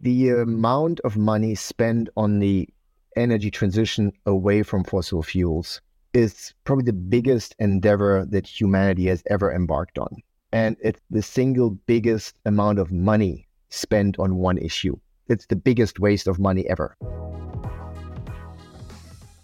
the 0.00 0.30
amount 0.30 1.00
of 1.00 1.16
money 1.16 1.54
spent 1.54 2.08
on 2.16 2.38
the 2.38 2.68
energy 3.16 3.50
transition 3.50 4.12
away 4.26 4.62
from 4.62 4.84
fossil 4.84 5.22
fuels 5.22 5.80
is 6.12 6.54
probably 6.64 6.84
the 6.84 6.92
biggest 6.92 7.54
endeavor 7.58 8.24
that 8.30 8.46
humanity 8.46 9.06
has 9.06 9.22
ever 9.28 9.52
embarked 9.52 9.98
on. 9.98 10.22
And 10.52 10.76
it's 10.82 11.00
the 11.10 11.22
single 11.22 11.70
biggest 11.70 12.34
amount 12.44 12.78
of 12.78 12.92
money 12.92 13.46
spent 13.68 14.18
on 14.18 14.36
one 14.36 14.58
issue. 14.58 14.96
It's 15.28 15.46
the 15.46 15.56
biggest 15.56 15.98
waste 15.98 16.26
of 16.26 16.38
money 16.38 16.66
ever. 16.68 16.96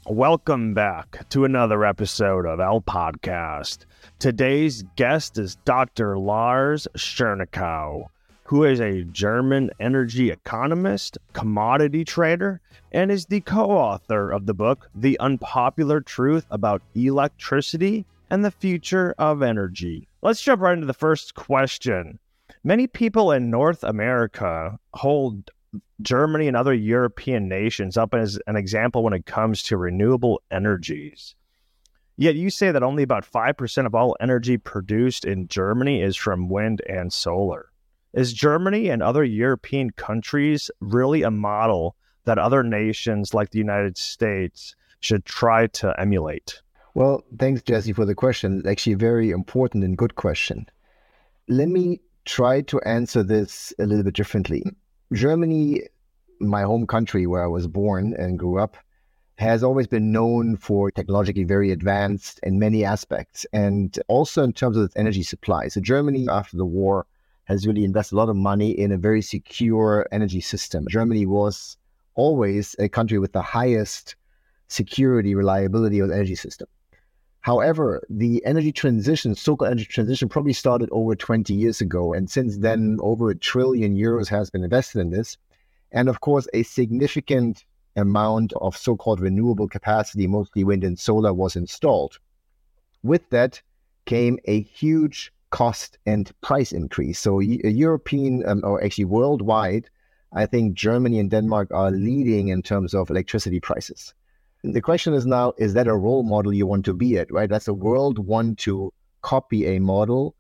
Welcome 0.07 0.75
back 0.75 1.29
to 1.31 1.45
another 1.45 1.85
episode 1.85 2.47
of 2.47 2.61
El 2.61 2.81
Podcast. 2.81 3.85
Today's 4.19 4.83
guest 4.97 5.39
is 5.39 5.57
Dr. 5.65 6.19
Lars 6.19 6.89
Schernikau, 6.97 8.07
who 8.53 8.65
is 8.65 8.81
a 8.81 9.03
German 9.05 9.71
energy 9.81 10.31
economist, 10.31 11.17
commodity 11.33 12.05
trader, 12.05 12.61
and 12.93 13.11
is 13.11 13.25
the 13.25 13.41
co 13.41 13.71
author 13.71 14.31
of 14.31 14.45
the 14.45 14.53
book, 14.53 14.91
The 14.95 15.19
Unpopular 15.21 16.03
Truth 16.03 16.45
About 16.51 16.83
Electricity 16.95 18.05
and 18.29 18.45
the 18.45 18.51
Future 18.51 19.15
of 19.17 19.41
Energy. 19.41 20.07
Let's 20.21 20.43
jump 20.43 20.61
right 20.61 20.75
into 20.75 20.87
the 20.87 20.93
first 20.93 21.35
question. 21.35 22.19
Many 22.63 22.87
people 22.87 23.33
in 23.33 23.49
North 23.49 23.85
America 23.85 24.79
hold 24.93 25.51
Germany 26.03 26.47
and 26.47 26.55
other 26.55 26.75
European 26.75 27.49
nations 27.49 27.97
up 27.97 28.13
as 28.13 28.39
an 28.47 28.57
example 28.57 29.03
when 29.03 29.15
it 29.15 29.25
comes 29.25 29.63
to 29.63 29.79
renewable 29.79 30.43
energies. 30.51 31.35
Yet 32.19 32.35
you 32.35 32.51
say 32.51 32.71
that 32.71 32.83
only 32.83 33.03
about 33.03 33.25
5% 33.25 33.87
of 33.87 33.95
all 33.95 34.15
energy 34.21 34.59
produced 34.59 35.25
in 35.25 35.49
Germany 35.49 36.03
is 36.03 36.17
from 36.17 36.51
wind 36.51 36.83
and 36.87 37.11
solar. 37.11 37.72
Is 38.15 38.35
Germany 38.35 38.91
and 38.91 39.03
other 39.03 39.25
European 39.25 39.91
countries 39.91 40.71
really 40.81 41.23
a 41.23 41.31
model 41.31 41.97
that 42.25 42.39
other 42.39 42.63
nations 42.63 43.33
like 43.33 43.51
the 43.51 43.59
United 43.59 43.97
States 43.97 44.77
should 45.01 45.25
try 45.25 45.67
to 45.69 45.99
emulate? 45.99 46.61
Well, 46.95 47.25
thanks, 47.39 47.63
Jesse, 47.63 47.95
for 47.95 48.05
the 48.05 48.15
question. 48.15 48.59
It's 48.59 48.69
actually 48.69 48.93
a 48.93 48.99
very 48.99 49.31
important 49.31 49.83
and 49.83 49.97
good 49.97 50.15
question. 50.15 50.67
Let 51.49 51.69
me 51.69 52.01
try 52.27 52.61
to 52.63 52.81
answer 52.83 53.23
this 53.23 53.73
a 53.79 53.87
little 53.87 54.05
bit 54.05 54.15
differently. 54.15 54.63
Germany, 55.15 55.83
my 56.39 56.63
home 56.63 56.87
country 56.87 57.27
where 57.27 57.43
I 57.43 57.49
was 57.49 57.67
born 57.67 58.15
and 58.19 58.39
grew 58.39 58.59
up, 58.59 58.77
has 59.37 59.65
always 59.65 59.87
been 59.87 60.13
known 60.13 60.57
for 60.59 60.91
technologically 60.91 61.45
very 61.45 61.71
advanced 61.71 62.39
in 62.43 62.59
many 62.59 62.85
aspects 62.85 63.47
and 63.55 63.99
also 64.07 64.45
in 64.45 64.53
terms 64.53 64.77
of 64.77 64.85
its 64.85 64.97
energy 64.97 65.23
supply. 65.23 65.69
So, 65.69 65.81
Germany, 65.81 66.27
after 66.31 66.59
the 66.59 66.67
war, 66.67 67.07
has 67.45 67.67
really 67.67 67.85
invested 67.85 68.15
a 68.15 68.19
lot 68.19 68.29
of 68.29 68.37
money 68.37 68.71
in 68.71 68.93
a 68.93 68.99
very 68.99 69.23
secure 69.23 70.07
energy 70.13 70.41
system. 70.41 70.87
Germany 70.89 71.27
was 71.27 71.77
always 72.15 72.77
a 72.79 72.89
country 72.89 73.19
with 73.19 73.33
the 73.33 73.43
highest 73.43 74.17
security, 74.69 75.35
reliability 75.35 75.99
of 75.99 76.09
the 76.09 76.15
energy 76.15 76.35
system. 76.35 76.69
However, 77.41 78.03
the 78.09 78.45
energy 78.47 78.71
transition, 78.71 79.35
so-called 79.35 79.73
energy 79.73 79.87
transition, 79.87 80.29
probably 80.29 80.53
started 80.53 80.89
over 80.93 81.17
20 81.17 81.53
years 81.53 81.81
ago. 81.81 82.13
And 82.13 82.31
since 82.31 82.59
then, 82.59 82.99
over 83.01 83.31
a 83.31 83.37
trillion 83.37 83.97
euros 83.97 84.29
has 84.29 84.49
been 84.49 84.63
invested 84.63 85.01
in 85.01 85.11
this. 85.11 85.37
And 85.91 86.09
of 86.09 86.21
course, 86.21 86.47
a 86.55 86.63
significant 86.63 87.65
amount 87.97 88.53
of 88.61 88.77
so-called 88.77 89.21
renewable 89.21 89.69
capacity, 89.69 90.29
mostly 90.29 90.63
wind 90.63 90.85
and 90.85 90.99
solar, 90.99 91.35
was 91.35 91.57
installed. 91.57 92.19
With 93.03 93.29
that 93.31 93.61
came 94.07 94.39
a 94.45 94.63
huge 94.63 95.33
cost 95.53 95.99
and 96.05 96.33
price 96.41 96.73
increase. 96.73 97.21
So 97.21 97.39
European 97.39 98.43
um, 98.49 98.63
or 98.65 98.83
actually 98.83 99.05
worldwide, 99.05 99.89
I 100.33 100.47
think 100.47 100.75
Germany 100.75 101.21
and 101.21 101.31
Denmark 101.31 101.69
are 101.71 101.93
leading 101.93 102.49
in 102.49 102.63
terms 102.63 102.95
of 102.95 103.11
electricity 103.11 103.61
prices. 103.61 104.15
The 104.65 104.81
question 104.81 105.15
is 105.15 105.27
now, 105.27 105.53
is 105.59 105.75
that 105.75 105.87
a 105.87 105.97
role 105.97 106.23
model 106.23 106.53
you 106.53 106.67
want 106.67 106.85
to 106.87 106.95
be 106.95 107.19
at, 107.19 107.31
right? 107.31 107.49
That's 107.49 107.67
the 107.67 107.75
world 107.75 108.19
want 108.19 108.59
to 108.61 108.93
copy 109.21 109.67
a 109.67 109.79
model 109.79 110.35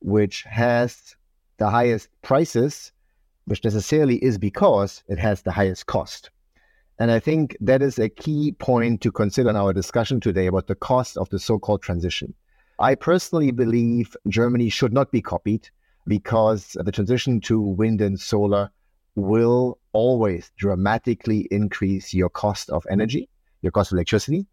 which 0.00 0.42
has 0.42 1.16
the 1.58 1.70
highest 1.70 2.08
prices, 2.22 2.92
which 3.44 3.64
necessarily 3.64 4.16
is 4.16 4.36
because 4.36 5.04
it 5.08 5.18
has 5.18 5.42
the 5.42 5.52
highest 5.52 5.86
cost. 5.86 6.30
And 6.98 7.10
I 7.10 7.20
think 7.20 7.56
that 7.60 7.82
is 7.82 7.98
a 7.98 8.08
key 8.08 8.52
point 8.52 9.00
to 9.02 9.12
consider 9.12 9.50
in 9.50 9.56
our 9.56 9.72
discussion 9.72 10.20
today 10.20 10.46
about 10.46 10.66
the 10.66 10.74
cost 10.74 11.16
of 11.16 11.28
the 11.28 11.38
so 11.38 11.58
called 11.58 11.82
transition. 11.82 12.34
I 12.78 12.94
personally 12.94 13.52
believe 13.52 14.16
Germany 14.28 14.68
should 14.68 14.92
not 14.92 15.10
be 15.10 15.22
copied 15.22 15.68
because 16.06 16.76
the 16.78 16.92
transition 16.92 17.40
to 17.42 17.60
wind 17.60 18.00
and 18.00 18.20
solar 18.20 18.70
will 19.14 19.78
always 19.92 20.52
dramatically 20.58 21.48
increase 21.50 22.12
your 22.12 22.28
cost 22.28 22.68
of 22.70 22.86
energy, 22.90 23.28
your 23.62 23.72
cost 23.72 23.92
of 23.92 23.96
electricity. 23.96 24.46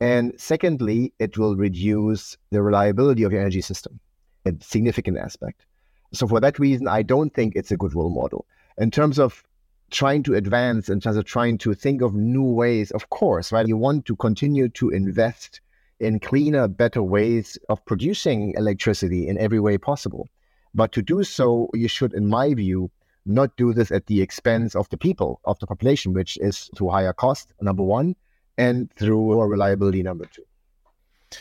And 0.00 0.32
secondly, 0.38 1.12
it 1.18 1.36
will 1.36 1.56
reduce 1.56 2.38
the 2.50 2.62
reliability 2.62 3.22
of 3.24 3.32
your 3.32 3.40
energy 3.42 3.60
system, 3.60 4.00
a 4.46 4.52
significant 4.60 5.18
aspect. 5.18 5.66
So, 6.12 6.26
for 6.26 6.40
that 6.40 6.58
reason, 6.58 6.88
I 6.88 7.02
don't 7.02 7.34
think 7.34 7.54
it's 7.54 7.70
a 7.70 7.76
good 7.76 7.94
role 7.94 8.08
model. 8.08 8.46
In 8.78 8.90
terms 8.90 9.18
of 9.18 9.44
trying 9.90 10.22
to 10.22 10.34
advance, 10.34 10.88
in 10.88 11.00
terms 11.00 11.16
of 11.16 11.24
trying 11.24 11.58
to 11.58 11.74
think 11.74 12.00
of 12.00 12.14
new 12.14 12.44
ways, 12.44 12.90
of 12.92 13.10
course, 13.10 13.52
right? 13.52 13.66
You 13.66 13.76
want 13.76 14.06
to 14.06 14.16
continue 14.16 14.68
to 14.70 14.88
invest 14.90 15.60
in 16.00 16.20
cleaner, 16.20 16.68
better 16.68 17.02
ways 17.02 17.58
of 17.68 17.84
producing 17.84 18.54
electricity 18.56 19.28
in 19.28 19.38
every 19.38 19.60
way 19.60 19.78
possible. 19.78 20.28
But 20.74 20.92
to 20.92 21.02
do 21.02 21.24
so, 21.24 21.68
you 21.74 21.88
should, 21.88 22.12
in 22.12 22.28
my 22.28 22.54
view, 22.54 22.90
not 23.26 23.56
do 23.56 23.72
this 23.72 23.90
at 23.90 24.06
the 24.06 24.22
expense 24.22 24.74
of 24.74 24.88
the 24.88 24.96
people, 24.96 25.40
of 25.44 25.58
the 25.58 25.66
population, 25.66 26.12
which 26.12 26.38
is 26.38 26.70
through 26.76 26.90
higher 26.90 27.12
cost, 27.12 27.52
number 27.60 27.82
one, 27.82 28.16
and 28.56 28.90
through 28.92 29.30
lower 29.30 29.48
reliability, 29.48 30.02
number 30.02 30.24
two. 30.26 30.44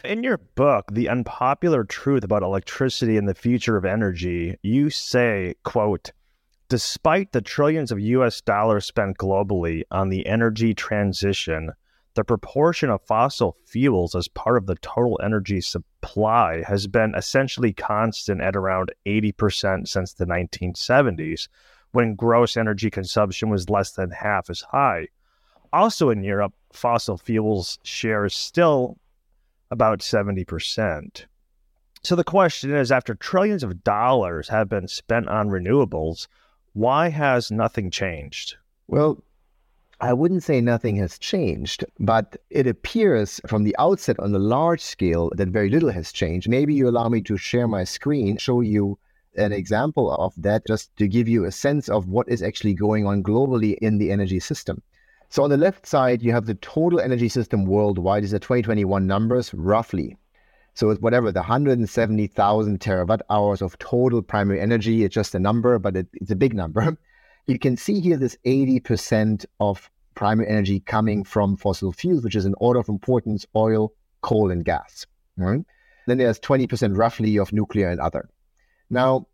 In 0.04 0.22
your 0.24 0.38
book, 0.38 0.92
The 0.92 1.08
Unpopular 1.08 1.86
Truth 1.86 2.26
About 2.26 2.44
Electricity 2.44 3.16
and 3.16 3.28
the 3.28 3.34
Future 3.34 3.78
of 3.78 3.86
Energy, 3.86 4.58
you 4.62 4.90
say, 4.90 5.56
quote, 5.64 6.12
Despite 6.68 7.32
the 7.32 7.42
trillions 7.42 7.94
of 7.94 8.00
US 8.00 8.42
dollars 8.42 8.86
spent 8.86 9.18
globally 9.18 9.84
on 9.90 10.10
the 10.10 10.28
energy 10.28 10.74
transition, 10.74 11.72
the 12.18 12.24
proportion 12.24 12.90
of 12.90 13.04
fossil 13.04 13.56
fuels 13.64 14.16
as 14.16 14.28
part 14.28 14.58
of 14.58 14.66
the 14.66 14.74
total 14.78 15.20
energy 15.24 15.62
supply 15.62 16.64
has 16.64 16.88
been 16.88 17.14
essentially 17.16 17.72
constant 17.72 18.42
at 18.42 18.56
around 18.56 18.92
80% 19.06 19.88
since 19.88 20.14
the 20.14 20.26
1970s, 20.26 21.48
when 21.92 22.16
gross 22.16 22.58
energy 22.58 22.90
consumption 22.90 23.52
was 23.52 23.70
less 23.70 23.92
than 23.92 24.10
half 24.10 24.50
as 24.50 24.62
high. 24.62 25.10
Also 25.72 26.10
in 26.10 26.24
Europe, 26.24 26.56
fossil 26.74 27.20
fuels 27.20 27.78
share 27.84 28.26
is 28.26 28.34
still 28.34 28.98
about 29.70 30.00
70%. 30.00 31.26
So 32.02 32.16
the 32.16 32.24
question 32.24 32.74
is 32.74 32.92
after 32.92 33.14
trillions 33.14 33.62
of 33.62 33.84
dollars 33.84 34.48
have 34.48 34.70
been 34.70 34.88
spent 34.88 35.28
on 35.28 35.50
renewables, 35.50 36.26
why 36.74 37.10
has 37.10 37.52
nothing 37.52 37.92
changed? 37.92 38.56
Well, 38.88 39.22
I 40.00 40.14
wouldn't 40.14 40.44
say 40.44 40.62
nothing 40.62 40.98
has 40.98 41.18
changed, 41.18 41.84
but 42.00 42.38
it 42.52 42.68
appears 42.68 43.42
from 43.48 43.64
the 43.64 43.76
outset 43.80 44.20
on 44.20 44.32
the 44.32 44.38
large 44.38 44.82
scale 44.82 45.32
that 45.36 45.48
very 45.48 45.72
little 45.72 45.90
has 45.90 46.12
changed. 46.12 46.48
Maybe 46.48 46.76
you 46.76 46.88
allow 46.88 47.10
me 47.10 47.20
to 47.22 47.36
share 47.36 47.68
my 47.68 47.84
screen, 47.84 48.38
show 48.38 48.62
you 48.62 49.00
an 49.38 49.52
example 49.52 50.12
of 50.12 50.36
that, 50.38 50.68
just 50.68 50.96
to 50.98 51.08
give 51.08 51.28
you 51.28 51.46
a 51.46 51.52
sense 51.52 51.90
of 51.90 52.08
what 52.08 52.30
is 52.30 52.44
actually 52.44 52.76
going 52.76 53.08
on 53.08 53.24
globally 53.24 53.76
in 53.80 53.98
the 53.98 54.12
energy 54.12 54.40
system. 54.40 54.84
So 55.30 55.44
on 55.44 55.50
the 55.50 55.58
left 55.58 55.88
side, 55.88 56.22
you 56.22 56.32
have 56.32 56.46
the 56.46 56.56
total 56.56 57.00
energy 57.00 57.28
system 57.28 57.66
worldwide. 57.66 58.22
These 58.22 58.36
are 58.36 58.40
2021 58.40 59.08
numbers, 59.08 59.52
roughly. 59.54 60.16
So 60.76 60.92
it's 60.92 61.02
whatever, 61.02 61.32
the 61.32 61.40
170,000 61.40 62.80
terawatt 62.80 63.22
hours 63.32 63.64
of 63.64 63.80
total 63.80 64.22
primary 64.22 64.62
energy. 64.62 65.04
It's 65.04 65.16
just 65.16 65.34
a 65.34 65.40
number, 65.40 65.80
but 65.80 65.98
it, 65.98 66.08
it's 66.14 66.30
a 66.30 66.36
big 66.36 66.54
number. 66.54 66.98
You 67.48 67.58
can 67.58 67.78
see 67.78 68.02
here 68.02 68.18
this 68.18 68.38
80% 68.46 69.46
of 69.62 69.90
primary 70.16 70.50
energy 70.50 70.82
coming 70.82 71.24
from 71.24 71.56
fossil 71.56 71.94
fuels, 71.94 72.24
which 72.24 72.36
is 72.36 72.46
an 72.46 72.56
order 72.60 72.80
of 72.80 72.90
importance 72.90 73.46
oil, 73.56 73.94
coal, 74.22 74.52
and 74.52 74.66
gas. 74.66 75.06
Right? 75.38 75.64
Then 76.08 76.18
there's 76.18 76.40
20% 76.40 76.98
roughly 76.98 77.38
of 77.38 77.54
nuclear 77.54 77.90
and 77.90 78.02
other. 78.02 78.30
Now, 78.90 79.28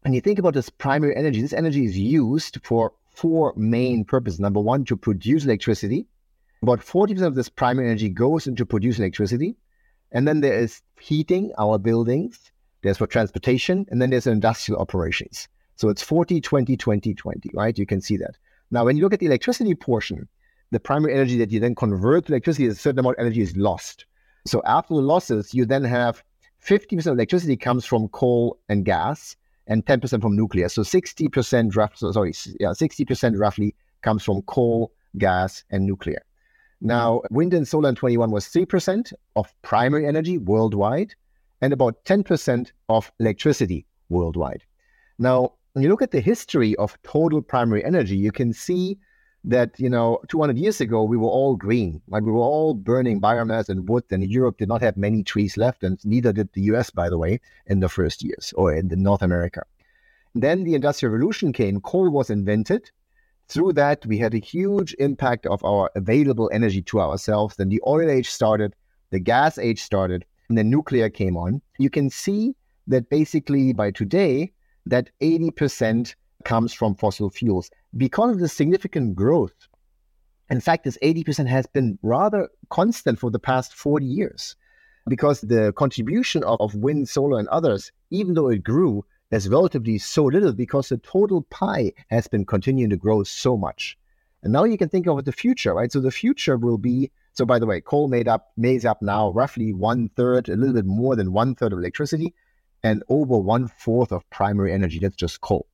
when 0.00 0.14
you 0.14 0.20
think 0.20 0.38
about 0.38 0.54
this 0.54 0.68
primary 0.68 1.14
energy, 1.16 1.42
this 1.42 1.52
energy 1.52 1.84
is 1.84 1.96
used 1.96 2.58
for 2.64 2.92
four 3.14 3.54
main 3.56 4.04
purposes. 4.04 4.40
Number 4.40 4.60
one, 4.60 4.84
to 4.86 4.96
produce 4.96 5.44
electricity. 5.44 6.06
About 6.62 6.80
40% 6.80 7.22
of 7.22 7.34
this 7.36 7.48
primary 7.48 7.88
energy 7.88 8.08
goes 8.08 8.46
into 8.46 8.66
producing 8.66 9.04
electricity. 9.04 9.56
And 10.10 10.26
then 10.26 10.40
there 10.40 10.58
is 10.58 10.82
heating 11.00 11.52
our 11.58 11.78
buildings, 11.78 12.52
there's 12.82 12.98
for 12.98 13.06
transportation, 13.06 13.86
and 13.90 14.00
then 14.00 14.10
there's 14.10 14.26
industrial 14.26 14.80
operations. 14.80 15.48
So 15.76 15.88
it's 15.88 16.02
40, 16.02 16.40
20, 16.40 16.76
20, 16.76 17.14
20, 17.14 17.50
right? 17.54 17.78
You 17.78 17.86
can 17.86 18.00
see 18.00 18.16
that. 18.18 18.36
Now, 18.70 18.84
when 18.84 18.96
you 18.96 19.02
look 19.02 19.12
at 19.12 19.20
the 19.20 19.26
electricity 19.26 19.74
portion, 19.74 20.28
the 20.70 20.80
primary 20.80 21.14
energy 21.14 21.38
that 21.38 21.50
you 21.50 21.60
then 21.60 21.74
convert 21.74 22.26
to 22.26 22.32
electricity, 22.32 22.66
a 22.66 22.74
certain 22.74 22.98
amount 22.98 23.18
of 23.18 23.26
energy 23.26 23.40
is 23.40 23.56
lost. 23.56 24.06
So 24.46 24.62
after 24.66 24.94
the 24.94 25.00
losses, 25.00 25.54
you 25.54 25.64
then 25.64 25.84
have 25.84 26.22
50% 26.64 26.98
of 27.06 27.14
electricity 27.14 27.56
comes 27.56 27.84
from 27.84 28.08
coal 28.08 28.58
and 28.68 28.84
gas, 28.84 29.36
and 29.66 29.84
10% 29.84 30.20
from 30.20 30.36
nuclear. 30.36 30.68
So 30.68 30.82
60% 30.82 31.76
roughly, 31.76 32.12
sorry, 32.12 32.34
yeah, 32.60 32.68
60% 32.68 33.38
roughly 33.38 33.74
comes 34.02 34.22
from 34.22 34.42
coal, 34.42 34.92
gas, 35.18 35.64
and 35.70 35.86
nuclear. 35.86 36.22
Now, 36.80 37.22
wind 37.30 37.54
and 37.54 37.66
solar 37.66 37.88
in 37.88 37.94
21 37.94 38.30
was 38.30 38.46
3% 38.46 39.12
of 39.36 39.54
primary 39.62 40.06
energy 40.06 40.36
worldwide 40.36 41.14
and 41.62 41.72
about 41.72 42.04
10% 42.04 42.72
of 42.90 43.10
electricity 43.20 43.86
worldwide. 44.10 44.64
Now, 45.18 45.54
when 45.74 45.82
you 45.82 45.90
look 45.90 46.02
at 46.02 46.12
the 46.12 46.20
history 46.20 46.76
of 46.76 46.96
total 47.02 47.42
primary 47.42 47.84
energy, 47.84 48.16
you 48.16 48.30
can 48.30 48.52
see 48.52 48.96
that, 49.42 49.78
you 49.78 49.90
know, 49.90 50.20
200 50.28 50.56
years 50.56 50.80
ago, 50.80 51.02
we 51.02 51.16
were 51.16 51.28
all 51.28 51.56
green. 51.56 52.00
Like 52.08 52.22
we 52.22 52.30
were 52.30 52.38
all 52.38 52.74
burning 52.74 53.20
biomass 53.20 53.68
and 53.68 53.88
wood, 53.88 54.04
and 54.10 54.24
Europe 54.24 54.56
did 54.58 54.68
not 54.68 54.82
have 54.82 54.96
many 54.96 55.24
trees 55.24 55.56
left, 55.56 55.82
and 55.82 55.98
neither 56.04 56.32
did 56.32 56.48
the 56.52 56.62
US, 56.72 56.90
by 56.90 57.10
the 57.10 57.18
way, 57.18 57.40
in 57.66 57.80
the 57.80 57.88
first 57.88 58.22
years 58.22 58.54
or 58.56 58.72
in 58.72 58.88
North 59.02 59.20
America. 59.20 59.62
Then 60.36 60.62
the 60.62 60.76
Industrial 60.76 61.12
Revolution 61.12 61.52
came, 61.52 61.80
coal 61.80 62.08
was 62.08 62.30
invented. 62.30 62.90
Through 63.48 63.72
that, 63.72 64.06
we 64.06 64.16
had 64.16 64.32
a 64.32 64.38
huge 64.38 64.94
impact 65.00 65.44
of 65.46 65.62
our 65.64 65.90
available 65.96 66.48
energy 66.52 66.82
to 66.82 67.00
ourselves. 67.00 67.56
Then 67.56 67.68
the 67.68 67.82
oil 67.84 68.08
age 68.08 68.30
started, 68.30 68.74
the 69.10 69.18
gas 69.18 69.58
age 69.58 69.82
started, 69.82 70.24
and 70.48 70.56
then 70.56 70.70
nuclear 70.70 71.10
came 71.10 71.36
on. 71.36 71.60
You 71.78 71.90
can 71.90 72.10
see 72.10 72.54
that 72.86 73.10
basically 73.10 73.72
by 73.72 73.90
today, 73.90 74.52
that 74.86 75.10
80% 75.20 76.14
comes 76.44 76.72
from 76.72 76.94
fossil 76.94 77.30
fuels 77.30 77.70
because 77.96 78.32
of 78.32 78.40
the 78.40 78.48
significant 78.48 79.14
growth. 79.14 79.68
In 80.50 80.60
fact, 80.60 80.84
this 80.84 80.98
80% 81.02 81.46
has 81.46 81.66
been 81.66 81.98
rather 82.02 82.48
constant 82.68 83.18
for 83.18 83.30
the 83.30 83.38
past 83.38 83.74
40 83.74 84.04
years 84.04 84.56
because 85.08 85.40
the 85.40 85.72
contribution 85.76 86.44
of, 86.44 86.60
of 86.60 86.74
wind, 86.74 87.08
solar, 87.08 87.38
and 87.38 87.48
others, 87.48 87.92
even 88.10 88.34
though 88.34 88.48
it 88.48 88.62
grew, 88.62 89.04
there's 89.30 89.48
relatively 89.48 89.98
so 89.98 90.24
little 90.24 90.52
because 90.52 90.90
the 90.90 90.98
total 90.98 91.42
pie 91.44 91.92
has 92.08 92.28
been 92.28 92.44
continuing 92.44 92.90
to 92.90 92.96
grow 92.96 93.22
so 93.22 93.56
much. 93.56 93.98
And 94.42 94.52
now 94.52 94.64
you 94.64 94.76
can 94.76 94.90
think 94.90 95.06
of 95.06 95.24
the 95.24 95.32
future, 95.32 95.72
right? 95.72 95.90
So 95.90 96.00
the 96.00 96.10
future 96.10 96.58
will 96.58 96.78
be 96.78 97.10
so 97.34 97.44
by 97.44 97.58
the 97.58 97.66
way, 97.66 97.80
coal 97.80 98.06
made 98.06 98.28
up 98.28 98.52
makes 98.56 98.84
up 98.84 99.02
now 99.02 99.32
roughly 99.32 99.72
one 99.72 100.08
third, 100.10 100.48
a 100.48 100.56
little 100.56 100.74
bit 100.74 100.86
more 100.86 101.16
than 101.16 101.32
one 101.32 101.56
third 101.56 101.72
of 101.72 101.80
electricity, 101.80 102.32
and 102.84 103.02
over 103.08 103.36
one 103.36 103.66
fourth 103.66 104.12
of 104.12 104.28
primary 104.30 104.72
energy. 104.72 105.00
That's 105.00 105.16
just 105.16 105.40
coal, 105.40 105.66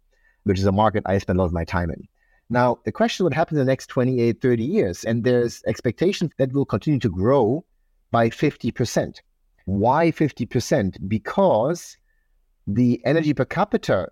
which 0.44 0.58
is 0.58 0.64
a 0.64 0.72
market 0.72 1.02
I 1.04 1.18
spend 1.18 1.38
a 1.38 1.42
lot 1.42 1.46
of 1.46 1.52
my 1.52 1.64
time 1.64 1.90
in. 1.90 2.08
Now, 2.48 2.78
the 2.84 2.92
question 2.92 3.24
what 3.24 3.34
happens 3.34 3.60
in 3.60 3.66
the 3.66 3.70
next 3.70 3.88
28, 3.88 4.40
30 4.40 4.64
years, 4.64 5.04
and 5.04 5.22
there's 5.22 5.62
expectations 5.66 6.32
that 6.38 6.52
will 6.52 6.64
continue 6.64 6.98
to 7.00 7.10
grow 7.10 7.64
by 8.10 8.30
50%. 8.30 9.18
Why 9.66 10.10
50%? 10.10 11.08
Because 11.08 11.96
the 12.66 13.00
energy 13.04 13.34
per 13.34 13.44
capita 13.44 14.08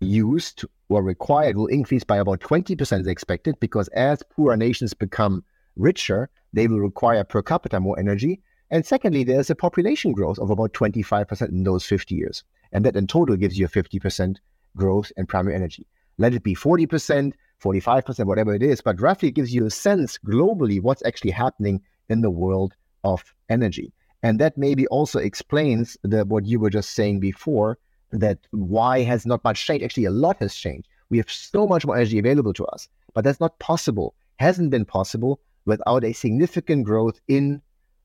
used 0.00 0.64
or 0.88 1.02
required 1.02 1.56
will 1.56 1.66
increase 1.66 2.04
by 2.04 2.16
about 2.16 2.40
20% 2.40 3.00
as 3.00 3.06
expected, 3.06 3.58
because 3.60 3.88
as 3.88 4.22
poorer 4.22 4.56
nations 4.56 4.94
become 4.94 5.44
richer, 5.76 6.30
they 6.52 6.66
will 6.66 6.80
require 6.80 7.24
per 7.24 7.42
capita 7.42 7.80
more 7.80 7.98
energy. 7.98 8.40
And 8.72 8.86
secondly, 8.86 9.22
there's 9.22 9.50
a 9.50 9.54
population 9.54 10.12
growth 10.12 10.38
of 10.38 10.48
about 10.48 10.72
25% 10.72 11.50
in 11.50 11.62
those 11.62 11.84
50 11.84 12.14
years. 12.14 12.42
And 12.72 12.86
that 12.86 12.96
in 12.96 13.06
total 13.06 13.36
gives 13.36 13.58
you 13.58 13.66
a 13.66 13.68
50% 13.68 14.38
growth 14.78 15.12
in 15.18 15.26
primary 15.26 15.54
energy. 15.54 15.86
Let 16.16 16.32
it 16.32 16.42
be 16.42 16.54
40%, 16.54 17.34
45%, 17.62 18.24
whatever 18.24 18.54
it 18.54 18.62
is, 18.62 18.80
but 18.80 18.98
roughly 18.98 19.28
it 19.28 19.34
gives 19.34 19.54
you 19.54 19.66
a 19.66 19.70
sense 19.70 20.18
globally 20.26 20.80
what's 20.80 21.04
actually 21.04 21.32
happening 21.32 21.82
in 22.08 22.22
the 22.22 22.30
world 22.30 22.72
of 23.04 23.34
energy. 23.50 23.92
And 24.22 24.38
that 24.38 24.56
maybe 24.56 24.86
also 24.86 25.18
explains 25.18 25.98
the, 26.02 26.24
what 26.24 26.46
you 26.46 26.58
were 26.58 26.70
just 26.70 26.94
saying 26.94 27.20
before 27.20 27.78
that 28.10 28.38
why 28.52 29.02
has 29.02 29.26
not 29.26 29.44
much 29.44 29.66
changed. 29.66 29.84
Actually, 29.84 30.06
a 30.06 30.10
lot 30.10 30.38
has 30.38 30.54
changed. 30.54 30.88
We 31.10 31.18
have 31.18 31.30
so 31.30 31.66
much 31.66 31.84
more 31.84 31.96
energy 31.96 32.18
available 32.18 32.54
to 32.54 32.64
us, 32.66 32.88
but 33.12 33.22
that's 33.22 33.40
not 33.40 33.58
possible, 33.58 34.14
hasn't 34.36 34.70
been 34.70 34.86
possible 34.86 35.40
without 35.66 36.04
a 36.04 36.14
significant 36.14 36.84
growth 36.84 37.20
in 37.28 37.60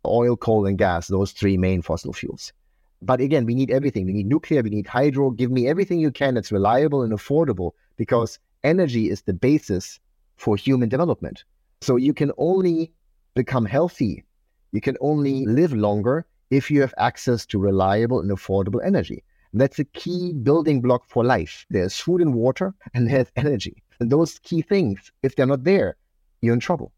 oil, 0.08 0.36
coal, 0.36 0.66
and 0.66 0.78
gas, 0.78 1.08
those 1.08 1.32
three 1.32 1.58
main 1.58 1.82
fossil 1.82 2.14
fuels. 2.14 2.54
But 3.02 3.22
again, 3.22 3.46
we 3.46 3.54
need 3.54 3.72
everything. 3.72 4.06
We 4.06 4.14
need 4.14 4.28
nuclear, 4.28 4.64
we 4.64 4.72
need 4.72 4.88
hydro. 4.88 5.32
Give 5.32 5.52
me 5.52 5.68
everything 5.68 6.00
you 6.00 6.12
can 6.12 6.34
that's 6.34 6.52
reliable 6.52 7.04
and 7.04 7.14
affordable 7.14 7.72
because 7.96 8.40
energy 8.64 9.10
is 9.10 9.22
the 9.22 9.34
basis 9.34 10.00
for 10.36 10.56
human 10.56 10.90
development. 10.90 11.44
So 11.82 11.96
you 11.96 12.14
can 12.14 12.32
only 12.38 12.92
become 13.36 13.66
healthy, 13.66 14.24
you 14.72 14.82
can 14.82 14.98
only 15.00 15.46
live 15.46 15.74
longer 15.74 16.26
if 16.50 16.72
you 16.72 16.82
have 16.82 16.94
access 16.98 17.46
to 17.48 17.60
reliable 17.60 18.20
and 18.20 18.32
affordable 18.32 18.84
energy. 18.84 19.24
And 19.52 19.62
that's 19.62 19.80
a 19.80 19.86
key 19.86 20.34
building 20.34 20.82
block 20.82 21.04
for 21.08 21.24
life. 21.24 21.66
There's 21.70 21.98
food 21.98 22.22
and 22.22 22.34
water, 22.34 22.74
and 22.94 23.10
there's 23.10 23.32
energy. 23.36 23.84
And 24.00 24.12
those 24.12 24.40
key 24.40 24.62
things, 24.62 25.12
if 25.24 25.36
they're 25.36 25.46
not 25.46 25.64
there, 25.64 25.98
you're 26.42 26.54
in 26.54 26.60
trouble. 26.60 26.92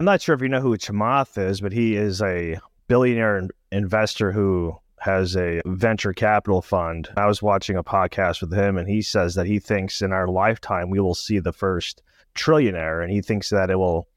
I'm 0.00 0.06
not 0.06 0.22
sure 0.22 0.34
if 0.34 0.40
you 0.40 0.48
know 0.48 0.62
who 0.62 0.78
Chamath 0.78 1.36
is, 1.36 1.60
but 1.60 1.72
he 1.72 1.94
is 1.94 2.22
a 2.22 2.58
billionaire 2.88 3.46
investor 3.70 4.32
who 4.32 4.74
has 4.98 5.36
a 5.36 5.60
venture 5.66 6.14
capital 6.14 6.62
fund. 6.62 7.10
I 7.18 7.26
was 7.26 7.42
watching 7.42 7.76
a 7.76 7.84
podcast 7.84 8.40
with 8.40 8.50
him, 8.50 8.78
and 8.78 8.88
he 8.88 9.02
says 9.02 9.34
that 9.34 9.44
he 9.44 9.58
thinks 9.58 10.00
in 10.00 10.10
our 10.10 10.26
lifetime 10.26 10.88
we 10.88 11.00
will 11.00 11.14
see 11.14 11.38
the 11.38 11.52
first 11.52 12.02
trillionaire, 12.34 13.02
and 13.02 13.12
he 13.12 13.20
thinks 13.20 13.50
that 13.50 13.68
it 13.68 13.76
will 13.76 14.08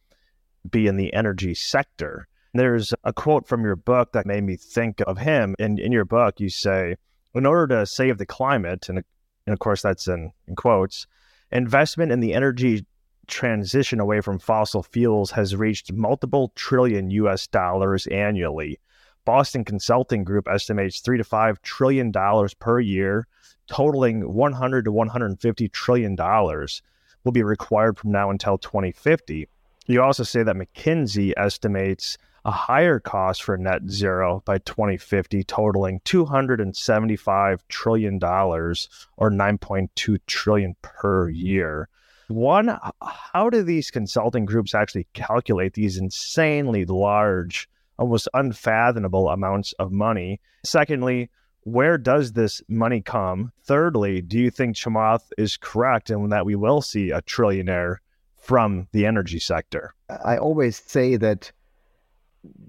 be 0.72 0.88
in 0.88 0.96
the 0.96 1.14
energy 1.14 1.54
sector. 1.54 2.30
There's 2.54 2.94
a 3.04 3.12
quote 3.12 3.46
from 3.46 3.66
your 3.66 3.76
book 3.76 4.14
that 4.14 4.26
made 4.26 4.46
me 4.46 4.56
think 4.56 5.02
of 5.06 5.18
him. 5.18 5.54
In, 5.60 5.78
in 5.80 5.92
your 5.92 6.06
book, 6.06 6.40
you 6.40 6.48
say, 6.48 6.96
in 7.36 7.46
order 7.46 7.76
to 7.76 7.86
save 7.86 8.20
the 8.20 8.26
climate, 8.26 8.88
and, 8.88 9.04
and 9.46 9.52
of 9.52 9.60
course 9.60 9.82
that's 9.82 10.08
in, 10.08 10.32
in 10.48 10.56
quotes, 10.56 11.08
investment 11.52 12.14
in 12.14 12.22
the 12.22 12.34
energy 12.34 12.86
transition 13.28 14.00
away 14.00 14.22
from 14.22 14.40
fossil 14.40 14.84
fuels 14.84 15.32
has 15.32 15.56
reached 15.56 15.92
multiple 15.94 16.52
trillion 16.56 17.10
US 17.12 17.48
dollars 17.48 18.08
annually. 18.08 18.80
Boston 19.26 19.64
Consulting 19.64 20.24
Group 20.24 20.48
estimates 20.48 21.00
3 21.00 21.18
to 21.18 21.24
5 21.24 21.62
trillion 21.62 22.12
dollars 22.12 22.54
per 22.54 22.80
year, 22.80 23.28
totaling 23.68 24.34
100 24.34 24.86
to 24.86 24.92
150 24.92 25.70
trillion 25.70 26.16
dollars 26.16 26.82
will 27.24 27.32
be 27.32 27.44
required 27.44 27.98
from 27.98 28.12
now 28.12 28.30
until 28.30 28.58
2050. 28.58 29.48
You 29.86 30.02
also 30.02 30.24
say 30.24 30.44
that 30.44 30.56
McKinsey 30.56 31.34
estimates 31.38 32.18
a 32.46 32.52
higher 32.52 33.00
cost 33.00 33.44
for 33.44 33.58
net 33.58 33.90
zero 33.90 34.44
by 34.46 34.58
2050 34.60 35.44
totaling 35.46 36.02
275 36.04 37.68
trillion 37.70 38.20
dollars 38.20 38.90
or 39.16 39.30
9.2 39.32 40.20
trillion 40.28 40.76
per 40.82 41.30
year. 41.30 41.88
One, 42.34 42.76
how 43.00 43.52
do 43.52 43.62
these 43.62 43.92
consulting 43.92 44.46
groups 44.46 44.74
actually 44.74 45.06
calculate 45.14 45.76
these 45.76 46.00
insanely 46.00 46.84
large, 46.84 47.70
almost 48.00 48.28
unfathomable 48.34 49.30
amounts 49.30 49.74
of 49.74 49.92
money? 49.92 50.42
Secondly, 50.66 51.30
where 51.62 51.96
does 52.00 52.32
this 52.32 52.60
money 52.68 53.02
come? 53.02 53.52
Thirdly, 53.66 54.24
do 54.24 54.40
you 54.40 54.50
think 54.50 54.76
Chamath 54.76 55.30
is 55.38 55.58
correct 55.58 56.10
in 56.10 56.30
that 56.30 56.48
we 56.48 56.56
will 56.56 56.82
see 56.82 57.12
a 57.12 57.22
trillionaire 57.22 57.98
from 58.36 58.88
the 58.94 59.06
energy 59.06 59.38
sector? 59.38 59.94
I 60.10 60.38
always 60.38 60.78
say 60.78 61.18
that 61.18 61.52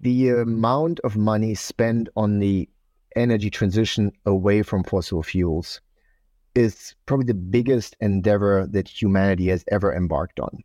the 0.02 0.28
amount 0.28 1.00
of 1.00 1.16
money 1.16 1.54
spent 1.54 2.11
on 2.16 2.38
the 2.38 2.68
energy 3.16 3.49
transition 3.49 4.12
away 4.26 4.61
from 4.61 4.85
fossil 4.85 5.23
fuels 5.23 5.80
is 6.54 6.94
probably 7.06 7.26
the 7.26 7.34
biggest 7.34 7.96
endeavor 8.00 8.66
that 8.70 8.88
humanity 8.88 9.49
has 9.49 9.64
ever 9.70 9.94
embarked 9.94 10.40
on. 10.40 10.62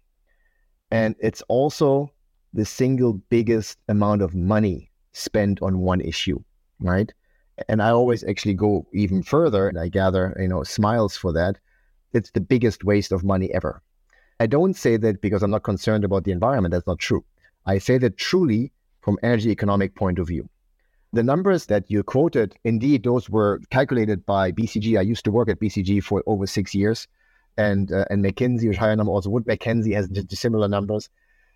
And 0.92 1.16
it's 1.20 1.42
also 1.48 2.12
the 2.54 2.66
single 2.66 3.14
biggest 3.30 3.78
amount 3.88 4.22
of 4.22 4.36
money 4.36 4.90
spent 5.14 5.62
on 5.62 5.80
one 5.80 6.02
issue, 6.02 6.40
right? 6.80 7.12
And 7.68 7.82
I 7.82 7.90
always 7.90 8.24
actually 8.24 8.54
go 8.54 8.88
even 8.94 9.22
further 9.22 9.68
and 9.68 9.78
I 9.80 9.90
gather, 9.90 10.36
you 10.40 10.48
know, 10.48 10.64
smiles 10.64 11.18
for 11.18 11.34
that. 11.34 11.58
It's 12.14 12.32
the 12.32 12.42
biggest 12.42 12.84
waste 12.84 13.12
of 13.12 13.24
money 13.24 13.54
ever. 13.54 13.82
I 14.40 14.48
don't 14.48 14.76
say 14.76 14.98
that 14.98 15.22
because 15.22 15.44
I'm 15.44 15.52
not 15.52 15.64
concerned 15.64 16.04
about 16.04 16.24
the 16.24 16.32
environment. 16.32 16.72
That's 16.72 16.88
not 16.88 17.00
true. 17.00 17.26
I 17.66 17.78
say 17.78 17.98
that 17.98 18.18
truly 18.18 18.72
from 19.02 19.20
energy 19.22 19.52
economic 19.52 19.96
point 19.96 20.18
of 20.18 20.28
view. 20.28 20.50
The 21.12 21.24
numbers 21.24 21.66
that 21.66 21.90
you 21.90 22.04
quoted, 22.04 22.56
indeed, 22.64 23.04
those 23.04 23.32
were 23.32 23.60
calculated 23.72 24.26
by 24.28 24.52
BCG. 24.52 24.98
I 24.98 25.02
used 25.02 25.26
to 25.26 25.32
work 25.32 25.50
at 25.50 25.60
BCG 25.60 26.04
for 26.04 26.22
over 26.28 26.46
six 26.46 26.76
years, 26.76 27.08
and 27.58 27.92
uh, 27.92 28.06
and 28.12 28.24
McKinsey, 28.24 28.68
which 28.68 28.78
higher 28.78 28.96
number 28.96 29.12
also 29.12 29.32
Wood 29.32 29.48
Mackenzie 29.48 29.94
has 29.94 30.08
similar 30.30 30.68
numbers. 30.68 31.10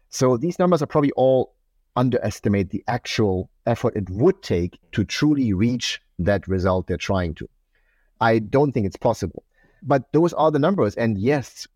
So 0.10 0.38
these 0.38 0.57
numbers 0.57 0.81
are 0.81 0.88
probably 0.88 1.12
all 1.12 1.53
underestimate 1.95 2.72
the 2.72 2.83
actual 2.88 3.51
effort 3.67 3.95
it 3.95 4.10
would 4.10 4.41
take 4.41 4.79
to 4.93 5.03
truly 5.03 5.53
reach 5.53 6.01
that 6.17 6.48
result 6.48 6.88
they're 6.88 6.98
trying 6.98 7.36
to. 7.36 7.48
I 8.19 8.39
don't 8.39 8.72
think 8.72 8.88
it's 8.88 8.98
possible, 8.98 9.43
but 9.83 10.12
those 10.13 10.33
are 10.33 10.50
the 10.50 10.57
numbers. 10.57 10.95
And 10.95 11.15
yes, 11.15 11.67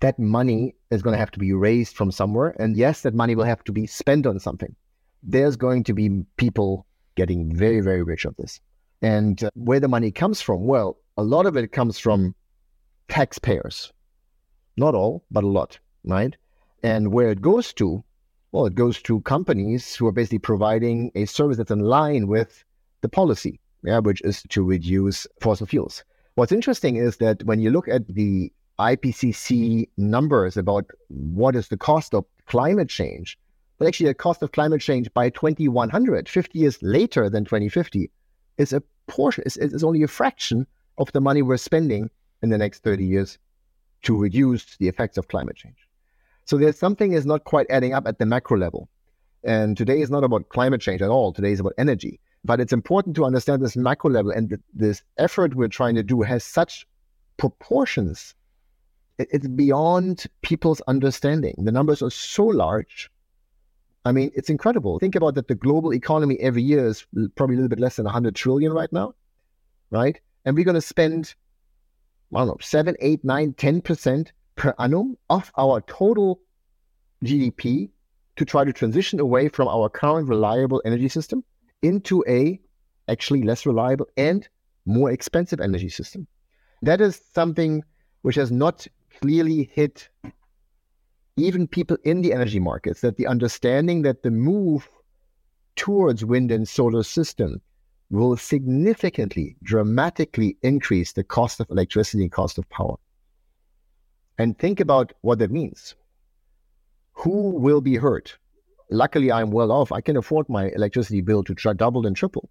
that 0.00 0.18
money 0.18 0.76
is 0.90 1.02
going 1.02 1.12
to 1.12 1.18
have 1.18 1.32
to 1.32 1.38
be 1.38 1.52
raised 1.52 1.94
from 1.94 2.10
somewhere, 2.10 2.56
and 2.58 2.74
yes, 2.74 3.02
that 3.02 3.14
money 3.14 3.34
will 3.34 3.44
have 3.44 3.64
to 3.64 3.72
be 3.72 3.86
spent 3.86 4.26
on 4.26 4.40
something 4.40 4.74
there's 5.22 5.56
going 5.56 5.84
to 5.84 5.94
be 5.94 6.24
people 6.36 6.86
getting 7.14 7.54
very, 7.54 7.80
very 7.80 8.02
rich 8.02 8.24
of 8.24 8.36
this. 8.36 8.60
And 9.02 9.42
uh, 9.44 9.50
where 9.54 9.80
the 9.80 9.88
money 9.88 10.10
comes 10.10 10.40
from, 10.40 10.66
well, 10.66 10.98
a 11.16 11.22
lot 11.22 11.46
of 11.46 11.56
it 11.56 11.72
comes 11.72 11.98
from 11.98 12.34
taxpayers. 13.08 13.92
Not 14.76 14.94
all, 14.94 15.24
but 15.30 15.44
a 15.44 15.48
lot, 15.48 15.78
right? 16.04 16.36
And 16.82 17.12
where 17.12 17.30
it 17.30 17.40
goes 17.40 17.72
to, 17.74 18.04
well, 18.52 18.66
it 18.66 18.74
goes 18.74 19.02
to 19.02 19.20
companies 19.22 19.94
who 19.94 20.06
are 20.06 20.12
basically 20.12 20.38
providing 20.38 21.10
a 21.14 21.26
service 21.26 21.56
that's 21.56 21.70
in 21.70 21.80
line 21.80 22.28
with 22.28 22.64
the 23.00 23.08
policy, 23.08 23.60
yeah, 23.82 23.98
which 23.98 24.20
is 24.22 24.42
to 24.50 24.62
reduce 24.62 25.26
fossil 25.40 25.66
fuels. 25.66 26.04
What's 26.36 26.52
interesting 26.52 26.96
is 26.96 27.16
that 27.16 27.42
when 27.44 27.60
you 27.60 27.70
look 27.70 27.88
at 27.88 28.06
the 28.06 28.52
IPCC 28.78 29.88
numbers 29.96 30.56
about 30.56 30.86
what 31.08 31.56
is 31.56 31.68
the 31.68 31.76
cost 31.76 32.14
of 32.14 32.24
climate 32.46 32.88
change, 32.88 33.36
but 33.78 33.86
actually 33.86 34.06
the 34.06 34.14
cost 34.14 34.42
of 34.42 34.52
climate 34.52 34.80
change 34.80 35.12
by 35.14 35.30
2100, 35.30 36.28
50 36.28 36.58
years 36.58 36.78
later 36.82 37.30
than 37.30 37.44
2050, 37.44 38.10
is 38.58 38.72
a 38.72 38.82
portion, 39.06 39.44
is, 39.46 39.56
is 39.56 39.84
only 39.84 40.02
a 40.02 40.08
fraction 40.08 40.66
of 40.98 41.10
the 41.12 41.20
money 41.20 41.42
we're 41.42 41.56
spending 41.56 42.10
in 42.42 42.50
the 42.50 42.58
next 42.58 42.82
30 42.82 43.04
years 43.04 43.38
to 44.02 44.16
reduce 44.16 44.76
the 44.76 44.88
effects 44.88 45.16
of 45.16 45.28
climate 45.28 45.56
change. 45.56 45.76
So 46.44 46.56
there's 46.56 46.78
something 46.78 47.12
is 47.12 47.26
not 47.26 47.44
quite 47.44 47.66
adding 47.70 47.92
up 47.92 48.06
at 48.06 48.18
the 48.18 48.26
macro 48.26 48.58
level. 48.58 48.88
And 49.44 49.76
today 49.76 50.00
is 50.00 50.10
not 50.10 50.24
about 50.24 50.48
climate 50.48 50.80
change 50.80 51.02
at 51.02 51.10
all. 51.10 51.32
Today 51.32 51.52
is 51.52 51.60
about 51.60 51.74
energy. 51.78 52.20
But 52.44 52.60
it's 52.60 52.72
important 52.72 53.16
to 53.16 53.24
understand 53.24 53.62
this 53.62 53.76
macro 53.76 54.10
level 54.10 54.30
and 54.30 54.48
th- 54.48 54.60
this 54.72 55.02
effort 55.18 55.54
we're 55.54 55.68
trying 55.68 55.94
to 55.96 56.02
do 56.02 56.22
has 56.22 56.44
such 56.44 56.86
proportions. 57.36 58.34
It- 59.18 59.28
it's 59.30 59.46
beyond 59.46 60.26
people's 60.42 60.80
understanding. 60.82 61.54
The 61.58 61.72
numbers 61.72 62.02
are 62.02 62.10
so 62.10 62.44
large. 62.46 63.10
I 64.08 64.12
mean, 64.12 64.30
it's 64.34 64.48
incredible. 64.48 64.98
Think 64.98 65.16
about 65.16 65.34
that 65.34 65.48
the 65.48 65.54
global 65.54 65.92
economy 65.92 66.38
every 66.40 66.62
year 66.62 66.86
is 66.86 67.06
probably 67.36 67.56
a 67.56 67.58
little 67.58 67.68
bit 67.68 67.78
less 67.78 67.96
than 67.96 68.06
100 68.06 68.34
trillion 68.34 68.72
right 68.72 68.90
now, 68.90 69.14
right? 69.90 70.18
And 70.46 70.56
we're 70.56 70.64
going 70.64 70.76
to 70.76 70.80
spend 70.80 71.34
I 72.34 72.38
don't 72.38 72.48
know, 72.48 72.56
7, 72.60 72.96
8, 73.00 73.24
9, 73.24 73.52
10% 73.54 74.28
per 74.56 74.74
annum 74.78 75.16
of 75.28 75.50
our 75.58 75.82
total 75.82 76.40
GDP 77.22 77.90
to 78.36 78.44
try 78.44 78.64
to 78.64 78.72
transition 78.72 79.20
away 79.20 79.48
from 79.48 79.68
our 79.68 79.90
current 79.90 80.28
reliable 80.28 80.80
energy 80.86 81.08
system 81.08 81.44
into 81.82 82.24
a 82.26 82.58
actually 83.08 83.42
less 83.42 83.66
reliable 83.66 84.06
and 84.16 84.48
more 84.86 85.10
expensive 85.10 85.60
energy 85.60 85.88
system. 85.90 86.26
That 86.82 87.02
is 87.02 87.20
something 87.34 87.82
which 88.22 88.36
has 88.36 88.50
not 88.50 88.86
clearly 89.20 89.70
hit 89.72 90.08
even 91.38 91.66
people 91.66 91.96
in 92.04 92.22
the 92.22 92.32
energy 92.32 92.60
markets 92.60 93.00
that 93.00 93.16
the 93.16 93.26
understanding 93.26 94.02
that 94.02 94.22
the 94.22 94.30
move 94.30 94.88
towards 95.76 96.24
wind 96.24 96.50
and 96.50 96.68
solar 96.68 97.02
system 97.02 97.60
will 98.10 98.36
significantly, 98.36 99.56
dramatically 99.62 100.56
increase 100.62 101.12
the 101.12 101.24
cost 101.24 101.60
of 101.60 101.70
electricity 101.70 102.22
and 102.22 102.32
cost 102.32 102.58
of 102.58 102.68
power. 102.70 102.96
And 104.38 104.58
think 104.58 104.80
about 104.80 105.12
what 105.20 105.38
that 105.40 105.50
means. 105.50 105.94
Who 107.12 107.50
will 107.50 107.80
be 107.80 107.96
hurt? 107.96 108.36
Luckily, 108.90 109.30
I'm 109.30 109.50
well 109.50 109.70
off. 109.70 109.92
I 109.92 110.00
can 110.00 110.16
afford 110.16 110.48
my 110.48 110.70
electricity 110.70 111.20
bill 111.20 111.44
to 111.44 111.54
try 111.54 111.72
double 111.72 112.06
and 112.06 112.16
triple. 112.16 112.48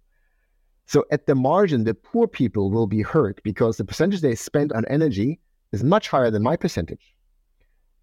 So 0.86 1.04
at 1.10 1.26
the 1.26 1.34
margin, 1.34 1.84
the 1.84 1.94
poor 1.94 2.28
people 2.28 2.70
will 2.70 2.86
be 2.86 3.02
hurt 3.02 3.40
because 3.42 3.76
the 3.76 3.84
percentage 3.84 4.20
they 4.20 4.34
spend 4.34 4.72
on 4.72 4.84
energy 4.86 5.40
is 5.72 5.82
much 5.82 6.08
higher 6.08 6.30
than 6.30 6.42
my 6.42 6.56
percentage. 6.56 7.14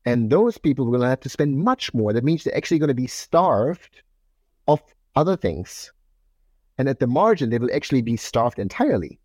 And 0.05 0.29
those 0.29 0.57
people 0.57 0.85
will 0.85 1.01
have 1.01 1.19
to 1.21 1.29
spend 1.29 1.57
much 1.57 1.93
more. 1.93 2.13
That 2.13 2.23
means 2.23 2.43
they're 2.43 2.55
actually 2.55 2.79
going 2.79 2.89
to 2.89 2.93
be 2.93 3.07
starved 3.07 4.01
of 4.67 4.81
other 5.15 5.35
things 5.35 5.91
and 6.77 6.89
at 6.89 6.99
the 6.99 7.07
margin, 7.07 7.49
they 7.49 7.57
will 7.57 7.73
actually 7.73 8.01
be 8.01 8.17
starved 8.17 8.59
entirely. 8.59 9.19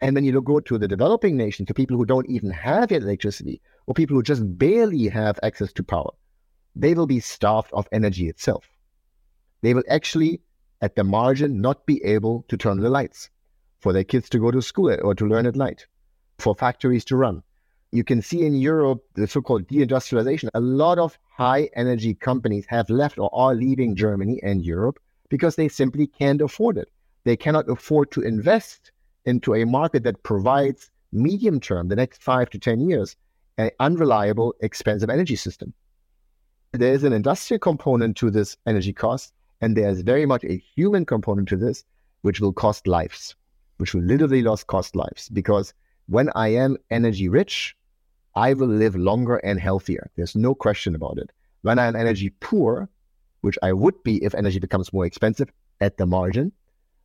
And 0.00 0.14
when 0.14 0.24
you 0.24 0.40
go 0.40 0.60
to 0.60 0.78
the 0.78 0.88
developing 0.88 1.36
nations, 1.36 1.66
to 1.66 1.74
people 1.74 1.96
who 1.96 2.04
don't 2.04 2.28
even 2.28 2.50
have 2.50 2.92
electricity, 2.92 3.60
or 3.86 3.94
people 3.94 4.16
who 4.16 4.22
just 4.22 4.42
barely 4.58 5.08
have 5.08 5.40
access 5.42 5.72
to 5.72 5.82
power, 5.82 6.10
they 6.76 6.94
will 6.94 7.06
be 7.06 7.20
starved 7.20 7.72
of 7.72 7.88
energy 7.90 8.28
itself. 8.28 8.68
They 9.62 9.74
will 9.74 9.84
actually, 9.88 10.40
at 10.80 10.94
the 10.94 11.04
margin, 11.04 11.60
not 11.60 11.86
be 11.86 12.04
able 12.04 12.44
to 12.48 12.56
turn 12.56 12.78
the 12.78 12.90
lights 12.90 13.30
for 13.80 13.92
their 13.92 14.04
kids 14.04 14.28
to 14.30 14.38
go 14.38 14.50
to 14.50 14.62
school 14.62 14.96
or 15.02 15.14
to 15.14 15.26
learn 15.26 15.46
at 15.46 15.56
night, 15.56 15.86
for 16.38 16.54
factories 16.54 17.04
to 17.06 17.16
run. 17.16 17.42
You 17.94 18.02
can 18.02 18.22
see 18.22 18.44
in 18.44 18.56
Europe 18.56 19.04
the 19.14 19.28
so 19.28 19.40
called 19.40 19.68
deindustrialization. 19.68 20.48
A 20.52 20.60
lot 20.60 20.98
of 20.98 21.16
high 21.30 21.70
energy 21.76 22.12
companies 22.12 22.66
have 22.66 22.90
left 22.90 23.20
or 23.20 23.30
are 23.32 23.54
leaving 23.54 23.94
Germany 23.94 24.40
and 24.42 24.66
Europe 24.66 24.98
because 25.28 25.54
they 25.54 25.68
simply 25.68 26.08
can't 26.08 26.40
afford 26.40 26.76
it. 26.76 26.88
They 27.22 27.36
cannot 27.36 27.70
afford 27.70 28.10
to 28.10 28.22
invest 28.22 28.90
into 29.26 29.54
a 29.54 29.64
market 29.64 30.02
that 30.02 30.24
provides 30.24 30.90
medium 31.12 31.60
term, 31.60 31.86
the 31.86 31.94
next 31.94 32.20
five 32.20 32.50
to 32.50 32.58
10 32.58 32.80
years, 32.80 33.14
an 33.58 33.70
unreliable, 33.78 34.56
expensive 34.60 35.08
energy 35.08 35.36
system. 35.36 35.72
There 36.72 36.94
is 36.94 37.04
an 37.04 37.12
industrial 37.12 37.60
component 37.60 38.16
to 38.16 38.28
this 38.28 38.56
energy 38.66 38.92
cost, 38.92 39.32
and 39.60 39.76
there's 39.76 40.00
very 40.00 40.26
much 40.26 40.42
a 40.42 40.60
human 40.74 41.06
component 41.06 41.48
to 41.50 41.56
this, 41.56 41.84
which 42.22 42.40
will 42.40 42.52
cost 42.52 42.88
lives, 42.88 43.36
which 43.76 43.94
will 43.94 44.02
literally 44.02 44.42
lost 44.42 44.66
cost 44.66 44.96
lives. 44.96 45.28
Because 45.28 45.72
when 46.06 46.28
I 46.34 46.48
am 46.48 46.76
energy 46.90 47.28
rich, 47.28 47.76
I 48.36 48.54
will 48.54 48.68
live 48.68 48.96
longer 48.96 49.36
and 49.36 49.60
healthier. 49.60 50.10
There's 50.16 50.34
no 50.34 50.54
question 50.54 50.94
about 50.94 51.18
it. 51.18 51.30
When 51.62 51.78
I'm 51.78 51.96
energy 51.96 52.30
poor, 52.40 52.88
which 53.40 53.58
I 53.62 53.72
would 53.72 54.02
be 54.02 54.22
if 54.24 54.34
energy 54.34 54.58
becomes 54.58 54.92
more 54.92 55.06
expensive 55.06 55.50
at 55.80 55.96
the 55.96 56.06
margin, 56.06 56.52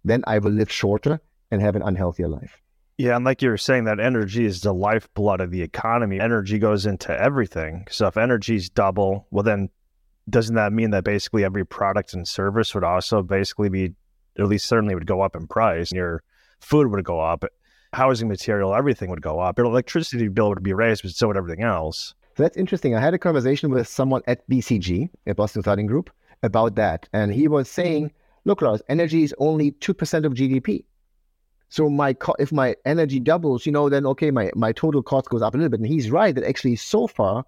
then 0.04 0.24
I 0.26 0.40
will 0.40 0.52
live 0.52 0.72
shorter 0.72 1.22
and 1.52 1.62
have 1.62 1.76
an 1.76 1.82
unhealthier 1.82 2.30
life. 2.30 2.62
Yeah, 2.98 3.16
and 3.16 3.24
like 3.24 3.42
you 3.42 3.50
were 3.50 3.58
saying, 3.58 3.86
that 3.86 4.00
energy 4.00 4.46
is 4.46 4.62
the 4.62 4.74
lifeblood 4.74 5.40
of 5.40 5.52
the 5.52 5.62
economy. 5.62 6.20
Energy 6.20 6.60
goes 6.60 6.86
into 6.86 7.18
everything. 7.18 7.88
So 7.90 8.08
if 8.08 8.18
energy's 8.18 8.70
double, 8.70 9.28
well, 9.32 9.44
then 9.44 9.70
doesn't 10.30 10.56
that 10.56 10.74
mean 10.74 10.92
that 10.92 11.06
basically 11.06 11.46
every 11.46 11.66
product 11.66 12.14
and 12.14 12.28
service 12.28 12.76
would 12.76 12.84
also 12.84 13.22
basically 13.22 13.70
be, 13.70 13.94
at 14.38 14.48
least 14.48 14.66
certainly 14.66 14.96
would 14.96 15.08
go 15.08 15.22
up 15.22 15.36
in 15.36 15.48
price? 15.48 15.92
Your 15.92 16.24
food 16.60 16.92
would 16.92 17.06
go 17.06 17.22
up, 17.22 17.46
housing 17.94 18.28
material, 18.28 18.76
everything 18.76 19.10
would 19.10 19.22
go 19.22 19.40
up. 19.40 19.58
Your 19.58 19.68
electricity 19.68 20.28
bill 20.28 20.50
would 20.50 20.64
be 20.64 20.74
raised, 20.74 21.04
but 21.04 21.12
so 21.12 21.28
would 21.28 21.38
everything 21.38 21.64
else. 21.64 22.14
So 22.38 22.44
that's 22.44 22.58
interesting. 22.58 22.96
I 22.96 23.02
had 23.02 23.14
a 23.14 23.20
conversation 23.20 23.70
with 23.70 23.88
someone 23.88 24.22
at 24.28 24.48
BCG, 24.50 25.10
at 25.28 25.36
Boston 25.36 25.62
Consulting 25.62 25.88
Group, 25.88 26.10
about 26.44 26.76
that. 26.76 27.10
And 27.14 27.34
he 27.34 27.48
was 27.48 27.70
saying, 27.70 28.06
mm-hmm. 28.06 28.16
look, 28.46 28.62
Lars, 28.62 28.82
energy 28.88 29.24
is 29.24 29.36
only 29.40 29.72
2% 29.72 30.26
of 30.26 30.34
GDP. 30.34 30.86
So 31.70 31.90
my 31.90 32.14
co- 32.14 32.36
if 32.40 32.52
my 32.52 32.76
energy 32.86 33.20
doubles, 33.20 33.66
you 33.66 33.72
know, 33.72 33.90
then 33.90 34.06
okay, 34.08 34.32
my, 34.32 34.52
my 34.56 34.72
total 34.72 35.04
cost 35.04 35.30
goes 35.30 35.42
up 35.42 35.54
a 35.54 35.58
little 35.58 35.70
bit. 35.70 35.80
And 35.80 35.88
he's 35.88 36.10
right 36.10 36.34
that 36.34 36.44
actually 36.44 36.78
so 36.78 37.08
far, 37.08 37.46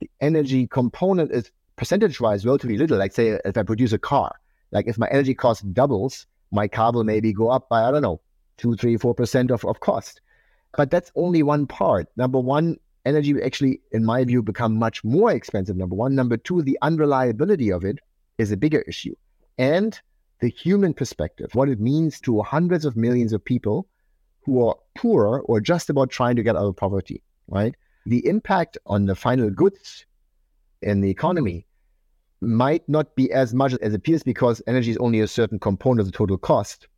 the 0.00 0.10
energy 0.20 0.66
component 0.66 1.30
is 1.30 1.50
percentage-wise 1.76 2.44
relatively 2.44 2.76
little. 2.76 2.98
Like 2.98 3.12
say 3.12 3.38
if 3.44 3.56
I 3.56 3.62
produce 3.62 3.92
a 3.92 3.98
car, 3.98 4.34
like 4.70 4.86
if 4.86 4.98
my 4.98 5.08
energy 5.08 5.34
cost 5.34 5.72
doubles, 5.72 6.26
my 6.50 6.68
car 6.68 6.92
will 6.92 7.00
mm-hmm. 7.00 7.06
maybe 7.06 7.32
go 7.32 7.48
up 7.48 7.68
by, 7.68 7.84
I 7.84 7.90
don't 7.90 8.02
know, 8.02 8.20
two, 8.56 8.76
three, 8.76 8.96
four 8.96 9.14
percent 9.14 9.50
of, 9.50 9.64
of 9.64 9.80
cost. 9.80 10.20
But 10.76 10.90
that's 10.90 11.12
only 11.14 11.42
one 11.42 11.66
part. 11.66 12.08
Number 12.16 12.40
one, 12.40 12.76
energy 13.04 13.34
actually, 13.42 13.80
in 13.92 14.04
my 14.04 14.24
view, 14.24 14.42
become 14.42 14.76
much 14.76 15.04
more 15.04 15.30
expensive. 15.30 15.76
Number 15.76 15.94
one. 15.94 16.14
Number 16.14 16.36
two, 16.36 16.62
the 16.62 16.78
unreliability 16.82 17.70
of 17.70 17.84
it 17.84 17.98
is 18.38 18.50
a 18.50 18.56
bigger 18.56 18.80
issue. 18.82 19.14
And 19.58 19.98
the 20.40 20.48
human 20.48 20.94
perspective, 20.94 21.54
what 21.54 21.68
it 21.68 21.80
means 21.80 22.20
to 22.20 22.42
hundreds 22.42 22.84
of 22.84 22.96
millions 22.96 23.32
of 23.32 23.44
people 23.44 23.86
who 24.44 24.66
are 24.66 24.76
poor 24.96 25.42
or 25.46 25.60
just 25.60 25.88
about 25.88 26.10
trying 26.10 26.36
to 26.36 26.42
get 26.42 26.56
out 26.56 26.66
of 26.66 26.76
poverty, 26.76 27.22
right? 27.48 27.74
The 28.06 28.26
impact 28.26 28.76
on 28.86 29.06
the 29.06 29.14
final 29.14 29.48
goods 29.48 30.04
in 30.82 31.00
the 31.00 31.08
economy 31.08 31.66
might 32.40 32.86
not 32.88 33.14
be 33.14 33.32
as 33.32 33.54
much 33.54 33.72
as 33.72 33.78
it 33.80 33.94
appears 33.94 34.22
because 34.22 34.60
energy 34.66 34.90
is 34.90 34.98
only 34.98 35.20
a 35.20 35.28
certain 35.28 35.58
component 35.58 36.00
of 36.00 36.06
the 36.06 36.12
total 36.12 36.36
cost. 36.36 36.88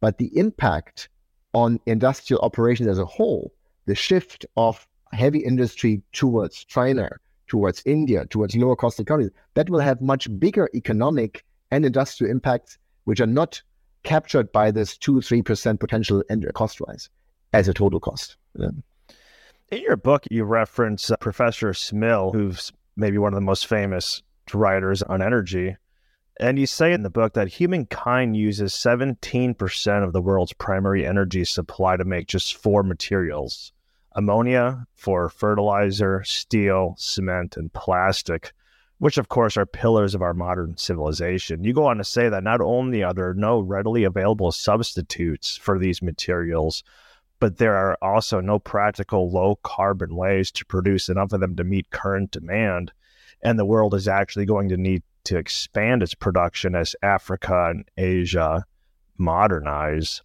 But 0.00 0.18
the 0.18 0.36
impact 0.36 1.08
on 1.52 1.80
industrial 1.86 2.42
operations 2.42 2.88
as 2.88 2.98
a 2.98 3.04
whole, 3.04 3.52
the 3.86 3.94
shift 3.94 4.46
of 4.56 4.86
heavy 5.12 5.40
industry 5.40 6.02
towards 6.12 6.64
China, 6.64 7.10
towards 7.48 7.82
India, 7.84 8.24
towards 8.26 8.56
lower 8.56 8.76
cost 8.76 9.00
economies, 9.00 9.30
that 9.54 9.68
will 9.68 9.80
have 9.80 10.00
much 10.00 10.28
bigger 10.38 10.68
economic 10.74 11.44
and 11.70 11.84
industrial 11.84 12.30
impacts, 12.30 12.78
which 13.04 13.20
are 13.20 13.26
not 13.26 13.60
captured 14.02 14.50
by 14.52 14.70
this 14.70 14.96
two, 14.96 15.20
three 15.20 15.42
percent 15.42 15.80
potential 15.80 16.22
end 16.30 16.46
cost 16.54 16.80
rise 16.80 17.10
as 17.52 17.68
a 17.68 17.74
total 17.74 18.00
cost. 18.00 18.36
In 18.56 19.82
your 19.82 19.96
book, 19.96 20.24
you 20.30 20.44
reference 20.44 21.10
uh, 21.10 21.16
Professor 21.16 21.70
Smil, 21.72 22.32
who's 22.32 22.72
maybe 22.96 23.18
one 23.18 23.32
of 23.32 23.36
the 23.36 23.40
most 23.40 23.66
famous 23.66 24.22
writers 24.52 25.02
on 25.02 25.22
energy. 25.22 25.76
And 26.40 26.58
you 26.58 26.66
say 26.66 26.94
in 26.94 27.02
the 27.02 27.10
book 27.10 27.34
that 27.34 27.48
humankind 27.48 28.34
uses 28.34 28.72
17% 28.72 30.02
of 30.02 30.14
the 30.14 30.22
world's 30.22 30.54
primary 30.54 31.06
energy 31.06 31.44
supply 31.44 31.98
to 31.98 32.04
make 32.06 32.28
just 32.28 32.56
four 32.56 32.82
materials 32.82 33.72
ammonia 34.12 34.86
for 34.94 35.28
fertilizer, 35.28 36.24
steel, 36.24 36.94
cement, 36.96 37.58
and 37.58 37.70
plastic, 37.74 38.54
which 38.96 39.18
of 39.18 39.28
course 39.28 39.58
are 39.58 39.66
pillars 39.66 40.14
of 40.14 40.22
our 40.22 40.32
modern 40.32 40.78
civilization. 40.78 41.62
You 41.62 41.74
go 41.74 41.86
on 41.86 41.98
to 41.98 42.04
say 42.04 42.30
that 42.30 42.42
not 42.42 42.62
only 42.62 43.02
are 43.02 43.12
there 43.12 43.34
no 43.34 43.60
readily 43.60 44.04
available 44.04 44.50
substitutes 44.50 45.58
for 45.58 45.78
these 45.78 46.00
materials, 46.00 46.82
but 47.38 47.58
there 47.58 47.76
are 47.76 47.98
also 48.00 48.40
no 48.40 48.58
practical 48.58 49.30
low 49.30 49.56
carbon 49.56 50.16
ways 50.16 50.50
to 50.52 50.64
produce 50.64 51.10
enough 51.10 51.34
of 51.34 51.40
them 51.40 51.54
to 51.56 51.64
meet 51.64 51.90
current 51.90 52.30
demand. 52.30 52.92
And 53.42 53.58
the 53.58 53.66
world 53.66 53.92
is 53.92 54.08
actually 54.08 54.46
going 54.46 54.70
to 54.70 54.78
need 54.78 55.02
to 55.24 55.36
expand 55.36 56.02
its 56.02 56.14
production 56.14 56.74
as 56.74 56.96
Africa 57.02 57.70
and 57.70 57.84
Asia 57.96 58.64
modernize. 59.18 60.22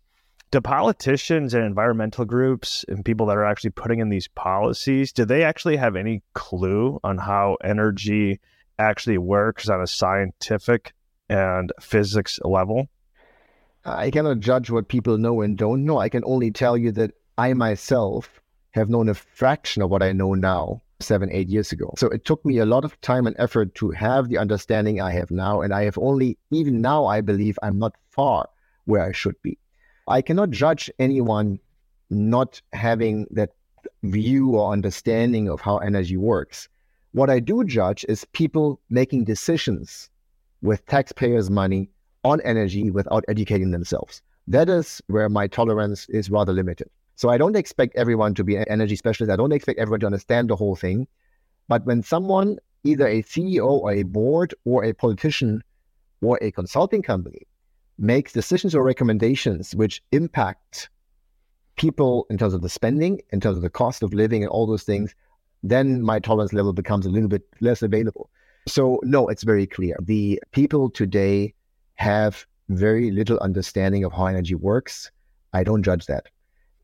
Do 0.52 0.62
politicians 0.62 1.54
and 1.54 1.66
environmental 1.66 2.24
groups 2.24 2.86
and 2.88 3.04
people 3.04 3.26
that 3.28 3.38
are 3.38 3.46
actually 3.46 3.72
putting 3.72 4.00
in 4.00 4.10
these 4.10 4.28
policies, 4.30 5.12
do 5.12 5.26
they 5.26 5.44
actually 5.44 5.76
have 5.76 5.96
any 5.96 6.22
clue 6.34 7.00
on 7.04 7.18
how 7.18 7.58
energy 7.64 8.40
actually 8.80 9.18
works 9.18 9.68
on 9.70 9.82
a 9.82 9.88
scientific 9.88 10.94
and 11.30 11.74
physics 11.82 12.40
level? 12.44 12.88
I 13.84 14.12
cannot 14.12 14.40
judge 14.40 14.70
what 14.70 14.88
people 14.88 15.18
know 15.18 15.42
and 15.42 15.58
don't 15.58 15.86
know. 15.86 16.00
I 16.00 16.10
can 16.10 16.24
only 16.26 16.52
tell 16.52 16.78
you 16.78 16.92
that 16.94 17.12
I 17.38 17.54
myself 17.54 18.42
have 18.72 18.90
known 18.90 19.10
a 19.10 19.14
fraction 19.14 19.82
of 19.82 19.90
what 19.90 20.04
I 20.04 20.12
know 20.12 20.34
now 20.34 20.82
seven, 21.00 21.30
eight 21.32 21.50
years 21.50 21.72
ago. 21.72 21.94
So 21.98 22.08
it 22.08 22.26
took 22.26 22.44
me 22.46 22.58
a 22.60 22.66
lot 22.66 22.86
of 22.86 23.00
time 23.02 23.28
and 23.28 23.36
effort 23.40 23.76
to 23.76 23.92
have 23.92 24.30
the 24.30 24.38
understanding 24.38 25.02
I 25.02 25.12
have 25.12 25.32
now. 25.32 25.62
And 25.62 25.74
I 25.74 25.84
have 25.84 25.98
only, 25.98 26.38
even 26.52 26.82
now, 26.82 27.06
I 27.06 27.22
believe 27.22 27.60
I'm 27.62 27.80
not 27.80 27.96
far 28.10 28.50
where 28.86 29.02
I 29.02 29.12
should 29.12 29.42
be. 29.42 29.58
I 30.08 30.22
cannot 30.22 30.52
judge 30.52 30.90
anyone 31.00 31.60
not 32.10 32.62
having 32.74 33.28
that 33.32 33.52
view 34.04 34.52
or 34.56 34.72
understanding 34.72 35.50
of 35.50 35.62
how 35.62 35.78
energy 35.78 36.18
works. 36.18 36.70
What 37.12 37.30
I 37.30 37.40
do 37.40 37.64
judge 37.64 38.06
is 38.08 38.26
people 38.34 38.80
making 38.90 39.24
decisions 39.24 40.10
with 40.62 40.86
taxpayers' 40.86 41.50
money 41.50 41.90
on 42.24 42.42
energy 42.42 42.90
without 42.92 43.24
educating 43.28 43.72
themselves. 43.72 44.22
That 44.48 44.70
is 44.70 45.02
where 45.08 45.30
my 45.30 45.48
tolerance 45.48 46.08
is 46.10 46.30
rather 46.30 46.54
limited. 46.54 46.90
So 47.16 47.30
I 47.30 47.38
don't 47.38 47.56
expect 47.56 47.96
everyone 47.96 48.34
to 48.36 48.44
be 48.44 48.56
an 48.56 48.66
energy 48.68 48.96
specialist. 48.96 49.32
I 49.32 49.36
don't 49.36 49.54
expect 49.54 49.80
everyone 49.80 50.02
to 50.02 50.06
understand 50.06 50.50
the 50.50 50.56
whole 50.56 50.76
thing. 50.76 51.08
But 51.68 51.86
when 51.86 52.04
someone, 52.04 52.58
either 52.84 53.08
a 53.08 53.24
CEO 53.24 53.68
or 53.68 53.92
a 53.92 54.04
board 54.04 54.54
or 54.66 54.84
a 54.84 54.94
politician 54.94 55.64
or 56.22 56.38
a 56.42 56.52
consulting 56.52 57.02
company, 57.02 57.42
makes 57.98 58.34
decisions 58.34 58.76
or 58.76 58.84
recommendations 58.84 59.74
which 59.76 60.04
impact 60.12 60.90
people 61.78 62.26
in 62.30 62.38
terms 62.38 62.54
of 62.54 62.62
the 62.62 62.70
spending, 62.70 63.22
in 63.32 63.40
terms 63.40 63.58
of 63.58 63.64
the 63.64 63.70
cost 63.70 64.04
of 64.04 64.14
living, 64.14 64.44
and 64.44 64.50
all 64.50 64.68
those 64.68 64.84
things, 64.84 65.16
then 65.64 66.02
my 66.02 66.20
tolerance 66.20 66.54
level 66.54 66.74
becomes 66.74 67.06
a 67.06 67.10
little 67.10 67.30
bit 67.30 67.44
less 67.62 67.82
available. 67.82 68.30
So, 68.68 69.00
no, 69.04 69.28
it's 69.28 69.44
very 69.44 69.68
clear. 69.68 69.96
The 70.02 70.42
people 70.52 70.90
today 70.90 71.54
have 71.96 72.46
very 72.70 73.12
little 73.12 73.38
understanding 73.40 74.04
of 74.04 74.12
how 74.12 74.26
energy 74.26 74.56
works. 74.56 75.12
I 75.54 75.64
don't 75.64 75.84
judge 75.84 76.08
that. 76.08 76.28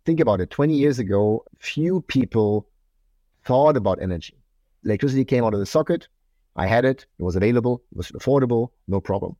Think 0.06 0.20
about 0.20 0.42
it 0.42 0.50
20 0.50 0.74
years 0.74 1.00
ago, 1.00 1.46
few 1.60 2.02
people 2.02 2.68
thought 3.46 3.78
about 3.78 4.02
energy. 4.02 4.36
Electricity 4.84 5.26
came 5.26 5.44
out 5.44 5.54
of 5.54 5.60
the 5.60 5.66
socket. 5.66 6.08
I 6.56 6.66
had 6.66 6.86
it, 6.86 7.06
it 7.20 7.24
was 7.24 7.36
available, 7.36 7.84
it 7.92 7.98
was 7.98 8.12
affordable, 8.12 8.70
no 8.88 9.00
problem. 9.00 9.36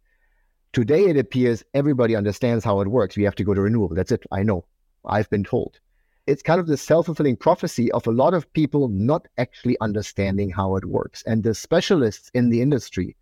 Today, 0.74 1.06
it 1.06 1.18
appears 1.18 1.64
everybody 1.74 2.16
understands 2.16 2.64
how 2.64 2.80
it 2.80 2.88
works. 2.88 3.18
We 3.18 3.24
have 3.24 3.36
to 3.36 3.44
go 3.44 3.54
to 3.54 3.62
renewable. 3.62 3.96
That's 3.96 4.12
it. 4.12 4.24
I 4.32 4.44
know. 4.44 4.66
I've 5.04 5.30
been 5.30 5.44
told. 5.44 5.80
It's 6.28 6.42
kind 6.42 6.62
of 6.62 6.68
the 6.68 6.78
self 6.78 7.08
fulfilling 7.08 7.36
prophecy 7.36 7.92
of 7.92 8.08
a 8.08 8.12
lot 8.12 8.34
of 8.34 8.52
people 8.54 8.88
not 8.88 9.28
actually 9.38 9.76
understanding 9.82 10.50
how 10.50 10.78
it 10.78 10.86
works. 10.86 11.24
And 11.26 11.44
the 11.44 11.54
specialists 11.54 12.32
in 12.34 12.50
the 12.50 12.62
industry, 12.62 13.18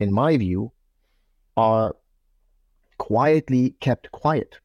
in 0.00 0.12
my 0.12 0.36
view, 0.38 0.72
are 1.56 1.94
quietly 2.96 3.76
kept 3.80 4.10
quiet. 4.10 4.58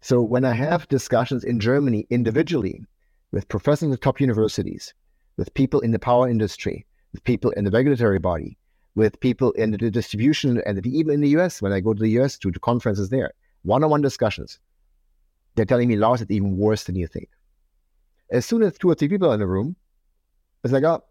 So 0.00 0.22
when 0.22 0.44
I 0.44 0.54
have 0.54 0.88
discussions 0.88 1.44
in 1.44 1.60
Germany 1.60 2.06
individually 2.10 2.84
with 3.32 3.48
professors 3.48 3.92
of 3.92 4.00
top 4.00 4.20
universities, 4.20 4.94
with 5.36 5.52
people 5.54 5.80
in 5.80 5.90
the 5.90 5.98
power 5.98 6.28
industry, 6.28 6.86
with 7.12 7.22
people 7.24 7.50
in 7.52 7.64
the 7.64 7.70
regulatory 7.70 8.18
body, 8.18 8.56
with 8.94 9.20
people 9.20 9.52
in 9.52 9.70
the 9.70 9.90
distribution, 9.90 10.62
and 10.66 10.84
even 10.86 11.14
in 11.14 11.20
the 11.20 11.28
US, 11.40 11.60
when 11.60 11.72
I 11.72 11.80
go 11.80 11.92
to 11.92 12.02
the 12.02 12.18
US 12.20 12.38
to, 12.38 12.50
to 12.50 12.60
conferences 12.60 13.10
there, 13.10 13.32
one 13.62 13.84
on 13.84 13.90
one 13.90 14.00
discussions, 14.00 14.58
they're 15.54 15.66
telling 15.66 15.88
me, 15.88 15.96
Lars, 15.96 16.22
it's 16.22 16.30
even 16.30 16.56
worse 16.56 16.84
than 16.84 16.96
you 16.96 17.06
think. 17.06 17.28
As 18.30 18.46
soon 18.46 18.62
as 18.62 18.78
two 18.78 18.90
or 18.90 18.94
three 18.94 19.08
people 19.08 19.30
are 19.30 19.34
in 19.34 19.40
the 19.40 19.46
room, 19.46 19.76
it's 20.64 20.72
like, 20.72 20.84
oh, 20.84 21.02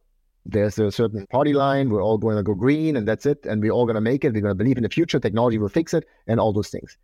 there's 0.45 0.80
a 0.80 0.91
certain 0.91 1.28
party 1.28 1.54
line. 1.54 1.89
We're 1.89 2.04
all 2.04 2.17
going 2.17 2.38
to 2.38 2.43
go 2.43 2.56
green, 2.56 2.95
and 2.95 3.08
that's 3.08 3.25
it. 3.25 3.45
And 3.45 3.62
we're 3.62 3.71
all 3.71 3.86
going 3.86 3.95
to 3.95 4.02
make 4.02 4.23
it. 4.23 4.34
We're 4.34 4.41
going 4.41 4.52
to 4.52 4.56
believe 4.56 4.78
in 4.78 4.84
the 4.84 4.89
future. 4.89 5.19
Technology 5.19 5.58
will 5.58 5.69
fix 5.69 5.93
it, 5.93 6.06
and 6.28 6.39
all 6.39 6.54
those 6.54 6.69
things. 6.69 6.97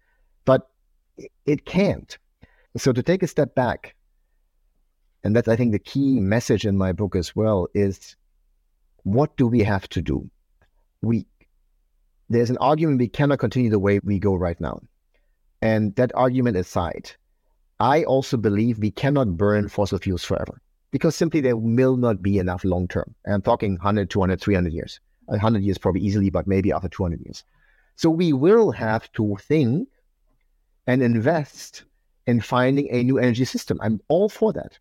But 0.45 0.69
it 1.45 1.65
can't. 1.65 2.17
So 2.77 2.91
to 2.91 3.03
take 3.03 3.23
a 3.23 3.27
step 3.27 3.55
back, 3.55 3.95
and 5.23 5.35
that's 5.35 5.47
I 5.47 5.55
think 5.55 5.71
the 5.71 5.79
key 5.79 6.19
message 6.19 6.65
in 6.65 6.77
my 6.77 6.91
book 6.91 7.15
as 7.15 7.35
well 7.35 7.67
is, 7.73 8.15
what 9.03 9.35
do 9.37 9.47
we 9.47 9.61
have 9.61 9.87
to 9.89 10.01
do? 10.01 10.29
We 11.01 11.25
there's 12.29 12.49
an 12.49 12.57
argument 12.57 12.99
we 12.99 13.07
cannot 13.07 13.39
continue 13.39 13.69
the 13.69 13.79
way 13.79 13.99
we 14.03 14.19
go 14.19 14.35
right 14.35 14.59
now, 14.59 14.81
and 15.61 15.95
that 15.95 16.11
argument 16.15 16.57
aside, 16.57 17.11
I 17.79 18.03
also 18.03 18.37
believe 18.37 18.79
we 18.79 18.91
cannot 18.91 19.37
burn 19.37 19.69
fossil 19.69 19.99
fuels 19.99 20.23
forever 20.23 20.61
because 20.91 21.15
simply 21.15 21.41
there 21.41 21.57
will 21.57 21.97
not 21.97 22.21
be 22.21 22.39
enough 22.39 22.63
long 22.63 22.87
term. 22.87 23.13
I'm 23.27 23.41
talking 23.41 23.73
100, 23.73 24.09
200, 24.09 24.41
300 24.41 24.73
years. 24.73 24.99
100 25.25 25.63
years 25.63 25.77
probably 25.77 26.01
easily, 26.01 26.29
but 26.29 26.47
maybe 26.47 26.71
after 26.71 26.87
200 26.87 27.19
years. 27.21 27.43
So 27.95 28.09
we 28.09 28.33
will 28.33 28.71
have 28.71 29.11
to 29.13 29.37
think 29.41 29.89
and 30.87 31.01
invest 31.01 31.83
in 32.27 32.41
finding 32.41 32.87
a 32.91 33.03
new 33.03 33.17
energy 33.17 33.45
system. 33.45 33.79
I'm 33.81 34.01
all 34.07 34.29
for 34.29 34.53
that. 34.53 34.77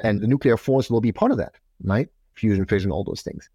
And 0.00 0.20
the 0.20 0.26
nuclear 0.26 0.56
force 0.56 0.90
will 0.90 1.00
be 1.00 1.12
part 1.12 1.32
of 1.32 1.38
that, 1.38 1.54
right? 1.84 2.08
Fusion, 2.34 2.64
fission, 2.64 2.90
all 2.90 3.04
those 3.04 3.22
things. 3.22 3.48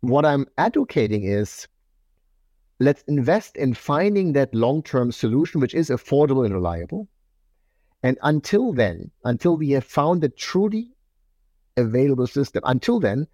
What 0.00 0.24
I'm 0.24 0.46
advocating 0.58 1.24
is 1.24 1.66
let's 2.78 3.02
invest 3.08 3.56
in 3.56 3.74
finding 3.74 4.32
that 4.34 4.54
long 4.54 4.82
term 4.82 5.10
solution, 5.10 5.60
which 5.60 5.74
is 5.74 5.90
affordable 5.90 6.44
and 6.44 6.54
reliable. 6.54 7.08
And 8.02 8.16
until 8.22 8.72
then, 8.72 9.10
until 9.24 9.56
we 9.56 9.70
have 9.70 9.84
found 9.84 10.22
a 10.22 10.28
truly 10.28 10.92
available 11.78 12.26
system. 12.26 12.62
Until 12.66 13.00
then, 13.00 13.26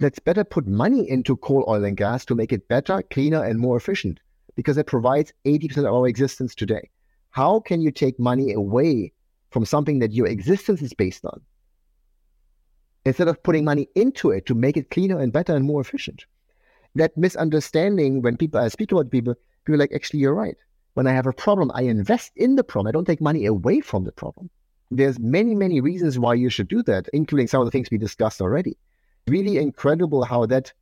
let's 0.00 0.18
better 0.18 0.44
put 0.44 0.66
money 0.66 1.08
into 1.08 1.36
coal, 1.36 1.64
oil, 1.68 1.84
and 1.84 1.96
gas 1.96 2.24
to 2.26 2.34
make 2.34 2.52
it 2.52 2.68
better, 2.68 3.02
cleaner, 3.10 3.42
and 3.42 3.58
more 3.58 3.76
efficient 3.76 4.20
because 4.56 4.76
it 4.76 4.86
provides 4.86 5.32
80% 5.44 5.78
of 5.78 5.94
our 5.94 6.06
existence 6.06 6.54
today. 6.54 6.90
How 7.32 7.60
can 7.60 7.82
you 7.82 7.90
take 7.90 8.18
money 8.18 8.52
away 8.52 9.12
from 9.50 9.66
something 9.66 9.98
that 9.98 10.12
your 10.12 10.26
existence 10.26 10.80
is 10.80 10.94
based 10.94 11.24
on 11.24 11.40
instead 13.04 13.28
of 13.28 13.42
putting 13.42 13.64
money 13.64 13.88
into 13.94 14.30
it 14.30 14.46
to 14.46 14.54
make 14.54 14.76
it 14.76 14.90
cleaner 14.90 15.18
and 15.18 15.32
better 15.32 15.54
and 15.54 15.64
more 15.64 15.80
efficient? 15.80 16.24
That 16.94 17.16
misunderstanding 17.16 18.22
when 18.22 18.36
people, 18.36 18.60
I 18.60 18.68
speak 18.68 18.92
about 18.92 19.10
people, 19.10 19.34
people 19.64 19.78
like, 19.78 19.92
actually, 19.92 20.20
you're 20.20 20.34
right. 20.34 20.56
When 20.94 21.06
I 21.06 21.12
have 21.12 21.26
a 21.26 21.32
problem, 21.32 21.70
I 21.74 21.82
invest 21.82 22.32
in 22.36 22.56
the 22.56 22.64
problem. 22.64 22.88
I 22.88 22.92
don't 22.92 23.06
take 23.06 23.20
money 23.20 23.46
away 23.46 23.80
from 23.80 24.04
the 24.04 24.12
problem 24.12 24.50
there's 24.96 25.18
many, 25.18 25.54
many 25.54 25.80
reasons 25.80 26.18
why 26.18 26.34
you 26.34 26.48
should 26.48 26.68
do 26.68 26.82
that, 26.84 27.08
including 27.12 27.46
some 27.46 27.60
of 27.60 27.66
the 27.66 27.70
things 27.70 27.90
we 27.90 27.98
discussed 27.98 28.40
already. 28.40 28.76
Really 29.26 29.58
incredible 29.58 30.24
how 30.24 30.46
that 30.46 30.72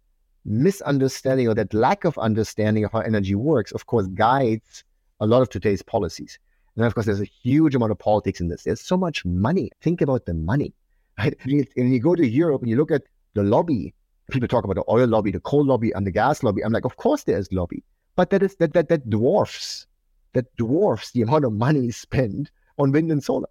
misunderstanding 0.44 1.48
or 1.48 1.54
that 1.54 1.74
lack 1.74 2.04
of 2.04 2.18
understanding 2.18 2.84
of 2.84 2.92
how 2.92 3.00
energy 3.00 3.34
works, 3.34 3.72
of 3.72 3.86
course, 3.86 4.06
guides 4.08 4.84
a 5.20 5.26
lot 5.26 5.42
of 5.42 5.48
today's 5.48 5.82
policies. 5.82 6.38
And 6.76 6.84
of 6.84 6.94
course, 6.94 7.06
there's 7.06 7.20
a 7.20 7.24
huge 7.24 7.74
amount 7.74 7.92
of 7.92 7.98
politics 7.98 8.40
in 8.40 8.48
this. 8.48 8.64
There's 8.64 8.80
so 8.80 8.96
much 8.96 9.24
money. 9.24 9.70
Think 9.80 10.00
about 10.00 10.26
the 10.26 10.34
money. 10.34 10.72
Right? 11.18 11.36
When 11.44 11.92
you 11.92 12.00
go 12.00 12.14
to 12.14 12.26
Europe 12.26 12.62
and 12.62 12.70
you 12.70 12.76
look 12.76 12.90
at 12.90 13.02
the 13.34 13.42
lobby, 13.42 13.94
people 14.30 14.48
talk 14.48 14.64
about 14.64 14.76
the 14.76 14.84
oil 14.88 15.06
lobby, 15.06 15.30
the 15.30 15.40
coal 15.40 15.64
lobby, 15.64 15.92
and 15.92 16.06
the 16.06 16.10
gas 16.10 16.42
lobby. 16.42 16.62
I'm 16.64 16.72
like, 16.72 16.84
of 16.84 16.96
course 16.96 17.24
there 17.24 17.36
is 17.36 17.52
lobby, 17.52 17.84
but 18.16 18.30
that 18.30 18.42
is 18.42 18.56
that 18.56 18.72
that 18.72 18.88
that 18.88 19.10
dwarfs 19.10 19.86
that 20.32 20.54
dwarfs 20.56 21.10
the 21.10 21.22
amount 21.22 21.44
of 21.44 21.52
money 21.52 21.90
spent 21.90 22.50
on 22.78 22.92
wind 22.92 23.10
and 23.10 23.22
solar 23.22 23.48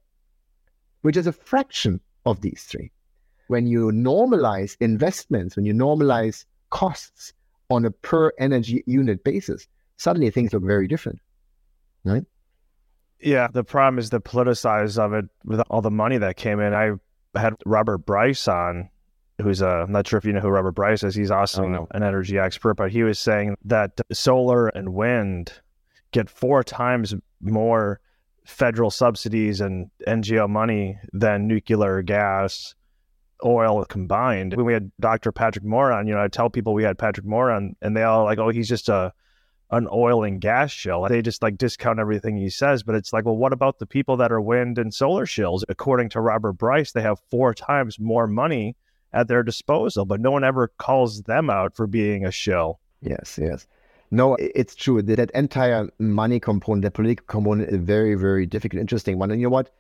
which 1.02 1.18
is 1.18 1.28
a 1.28 1.32
fraction 1.32 2.00
of 2.26 2.42
these 2.42 2.64
three. 2.64 2.92
When 3.48 3.66
you 3.66 3.88
normalize 3.88 4.78
investments, 4.80 5.56
when 5.56 5.66
you 5.66 5.74
normalize 5.74 6.46
costs 6.70 7.34
on 7.70 7.86
a 7.86 7.92
per 7.92 8.32
energy 8.40 8.84
unit 8.86 9.24
basis, 9.24 9.68
suddenly 9.98 10.30
things 10.30 10.54
look 10.54 10.64
very 10.64 10.88
different, 10.88 11.20
right? 12.04 12.24
Yeah, 13.20 13.48
the 13.52 13.64
problem 13.64 14.00
is 14.00 14.10
the 14.10 14.22
politicize 14.22 14.98
of 14.98 15.14
it 15.14 15.26
with 15.44 15.62
all 15.70 15.82
the 15.82 15.92
money 15.92 16.18
that 16.18 16.38
came 16.38 16.60
in. 16.60 16.74
I 16.74 16.92
had 17.38 17.56
Robert 17.66 18.00
Bryce 18.00 18.48
on, 18.48 18.90
who's 19.42 19.62
a, 19.62 19.68
I'm 19.68 19.92
not 19.92 20.08
sure 20.08 20.18
if 20.18 20.26
you 20.26 20.32
know 20.32 20.40
who 20.40 20.50
Robert 20.50 20.72
Bryce 20.72 21.04
is. 21.04 21.16
He's 21.16 21.32
also 21.32 21.64
oh, 21.64 21.88
an 21.92 22.04
energy 22.04 22.38
expert, 22.38 22.76
but 22.76 22.92
he 22.92 23.04
was 23.04 23.20
saying 23.20 23.58
that 23.66 24.00
solar 24.12 24.68
and 24.70 24.94
wind 24.94 25.54
get 26.12 26.30
four 26.30 26.64
times 26.64 27.14
more 27.42 28.00
federal 28.46 28.90
subsidies 28.90 29.62
and 29.62 29.90
NGO 30.08 30.50
money 30.50 30.98
than 31.14 31.48
nuclear 31.48 32.02
gas, 32.02 32.74
oil 33.46 33.84
combined. 33.86 34.56
When 34.56 34.66
we 34.66 34.74
had 34.74 34.92
Dr. 35.00 35.32
Patrick 35.32 35.66
Moore 35.66 35.92
on, 35.92 36.08
you 36.08 36.16
know, 36.16 36.24
I 36.24 36.30
tell 36.30 36.50
people 36.50 36.74
we 36.74 36.84
had 36.84 36.98
Patrick 36.98 37.26
Moore 37.26 37.52
on, 37.52 37.76
and 37.82 37.96
they 37.96 38.04
all 38.04 38.24
like, 38.24 38.40
oh, 38.40 38.50
he's 38.50 38.70
just 38.70 38.90
a 38.90 39.14
an 39.72 39.88
oil 39.92 40.24
and 40.24 40.42
gas 40.42 40.72
shill. 40.72 41.08
They 41.08 41.22
just 41.22 41.42
like 41.42 41.58
discount 41.58 42.00
everything 42.00 42.38
he 42.38 42.50
says. 42.50 42.84
But 42.84 42.96
it's 42.96 43.14
like, 43.14 43.26
well, 43.26 43.38
what 43.38 43.54
about 43.54 43.80
the 43.80 43.86
people 43.86 44.18
that 44.18 44.32
are 44.32 44.42
wind 44.42 44.78
and 44.78 44.94
solar 44.94 45.26
shills? 45.26 45.64
According 45.70 46.10
to 46.10 46.22
Robert 46.22 46.54
Bryce, 46.54 46.92
they 46.92 47.02
have 47.02 47.20
four 47.30 47.54
times 47.54 48.00
more 48.00 48.28
money 48.28 48.76
at 49.14 49.28
their 49.28 49.44
disposal, 49.44 50.06
but 50.06 50.20
no 50.20 50.32
one 50.32 50.44
ever 50.44 50.68
calls 50.78 51.24
them 51.24 51.50
out 51.50 51.76
for 51.76 51.88
being 51.88 52.26
a 52.26 52.32
shill. 52.32 52.80
Yes, 53.02 53.40
yes. 53.42 53.68
No, 54.12 54.36
it's 54.40 54.76
true. 54.76 55.02
That 55.02 55.32
entire 55.32 55.90
money 56.00 56.40
component, 56.40 56.84
the 56.84 56.92
political 56.92 57.26
component, 57.28 57.70
is 57.70 57.80
very, 57.80 58.16
very 58.16 58.46
difficult, 58.46 58.82
interesting 58.82 59.20
one. 59.20 59.32
And 59.32 59.40
you 59.40 59.48
know 59.48 59.52
what? 59.52 59.72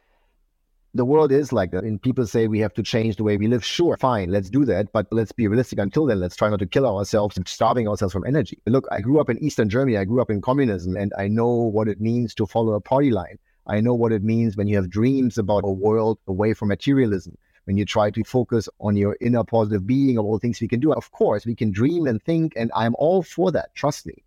The 0.93 1.05
world 1.05 1.31
is 1.31 1.53
like 1.53 1.71
that. 1.71 1.83
And 1.83 2.01
people 2.01 2.25
say 2.25 2.47
we 2.47 2.59
have 2.59 2.73
to 2.73 2.83
change 2.83 3.17
the 3.17 3.23
way 3.23 3.37
we 3.37 3.47
live. 3.47 3.63
Sure, 3.63 3.97
fine, 3.97 4.31
let's 4.31 4.49
do 4.49 4.65
that. 4.65 4.91
But 4.91 5.07
let's 5.11 5.31
be 5.31 5.47
realistic 5.47 5.79
until 5.79 6.05
then. 6.05 6.19
Let's 6.19 6.35
try 6.35 6.49
not 6.49 6.59
to 6.59 6.65
kill 6.65 6.85
ourselves 6.85 7.37
and 7.37 7.47
starving 7.47 7.87
ourselves 7.87 8.13
from 8.13 8.25
energy. 8.25 8.59
Look, 8.65 8.87
I 8.91 9.01
grew 9.01 9.19
up 9.19 9.29
in 9.29 9.37
Eastern 9.43 9.69
Germany. 9.69 9.97
I 9.97 10.05
grew 10.05 10.21
up 10.21 10.31
in 10.31 10.41
communism, 10.41 10.95
and 10.95 11.13
I 11.17 11.27
know 11.27 11.49
what 11.49 11.87
it 11.87 12.01
means 12.01 12.33
to 12.35 12.45
follow 12.45 12.73
a 12.73 12.81
party 12.81 13.11
line. 13.11 13.37
I 13.67 13.81
know 13.81 13.93
what 13.93 14.11
it 14.11 14.23
means 14.23 14.57
when 14.57 14.67
you 14.67 14.75
have 14.77 14.89
dreams 14.89 15.37
about 15.37 15.63
a 15.63 15.71
world 15.71 16.17
away 16.27 16.53
from 16.53 16.69
materialism. 16.69 17.37
When 17.65 17.77
you 17.77 17.85
try 17.85 18.09
to 18.09 18.23
focus 18.23 18.67
on 18.79 18.95
your 18.95 19.15
inner 19.21 19.43
positive 19.43 19.85
being 19.85 20.17
of 20.17 20.25
all 20.25 20.39
things 20.39 20.59
we 20.59 20.67
can 20.67 20.79
do. 20.79 20.91
Of 20.91 21.11
course, 21.11 21.45
we 21.45 21.53
can 21.53 21.71
dream 21.71 22.07
and 22.07 22.19
think, 22.23 22.53
and 22.55 22.71
I'm 22.75 22.95
all 22.97 23.21
for 23.21 23.51
that. 23.51 23.75
Trust 23.75 24.07
me. 24.07 24.23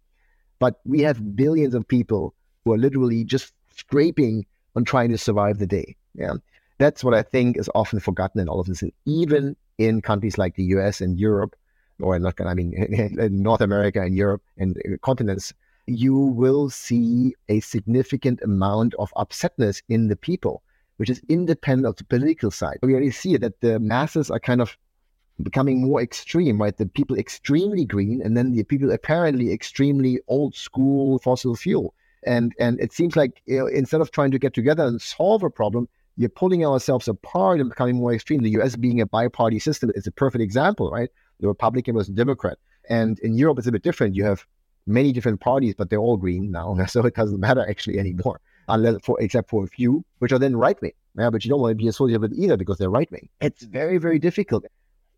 But 0.61 0.79
we 0.85 1.01
have 1.01 1.35
billions 1.35 1.75
of 1.75 1.89
people 1.89 2.35
who 2.65 2.73
are 2.73 2.79
literally 2.79 3.25
just 3.25 3.53
scraping 3.75 4.47
on 4.77 4.85
trying 4.85 5.11
to 5.11 5.19
survive 5.19 5.59
the 5.59 5.67
day. 5.67 5.97
Yeah. 6.15 6.35
That's 6.83 7.05
what 7.05 7.15
I 7.15 7.23
think 7.23 7.57
is 7.57 7.71
often 7.77 8.01
forgotten 8.01 8.41
in 8.41 8.49
all 8.49 8.59
of 8.59 8.67
this. 8.67 8.83
And 8.83 8.91
even 9.07 9.55
in 9.79 10.03
countries 10.03 10.37
like 10.37 10.57
the 10.57 10.65
US 10.77 11.01
and 11.01 11.17
Europe, 11.17 11.55
or 12.01 12.19
not, 12.19 12.41
I 12.41 12.55
mean, 12.55 12.73
in 12.77 13.41
North 13.41 13.61
America 13.61 14.01
and 14.03 14.17
Europe 14.17 14.43
and 14.59 14.77
uh, 14.79 14.97
continents, 15.01 15.55
you 15.87 16.17
will 16.17 16.71
see 16.71 17.37
a 17.49 17.61
significant 17.61 18.41
amount 18.43 18.95
of 18.99 19.13
upsetness 19.17 19.81
in 19.89 20.09
the 20.09 20.17
people, 20.17 20.65
which 20.97 21.09
is 21.09 21.23
independent 21.29 21.87
of 21.87 21.95
the 21.95 22.05
political 22.05 22.51
side. 22.51 22.79
We 22.83 22.95
already 22.95 23.13
see 23.13 23.37
that 23.37 23.61
the 23.61 23.79
masses 23.79 24.29
are 24.29 24.41
kind 24.41 24.61
of 24.61 24.77
becoming 25.41 25.83
more 25.83 26.03
extreme, 26.03 26.61
right? 26.61 26.77
The 26.77 26.87
people 26.87 27.17
extremely 27.17 27.85
green, 27.85 28.21
and 28.25 28.37
then 28.37 28.55
the 28.55 28.65
people 28.65 28.91
apparently 28.91 29.53
extremely 29.53 30.19
old 30.27 30.57
school 30.57 31.21
fossil 31.21 31.55
fuel. 31.55 31.95
And 32.27 32.53
and 32.59 32.81
it 32.81 32.93
seems 32.93 33.15
like 33.15 33.41
you 33.47 33.59
know, 33.59 33.67
instead 33.69 34.01
of 34.01 34.11
trying 34.11 34.33
to 34.33 34.41
get 34.41 34.53
together 34.53 34.85
and 34.85 35.01
solve 35.01 35.45
a 35.45 35.51
problem, 35.51 35.89
you're 36.17 36.29
pulling 36.29 36.65
ourselves 36.65 37.09
apart 37.09 37.61
and 37.61 37.71
becoming 37.71 37.97
more 37.97 38.13
extreme. 38.13 38.43
The 38.43 38.51
US 38.61 38.77
being 38.77 39.01
a 39.01 39.07
bi-party 39.07 39.59
system 39.59 39.91
is 39.95 40.07
a 40.07 40.13
perfect 40.13 40.43
example, 40.43 40.91
right? 40.91 41.11
The 41.41 41.49
Republican 41.49 41.95
was 41.95 42.09
a 42.09 42.13
Democrat. 42.13 42.59
And 42.89 43.19
in 43.21 43.37
Europe, 43.37 43.59
it's 43.59 43.67
a 43.67 43.73
bit 43.73 43.83
different. 43.83 44.15
You 44.15 44.25
have 44.25 44.45
many 44.87 45.13
different 45.13 45.41
parties, 45.41 45.75
but 45.75 45.91
they're 45.91 45.99
all 45.99 46.17
green 46.17 46.51
now. 46.51 46.77
So 46.87 47.05
it 47.07 47.15
doesn't 47.15 47.41
matter 47.41 47.65
actually 47.69 47.99
anymore, 47.99 48.41
unless 48.69 48.97
for 49.03 49.21
except 49.21 49.51
for 49.51 49.65
a 49.65 49.69
few, 49.69 50.05
which 50.19 50.33
are 50.33 50.39
then 50.39 50.57
right 50.57 50.81
wing. 50.83 50.93
Yeah, 51.19 51.31
but 51.31 51.45
you 51.45 51.51
don't 51.51 51.61
want 51.61 51.73
to 51.73 51.83
be 51.83 51.89
associated 51.89 52.23
with 52.23 52.33
either 52.35 52.57
because 52.57 52.79
they're 52.79 52.91
right 52.91 53.11
wing. 53.11 53.29
It's 53.41 53.65
very, 53.65 53.99
very 53.99 54.19
difficult. 54.19 54.65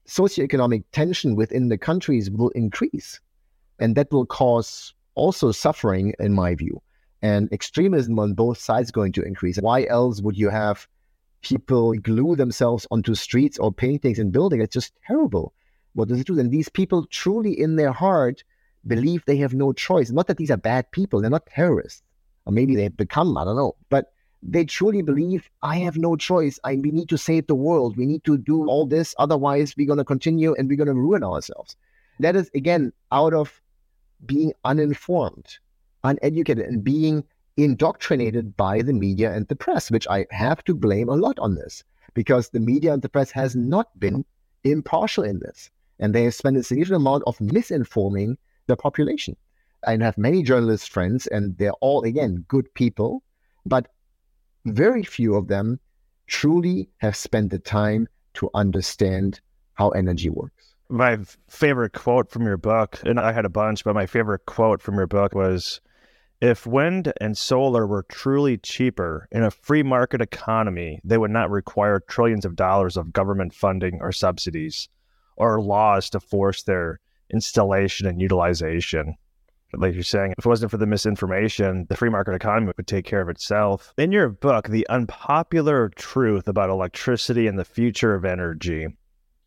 Socioeconomic 0.06 0.84
tension 0.92 1.34
within 1.34 1.68
the 1.68 1.78
countries 1.78 2.30
will 2.30 2.50
increase. 2.50 3.20
And 3.78 3.96
that 3.96 4.12
will 4.12 4.26
cause 4.26 4.92
also 5.14 5.50
suffering, 5.50 6.14
in 6.18 6.34
my 6.34 6.54
view 6.54 6.80
and 7.24 7.50
extremism 7.54 8.18
on 8.18 8.34
both 8.34 8.58
sides 8.58 8.90
going 8.90 9.10
to 9.10 9.22
increase. 9.22 9.56
Why 9.56 9.86
else 9.86 10.20
would 10.20 10.36
you 10.36 10.50
have 10.50 10.86
people 11.40 11.94
glue 11.94 12.36
themselves 12.36 12.86
onto 12.90 13.14
streets 13.14 13.58
or 13.58 13.72
paintings 13.72 14.18
and 14.18 14.30
buildings? 14.30 14.64
It's 14.64 14.74
just 14.74 14.92
terrible. 15.06 15.54
What 15.94 16.08
does 16.08 16.20
it 16.20 16.26
do? 16.26 16.38
And 16.38 16.50
these 16.50 16.68
people 16.68 17.06
truly 17.06 17.58
in 17.58 17.76
their 17.76 17.92
heart 17.92 18.44
believe 18.86 19.24
they 19.24 19.38
have 19.38 19.54
no 19.54 19.72
choice. 19.72 20.10
Not 20.10 20.26
that 20.26 20.36
these 20.36 20.50
are 20.50 20.58
bad 20.58 20.90
people, 20.90 21.22
they're 21.22 21.30
not 21.30 21.46
terrorists. 21.46 22.02
Or 22.44 22.52
maybe 22.52 22.76
they've 22.76 22.94
become, 22.94 23.38
I 23.38 23.44
don't 23.44 23.56
know. 23.56 23.74
But 23.88 24.12
they 24.42 24.66
truly 24.66 25.00
believe 25.00 25.48
I 25.62 25.78
have 25.78 25.96
no 25.96 26.16
choice. 26.16 26.60
I 26.62 26.74
we 26.74 26.90
need 26.90 27.08
to 27.08 27.16
save 27.16 27.46
the 27.46 27.54
world. 27.54 27.96
We 27.96 28.04
need 28.04 28.24
to 28.24 28.36
do 28.36 28.66
all 28.66 28.84
this. 28.84 29.14
Otherwise, 29.18 29.74
we're 29.78 29.86
gonna 29.86 30.04
continue 30.04 30.54
and 30.58 30.68
we're 30.68 30.76
gonna 30.76 30.92
ruin 30.92 31.24
ourselves. 31.24 31.74
That 32.20 32.36
is 32.36 32.50
again 32.54 32.92
out 33.10 33.32
of 33.32 33.62
being 34.26 34.52
uninformed 34.62 35.58
uneducated 36.04 36.66
and 36.66 36.84
being 36.84 37.24
indoctrinated 37.56 38.56
by 38.56 38.82
the 38.82 38.92
media 38.92 39.32
and 39.32 39.48
the 39.48 39.56
press, 39.56 39.90
which 39.90 40.06
I 40.08 40.26
have 40.30 40.62
to 40.64 40.74
blame 40.74 41.08
a 41.08 41.16
lot 41.16 41.38
on 41.38 41.54
this 41.54 41.82
because 42.14 42.48
the 42.48 42.60
media 42.60 42.92
and 42.92 43.02
the 43.02 43.08
press 43.08 43.30
has 43.32 43.56
not 43.56 43.98
been 43.98 44.24
impartial 44.62 45.24
in 45.24 45.40
this. 45.40 45.70
And 45.98 46.14
they 46.14 46.24
have 46.24 46.34
spent 46.34 46.56
a 46.56 46.62
significant 46.62 47.02
amount 47.02 47.24
of 47.26 47.38
misinforming 47.38 48.36
the 48.66 48.76
population. 48.76 49.36
I 49.86 49.96
have 49.98 50.18
many 50.18 50.42
journalist 50.42 50.90
friends, 50.90 51.26
and 51.26 51.56
they're 51.58 51.72
all, 51.80 52.02
again, 52.04 52.44
good 52.48 52.72
people, 52.74 53.22
but 53.66 53.88
very 54.64 55.02
few 55.02 55.34
of 55.34 55.48
them 55.48 55.78
truly 56.26 56.88
have 56.98 57.16
spent 57.16 57.50
the 57.50 57.58
time 57.58 58.08
to 58.34 58.50
understand 58.54 59.40
how 59.74 59.90
energy 59.90 60.30
works. 60.30 60.74
My 60.88 61.18
favorite 61.48 61.92
quote 61.92 62.30
from 62.30 62.44
your 62.44 62.56
book, 62.56 62.98
and 63.04 63.20
I 63.20 63.32
had 63.32 63.44
a 63.44 63.50
bunch, 63.50 63.84
but 63.84 63.94
my 63.94 64.06
favorite 64.06 64.46
quote 64.46 64.82
from 64.82 64.96
your 64.96 65.06
book 65.06 65.34
was 65.34 65.80
if 66.40 66.66
wind 66.66 67.12
and 67.20 67.38
solar 67.38 67.86
were 67.86 68.04
truly 68.04 68.58
cheaper 68.58 69.28
in 69.30 69.42
a 69.42 69.50
free 69.50 69.82
market 69.82 70.20
economy, 70.20 71.00
they 71.04 71.18
would 71.18 71.30
not 71.30 71.50
require 71.50 72.00
trillions 72.00 72.44
of 72.44 72.56
dollars 72.56 72.96
of 72.96 73.12
government 73.12 73.54
funding 73.54 73.98
or 74.00 74.12
subsidies 74.12 74.88
or 75.36 75.60
laws 75.60 76.10
to 76.10 76.20
force 76.20 76.62
their 76.62 77.00
installation 77.32 78.06
and 78.06 78.20
utilization. 78.20 79.14
Like 79.76 79.94
you're 79.94 80.04
saying, 80.04 80.34
if 80.38 80.46
it 80.46 80.48
wasn't 80.48 80.70
for 80.70 80.76
the 80.76 80.86
misinformation, 80.86 81.86
the 81.88 81.96
free 81.96 82.10
market 82.10 82.34
economy 82.34 82.72
would 82.76 82.86
take 82.86 83.04
care 83.04 83.20
of 83.20 83.28
itself. 83.28 83.92
In 83.98 84.12
your 84.12 84.28
book, 84.28 84.68
The 84.68 84.86
Unpopular 84.88 85.88
Truth 85.88 86.46
About 86.46 86.70
Electricity 86.70 87.48
and 87.48 87.58
the 87.58 87.64
Future 87.64 88.14
of 88.14 88.24
Energy, 88.24 88.86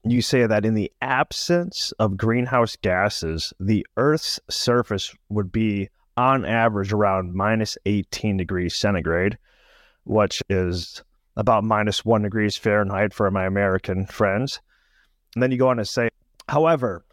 you 0.04 0.22
say 0.22 0.46
that 0.46 0.66
in 0.66 0.74
the 0.74 0.92
absence 1.02 1.94
of 2.00 2.18
greenhouse 2.18 2.76
gases, 2.76 3.54
the 3.60 3.86
Earth's 3.96 4.40
surface 4.50 5.16
would 5.30 5.52
be 5.52 5.90
on 6.18 6.46
average 6.46 6.92
around 6.92 7.34
minus 7.34 7.78
18 7.86 8.38
degrees 8.38 8.76
centigrade, 8.76 9.38
which 10.04 10.42
is 10.50 11.04
about 11.36 11.64
minus 11.64 12.04
one 12.04 12.24
degrees 12.24 12.58
Fahrenheit 12.58 13.14
for 13.14 13.30
my 13.30 13.46
American 13.46 14.06
friends. 14.08 14.60
And 15.36 15.44
then 15.44 15.52
you 15.52 15.58
go 15.58 15.70
on 15.70 15.78
to 15.78 15.86
say, 15.86 16.10
however, 16.50 17.06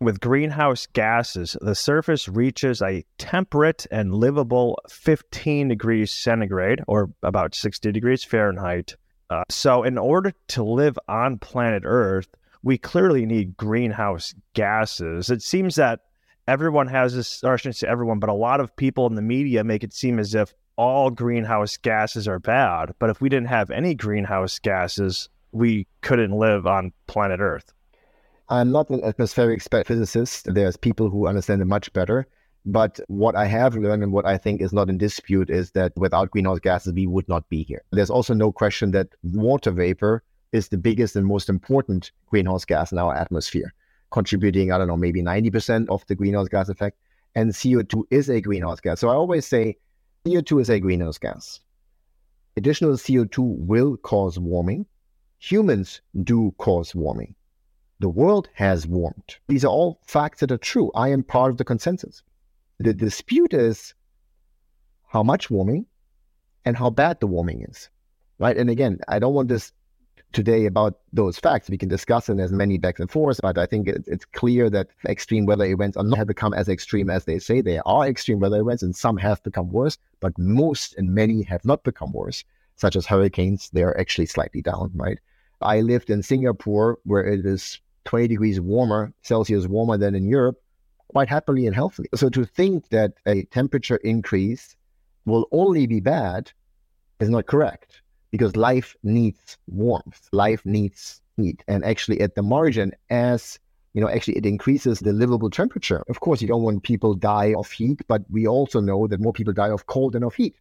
with 0.00 0.20
greenhouse 0.20 0.86
gases, 0.86 1.56
the 1.60 1.74
surface 1.74 2.28
reaches 2.28 2.80
a 2.80 3.04
temperate 3.18 3.86
and 3.90 4.14
livable 4.14 4.78
15 4.88 5.68
degrees 5.68 6.12
centigrade, 6.12 6.80
or 6.86 7.10
about 7.22 7.54
60 7.54 7.92
degrees 7.92 8.24
Fahrenheit. 8.24 8.94
Uh, 9.28 9.42
so, 9.50 9.82
in 9.82 9.98
order 9.98 10.32
to 10.48 10.62
live 10.62 10.98
on 11.08 11.38
planet 11.38 11.82
Earth, 11.84 12.28
we 12.62 12.78
clearly 12.78 13.26
need 13.26 13.56
greenhouse 13.56 14.34
gases. 14.54 15.30
It 15.30 15.42
seems 15.42 15.74
that 15.74 16.00
everyone 16.48 16.88
has 16.88 17.14
this, 17.14 17.44
or 17.44 17.52
I 17.52 17.56
shouldn't 17.56 17.76
say 17.76 17.86
everyone, 17.86 18.18
but 18.18 18.30
a 18.30 18.34
lot 18.34 18.60
of 18.60 18.74
people 18.74 19.06
in 19.06 19.14
the 19.14 19.22
media 19.22 19.62
make 19.62 19.84
it 19.84 19.92
seem 19.92 20.18
as 20.18 20.34
if 20.34 20.54
all 20.76 21.10
greenhouse 21.10 21.76
gases 21.76 22.26
are 22.26 22.38
bad. 22.38 22.94
But 22.98 23.10
if 23.10 23.20
we 23.20 23.28
didn't 23.28 23.48
have 23.48 23.70
any 23.70 23.94
greenhouse 23.94 24.58
gases, 24.58 25.28
we 25.52 25.86
couldn't 26.00 26.32
live 26.32 26.66
on 26.66 26.92
planet 27.06 27.40
Earth. 27.40 27.72
I'm 28.48 28.72
not 28.72 28.88
an 28.88 29.04
atmospheric 29.04 29.62
physicist. 29.62 30.52
There's 30.52 30.78
people 30.78 31.10
who 31.10 31.26
understand 31.26 31.60
it 31.60 31.66
much 31.66 31.92
better. 31.92 32.26
But 32.64 32.98
what 33.08 33.36
I 33.36 33.44
have 33.44 33.76
learned 33.76 34.02
and 34.02 34.12
what 34.12 34.26
I 34.26 34.38
think 34.38 34.60
is 34.60 34.72
not 34.72 34.88
in 34.88 34.98
dispute 34.98 35.50
is 35.50 35.70
that 35.72 35.92
without 35.96 36.30
greenhouse 36.30 36.58
gases, 36.60 36.92
we 36.92 37.06
would 37.06 37.28
not 37.28 37.48
be 37.48 37.62
here. 37.62 37.82
There's 37.92 38.10
also 38.10 38.34
no 38.34 38.52
question 38.52 38.90
that 38.92 39.08
water 39.22 39.70
vapor 39.70 40.22
is 40.52 40.68
the 40.68 40.78
biggest 40.78 41.14
and 41.14 41.26
most 41.26 41.48
important 41.50 42.10
greenhouse 42.26 42.64
gas 42.64 42.90
in 42.90 42.98
our 42.98 43.14
atmosphere 43.14 43.74
contributing, 44.10 44.72
I 44.72 44.78
don't 44.78 44.88
know, 44.88 44.96
maybe 44.96 45.22
90% 45.22 45.88
of 45.88 46.04
the 46.06 46.14
greenhouse 46.14 46.48
gas 46.48 46.68
effect. 46.68 46.98
And 47.34 47.52
CO2 47.52 48.04
is 48.10 48.28
a 48.28 48.40
greenhouse 48.40 48.80
gas. 48.80 49.00
So 49.00 49.08
I 49.08 49.14
always 49.14 49.46
say 49.46 49.76
CO2 50.26 50.60
is 50.60 50.70
a 50.70 50.80
greenhouse 50.80 51.18
gas. 51.18 51.60
Additional 52.56 52.92
CO2 52.92 53.38
will 53.38 53.96
cause 53.98 54.38
warming. 54.38 54.86
Humans 55.38 56.00
do 56.24 56.52
cause 56.58 56.94
warming. 56.94 57.34
The 58.00 58.08
world 58.08 58.48
has 58.54 58.86
warmed. 58.86 59.36
These 59.48 59.64
are 59.64 59.70
all 59.70 60.00
facts 60.06 60.40
that 60.40 60.52
are 60.52 60.58
true. 60.58 60.90
I 60.94 61.08
am 61.08 61.22
part 61.22 61.50
of 61.50 61.56
the 61.56 61.64
consensus. 61.64 62.22
The 62.78 62.94
dispute 62.94 63.54
is 63.54 63.94
how 65.06 65.22
much 65.22 65.50
warming 65.50 65.86
and 66.64 66.76
how 66.76 66.90
bad 66.90 67.20
the 67.20 67.26
warming 67.26 67.64
is. 67.68 67.88
Right. 68.38 68.56
And 68.56 68.70
again, 68.70 69.00
I 69.08 69.18
don't 69.18 69.34
want 69.34 69.48
this 69.48 69.72
today 70.32 70.66
about 70.66 70.98
those 71.12 71.38
facts. 71.38 71.70
We 71.70 71.78
can 71.78 71.88
discuss, 71.88 72.28
and 72.28 72.38
there's 72.38 72.52
many 72.52 72.78
backs 72.78 73.00
and 73.00 73.10
forths, 73.10 73.40
but 73.40 73.58
I 73.58 73.66
think 73.66 73.88
it, 73.88 74.04
it's 74.06 74.24
clear 74.24 74.68
that 74.70 74.88
extreme 75.06 75.46
weather 75.46 75.64
events 75.64 75.96
are 75.96 76.04
not 76.04 76.18
have 76.18 76.26
become 76.26 76.54
as 76.54 76.68
extreme 76.68 77.10
as 77.10 77.24
they 77.24 77.38
say. 77.38 77.60
There 77.60 77.86
are 77.86 78.06
extreme 78.06 78.40
weather 78.40 78.60
events, 78.60 78.82
and 78.82 78.94
some 78.94 79.16
have 79.18 79.42
become 79.42 79.70
worse, 79.70 79.98
but 80.20 80.38
most 80.38 80.94
and 80.96 81.14
many 81.14 81.42
have 81.44 81.64
not 81.64 81.82
become 81.84 82.12
worse, 82.12 82.44
such 82.76 82.96
as 82.96 83.06
hurricanes. 83.06 83.70
They're 83.72 83.98
actually 83.98 84.26
slightly 84.26 84.62
down, 84.62 84.90
right? 84.94 85.18
I 85.60 85.80
lived 85.80 86.10
in 86.10 86.22
Singapore, 86.22 86.98
where 87.04 87.24
it 87.24 87.44
is 87.44 87.80
20 88.04 88.28
degrees 88.28 88.60
warmer, 88.60 89.12
Celsius 89.22 89.66
warmer 89.66 89.96
than 89.96 90.14
in 90.14 90.28
Europe. 90.28 90.60
quite 91.08 91.28
happily 91.28 91.66
and 91.66 91.74
healthily. 91.74 92.06
So 92.14 92.28
to 92.28 92.44
think 92.44 92.90
that 92.90 93.14
a 93.24 93.44
temperature 93.44 93.96
increase 93.96 94.76
will 95.24 95.46
only 95.52 95.86
be 95.86 96.00
bad 96.00 96.52
is 97.18 97.30
not 97.30 97.46
correct 97.46 98.02
because 98.30 98.56
life 98.56 98.96
needs 99.02 99.58
warmth, 99.66 100.28
life 100.32 100.64
needs 100.64 101.22
heat. 101.36 101.62
And 101.68 101.84
actually, 101.84 102.20
at 102.20 102.34
the 102.34 102.42
margin, 102.42 102.92
as 103.10 103.58
you 103.94 104.00
know, 104.00 104.08
actually 104.08 104.36
it 104.36 104.46
increases 104.46 105.00
the 105.00 105.12
livable 105.12 105.50
temperature. 105.50 106.04
Of 106.08 106.20
course, 106.20 106.40
you 106.42 106.48
don't 106.48 106.62
want 106.62 106.82
people 106.82 107.14
die 107.14 107.54
of 107.56 107.70
heat, 107.70 108.00
but 108.06 108.22
we 108.30 108.46
also 108.46 108.80
know 108.80 109.06
that 109.06 109.20
more 109.20 109.32
people 109.32 109.52
die 109.52 109.70
of 109.70 109.86
cold 109.86 110.12
than 110.12 110.22
of 110.22 110.34
heat. 110.34 110.54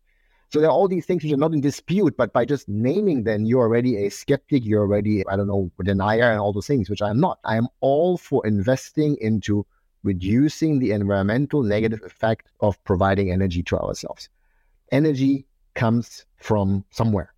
So 0.50 0.62
there 0.62 0.70
are 0.70 0.74
all 0.74 0.88
these 0.88 1.06
things 1.06 1.24
which 1.24 1.34
are 1.34 1.38
not 1.38 1.54
in 1.54 1.60
dispute, 1.60 2.16
but 2.16 2.32
by 2.32 2.46
just 2.46 2.70
naming 2.70 3.26
them, 3.26 3.44
you're 3.46 3.62
already 3.62 4.06
a 4.06 4.10
skeptic, 4.10 4.66
you're 4.66 4.82
already, 4.82 5.28
I 5.28 5.36
don't 5.36 5.48
know, 5.48 5.70
a 5.78 5.84
denier 5.84 6.32
and 6.32 6.40
all 6.40 6.54
those 6.54 6.68
things, 6.68 6.90
which 6.90 7.02
I 7.02 7.10
am 7.10 7.20
not. 7.20 7.40
I 7.44 7.58
am 7.58 7.68
all 7.82 8.18
for 8.18 8.48
investing 8.48 9.18
into 9.20 9.66
reducing 10.04 10.80
the 10.80 10.92
environmental 10.92 11.64
negative 11.64 12.02
effect 12.04 12.48
of 12.62 12.82
providing 12.86 13.30
energy 13.30 13.62
to 13.64 13.78
ourselves. 13.78 14.30
Energy 14.94 15.46
comes 15.76 16.26
from 16.38 16.86
somewhere. 16.92 17.34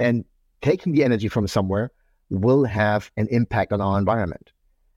And 0.00 0.24
taking 0.62 0.92
the 0.92 1.04
energy 1.04 1.28
from 1.28 1.46
somewhere 1.46 1.92
will 2.30 2.64
have 2.64 3.10
an 3.16 3.28
impact 3.30 3.72
on 3.72 3.80
our 3.80 3.98
environment. 3.98 4.50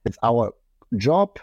It's 0.04 0.18
our 0.22 0.52
job 0.96 1.38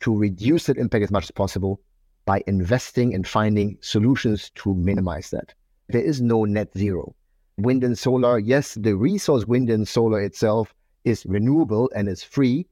to 0.00 0.16
reduce 0.16 0.66
that 0.66 0.78
impact 0.78 1.02
as 1.04 1.10
much 1.10 1.24
as 1.24 1.30
possible 1.32 1.80
by 2.26 2.42
investing 2.46 3.14
and 3.14 3.26
finding 3.26 3.78
solutions 3.80 4.50
to 4.56 4.74
minimize 4.74 5.30
that. 5.30 5.52
There 5.88 6.02
is 6.02 6.20
no 6.20 6.44
net 6.44 6.68
zero. 6.76 7.14
Wind 7.58 7.82
and 7.82 7.98
solar, 7.98 8.38
yes, 8.38 8.74
the 8.74 8.94
resource 8.94 9.46
wind 9.46 9.68
and 9.70 9.88
solar 9.88 10.20
itself 10.20 10.74
is 11.04 11.26
renewable 11.26 11.90
and 11.94 12.08
is 12.08 12.22
free. 12.22 12.66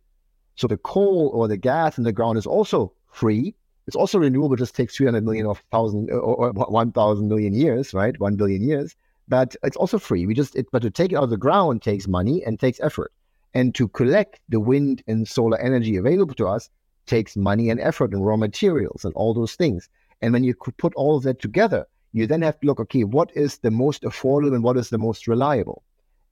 So 0.57 0.67
the 0.67 0.77
coal 0.77 1.31
or 1.35 1.49
the 1.49 1.57
gas 1.57 1.99
in 1.99 2.05
the 2.05 2.13
ground 2.13 2.39
is 2.39 2.47
also 2.47 2.93
free. 3.11 3.55
It's 3.87 3.97
also 3.97 4.19
renewable, 4.19 4.57
just 4.57 4.75
takes 4.77 4.97
300 4.97 5.25
million 5.25 5.47
or 5.47 5.57
1,000 5.71 6.11
or 6.11 6.53
1,000 6.53 7.29
million 7.29 7.53
years, 7.55 7.95
right? 7.95 8.19
1 8.19 8.37
billion 8.37 8.63
years. 8.63 8.95
But 9.29 9.57
it's 9.63 9.77
also 9.77 9.99
free. 9.99 10.27
We 10.27 10.35
just, 10.35 10.55
it, 10.55 10.67
but 10.71 10.83
to 10.83 10.91
take 10.91 11.13
it 11.13 11.17
out 11.17 11.25
of 11.25 11.31
the 11.31 11.37
ground 11.37 11.83
takes 11.83 12.07
money 12.07 12.45
and 12.45 12.61
takes 12.61 12.81
effort. 12.81 13.13
And 13.55 13.75
to 13.77 13.89
collect 13.89 14.41
the 14.49 14.61
wind 14.61 15.03
and 15.07 15.27
solar 15.27 15.59
energy 15.59 15.97
available 15.97 16.35
to 16.35 16.49
us 16.49 16.69
takes 17.07 17.37
money 17.37 17.71
and 17.71 17.81
effort 17.81 18.13
and 18.13 18.25
raw 18.25 18.37
materials 18.37 19.05
and 19.05 19.15
all 19.15 19.33
those 19.33 19.55
things. 19.55 19.89
And 20.21 20.33
when 20.33 20.45
you 20.45 20.55
could 20.55 20.77
put 20.77 20.95
all 20.95 21.17
of 21.17 21.23
that 21.25 21.41
together, 21.41 21.87
you 22.13 22.27
then 22.27 22.43
have 22.43 22.59
to 22.61 22.67
look, 22.67 22.81
okay, 22.81 23.05
what 23.05 23.31
is 23.37 23.59
the 23.59 23.71
most 23.71 24.03
affordable 24.03 24.55
and 24.55 24.63
what 24.63 24.77
is 24.77 24.91
the 24.91 24.99
most 24.99 25.27
reliable? 25.27 25.83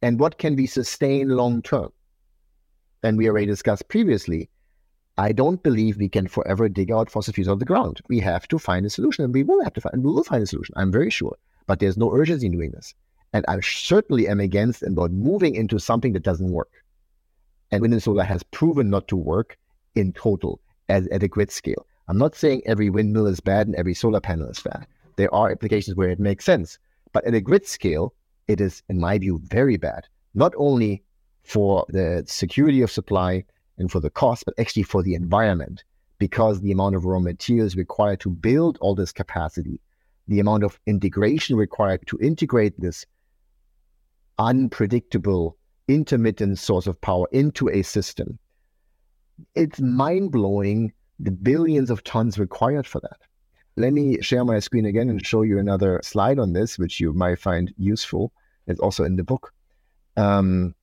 And 0.00 0.18
what 0.18 0.38
can 0.38 0.56
be 0.56 0.66
sustained 0.66 1.30
long 1.30 1.62
term? 1.62 1.92
And 3.02 3.18
we 3.18 3.28
already 3.28 3.46
discussed 3.46 3.88
previously, 3.88 4.48
I 5.18 5.32
don't 5.32 5.62
believe 5.62 5.96
we 5.96 6.08
can 6.08 6.26
forever 6.26 6.68
dig 6.68 6.90
out 6.90 7.10
fossil 7.10 7.34
fuels 7.34 7.48
out 7.48 7.54
of 7.54 7.58
the 7.58 7.64
ground. 7.64 8.00
We 8.08 8.20
have 8.20 8.48
to 8.48 8.58
find 8.58 8.86
a 8.86 8.90
solution 8.90 9.24
and 9.24 9.34
we 9.34 9.42
will 9.42 9.62
have 9.62 9.74
to 9.74 9.80
find, 9.80 10.02
we 10.02 10.10
will 10.10 10.24
find 10.24 10.42
a 10.42 10.46
solution. 10.46 10.74
I'm 10.76 10.90
very 10.90 11.10
sure. 11.10 11.36
But 11.66 11.78
there's 11.78 11.96
no 11.96 12.12
urgency 12.12 12.46
in 12.46 12.52
doing 12.52 12.70
this. 12.72 12.94
And 13.32 13.44
I 13.48 13.60
certainly 13.60 14.28
am 14.28 14.40
against 14.40 14.82
and 14.82 14.96
about 14.96 15.10
moving 15.10 15.54
into 15.54 15.78
something 15.78 16.12
that 16.12 16.22
doesn't 16.22 16.50
work. 16.50 16.70
And 17.70 17.80
wind 17.80 17.94
and 17.94 18.02
solar 18.02 18.24
has 18.24 18.42
proven 18.42 18.90
not 18.90 19.08
to 19.08 19.16
work 19.16 19.56
in 19.94 20.12
total 20.12 20.60
at, 20.88 21.08
at 21.08 21.22
a 21.22 21.28
grid 21.28 21.50
scale. 21.50 21.86
I'm 22.08 22.18
not 22.18 22.34
saying 22.34 22.62
every 22.66 22.90
windmill 22.90 23.26
is 23.26 23.40
bad 23.40 23.66
and 23.66 23.76
every 23.76 23.94
solar 23.94 24.20
panel 24.20 24.48
is 24.48 24.60
bad. 24.60 24.86
There 25.16 25.32
are 25.34 25.50
applications 25.50 25.96
where 25.96 26.10
it 26.10 26.20
makes 26.20 26.44
sense. 26.44 26.78
But 27.12 27.24
at 27.24 27.34
a 27.34 27.40
grid 27.40 27.66
scale, 27.66 28.12
it 28.48 28.60
is, 28.60 28.82
in 28.88 28.98
my 29.00 29.18
view, 29.18 29.40
very 29.44 29.76
bad. 29.76 30.06
Not 30.34 30.52
only 30.56 31.02
for 31.44 31.86
the 31.88 32.24
security 32.26 32.82
of 32.82 32.90
supply 32.90 33.44
and 33.78 33.90
for 33.90 34.00
the 34.00 34.10
cost, 34.10 34.44
but 34.44 34.54
actually 34.58 34.82
for 34.82 35.02
the 35.02 35.14
environment, 35.14 35.84
because 36.18 36.60
the 36.60 36.72
amount 36.72 36.96
of 36.96 37.04
raw 37.04 37.18
materials 37.18 37.76
required 37.76 38.20
to 38.20 38.30
build 38.30 38.78
all 38.80 38.94
this 38.94 39.12
capacity, 39.12 39.80
the 40.28 40.40
amount 40.40 40.64
of 40.64 40.78
integration 40.86 41.56
required 41.56 42.06
to 42.06 42.18
integrate 42.20 42.78
this 42.80 43.04
unpredictable, 44.38 45.56
intermittent 45.88 46.58
source 46.58 46.86
of 46.86 47.00
power 47.00 47.26
into 47.32 47.68
a 47.68 47.82
system 47.82 48.38
it's 49.54 49.80
mind 49.80 50.32
blowing 50.32 50.92
the 51.18 51.30
billions 51.30 51.90
of 51.90 52.04
tons 52.04 52.38
required 52.38 52.86
for 52.86 53.00
that. 53.00 53.18
Let 53.76 53.92
me 53.92 54.20
share 54.20 54.44
my 54.44 54.58
screen 54.58 54.84
again 54.84 55.08
and 55.08 55.24
show 55.24 55.42
you 55.42 55.58
another 55.58 56.00
slide 56.02 56.38
on 56.38 56.52
this, 56.52 56.78
which 56.78 57.00
you 57.00 57.12
might 57.12 57.38
find 57.38 57.72
useful. 57.78 58.32
It's 58.66 58.80
also 58.80 59.04
in 59.04 59.16
the 59.16 59.24
book. 59.24 59.52
Um, 60.16 60.74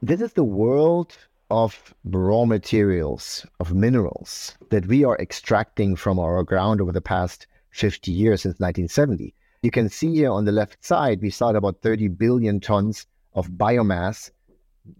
this 0.00 0.20
is 0.20 0.32
the 0.32 0.44
world 0.44 1.16
of 1.50 1.94
raw 2.04 2.44
materials, 2.44 3.46
of 3.60 3.74
minerals 3.74 4.56
that 4.70 4.86
we 4.86 5.04
are 5.04 5.16
extracting 5.18 5.94
from 5.94 6.18
our 6.18 6.42
ground 6.42 6.80
over 6.80 6.90
the 6.90 7.00
past 7.00 7.46
50 7.72 8.10
years 8.12 8.42
since 8.42 8.54
1970. 8.54 9.34
You 9.62 9.70
can 9.70 9.88
see 9.88 10.14
here 10.14 10.30
on 10.30 10.44
the 10.44 10.52
left 10.52 10.84
side, 10.84 11.20
we 11.20 11.30
start 11.30 11.56
about 11.56 11.82
30 11.82 12.08
billion 12.08 12.60
tons 12.60 13.06
of 13.34 13.48
biomass 13.50 14.30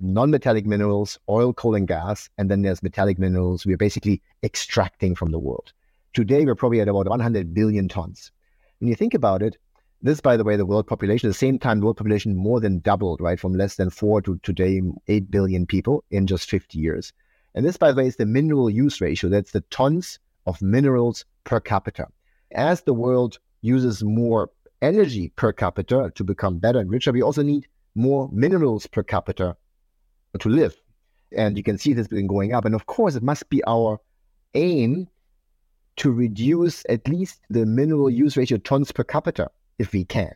non-metallic 0.00 0.66
minerals, 0.66 1.18
oil, 1.28 1.52
coal, 1.52 1.74
and 1.74 1.88
gas, 1.88 2.30
and 2.38 2.50
then 2.50 2.62
there's 2.62 2.82
metallic 2.82 3.18
minerals 3.18 3.66
we're 3.66 3.76
basically 3.76 4.22
extracting 4.42 5.14
from 5.14 5.30
the 5.32 5.38
world. 5.38 5.72
Today, 6.14 6.44
we're 6.44 6.54
probably 6.54 6.80
at 6.80 6.88
about 6.88 7.08
100 7.08 7.54
billion 7.54 7.88
tons. 7.88 8.30
When 8.78 8.88
you 8.88 8.94
think 8.94 9.14
about 9.14 9.42
it, 9.42 9.56
this, 10.02 10.20
by 10.20 10.37
the 10.37 10.44
way, 10.44 10.56
the 10.56 10.66
world 10.66 10.87
population, 10.87 11.28
at 11.28 11.30
the 11.30 11.38
same 11.38 11.58
time, 11.58 11.80
the 11.80 11.87
world 11.87 11.96
population 11.96 12.37
more 12.37 12.61
than 12.61 12.80
doubled, 12.80 13.20
right, 13.20 13.38
from 13.38 13.54
less 13.54 13.76
than 13.76 13.88
four 13.88 14.20
to 14.22 14.38
today, 14.42 14.80
8 15.08 15.30
billion 15.30 15.64
people 15.66 16.04
in 16.11 16.26
just 16.26 16.50
50 16.50 16.78
years. 16.78 17.12
And 17.54 17.64
this, 17.64 17.76
by 17.76 17.92
the 17.92 17.96
way, 17.96 18.06
is 18.06 18.16
the 18.16 18.26
mineral 18.26 18.68
use 18.68 19.00
ratio. 19.00 19.30
That's 19.30 19.52
the 19.52 19.61
tons 19.62 20.18
of 20.46 20.61
minerals 20.61 21.24
per 21.44 21.61
capita. 21.61 22.08
As 22.55 22.83
the 22.83 22.95
world 22.95 23.38
uses 23.61 24.03
more 24.03 24.51
energy 24.81 25.33
per 25.37 25.53
capita 25.53 26.12
to 26.15 26.25
become 26.25 26.59
better 26.59 26.79
and 26.79 26.91
richer, 26.91 27.12
we 27.12 27.23
also 27.23 27.43
need 27.43 27.67
more 27.95 28.29
minerals 28.33 28.87
per 28.87 29.03
capita 29.03 29.57
to 30.38 30.49
live. 30.49 30.75
And 31.37 31.57
you 31.57 31.62
can 31.62 31.79
see 31.79 31.93
this 31.93 32.09
been 32.09 32.27
going 32.27 32.53
up. 32.53 32.65
And 32.65 32.75
of 32.75 32.87
course, 32.87 33.15
it 33.15 33.23
must 33.23 33.49
be 33.49 33.62
our 33.65 34.01
aim 34.55 35.09
to 35.97 36.11
reduce 36.11 36.85
at 36.88 37.07
least 37.09 37.41
the 37.51 37.67
mineral 37.67 38.11
use 38.11 38.37
ratio 38.37 38.59
tons 38.59 38.93
per 38.93 39.05
capita 39.05 39.51
if 39.79 39.93
we 39.93 40.05
can, 40.05 40.33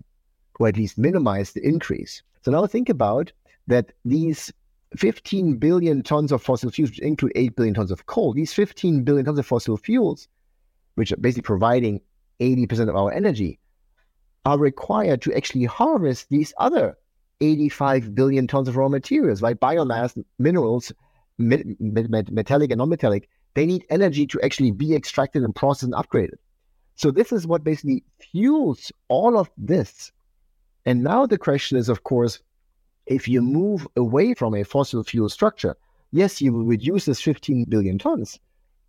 or 0.60 0.68
at 0.68 0.76
least 0.76 0.98
minimize 0.98 1.52
the 1.52 1.66
increase. 1.66 2.22
So 2.42 2.50
now 2.50 2.66
think 2.66 2.88
about 2.88 3.32
that 3.66 3.92
these 4.04 4.52
15 4.96 5.56
billion 5.56 6.02
tons 6.02 6.32
of 6.32 6.42
fossil 6.42 6.70
fuels, 6.70 6.90
which 6.90 7.00
include 7.00 7.32
8 7.34 7.56
billion 7.56 7.74
tons 7.74 7.90
of 7.90 8.06
coal, 8.06 8.32
these 8.32 8.52
15 8.52 9.02
billion 9.02 9.24
tons 9.24 9.38
of 9.38 9.46
fossil 9.46 9.76
fuels, 9.76 10.28
which 10.94 11.12
are 11.12 11.16
basically 11.16 11.42
providing 11.42 12.00
80% 12.40 12.88
of 12.88 12.96
our 12.96 13.12
energy, 13.12 13.58
are 14.44 14.58
required 14.58 15.22
to 15.22 15.34
actually 15.34 15.64
harvest 15.64 16.28
these 16.30 16.54
other 16.58 16.96
85 17.40 18.14
billion 18.14 18.46
tons 18.46 18.68
of 18.68 18.76
raw 18.76 18.88
materials, 18.88 19.42
like 19.42 19.56
biomass, 19.58 20.16
minerals, 20.38 20.92
metallic 21.38 22.70
and 22.70 22.78
non-metallic. 22.78 23.28
They 23.54 23.66
need 23.66 23.84
energy 23.90 24.26
to 24.28 24.40
actually 24.42 24.70
be 24.70 24.94
extracted 24.94 25.42
and 25.42 25.54
processed 25.54 25.92
and 25.92 25.94
upgraded. 25.94 26.36
So 26.94 27.10
this 27.10 27.32
is 27.32 27.46
what 27.46 27.64
basically 27.64 28.04
fuels 28.18 28.92
all 29.08 29.38
of 29.38 29.50
this. 29.58 30.12
And 30.86 31.02
now 31.02 31.26
the 31.26 31.38
question 31.38 31.76
is, 31.76 31.88
of 31.88 32.04
course, 32.04 32.40
if 33.06 33.28
you 33.28 33.42
move 33.42 33.86
away 33.96 34.34
from 34.34 34.54
a 34.54 34.64
fossil 34.64 35.02
fuel 35.02 35.28
structure, 35.28 35.76
yes, 36.12 36.40
you 36.40 36.52
will 36.52 36.64
reduce 36.64 37.04
this 37.04 37.20
15 37.20 37.66
billion 37.68 37.98
tons, 37.98 38.38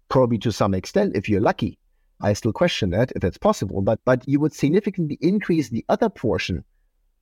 probably 0.10 0.38
to 0.40 0.52
some 0.52 0.74
extent 0.74 1.16
if 1.16 1.28
you're 1.28 1.42
lucky. 1.42 1.78
I 2.20 2.34
still 2.34 2.54
question 2.54 2.90
that 2.92 3.12
if 3.16 3.22
that's 3.22 3.38
possible, 3.38 3.82
but 3.82 4.00
but 4.06 4.28
you 4.28 4.40
would 4.40 4.54
significantly 4.54 5.18
increase 5.22 5.70
the 5.70 5.86
other 5.90 6.10
portion 6.10 6.64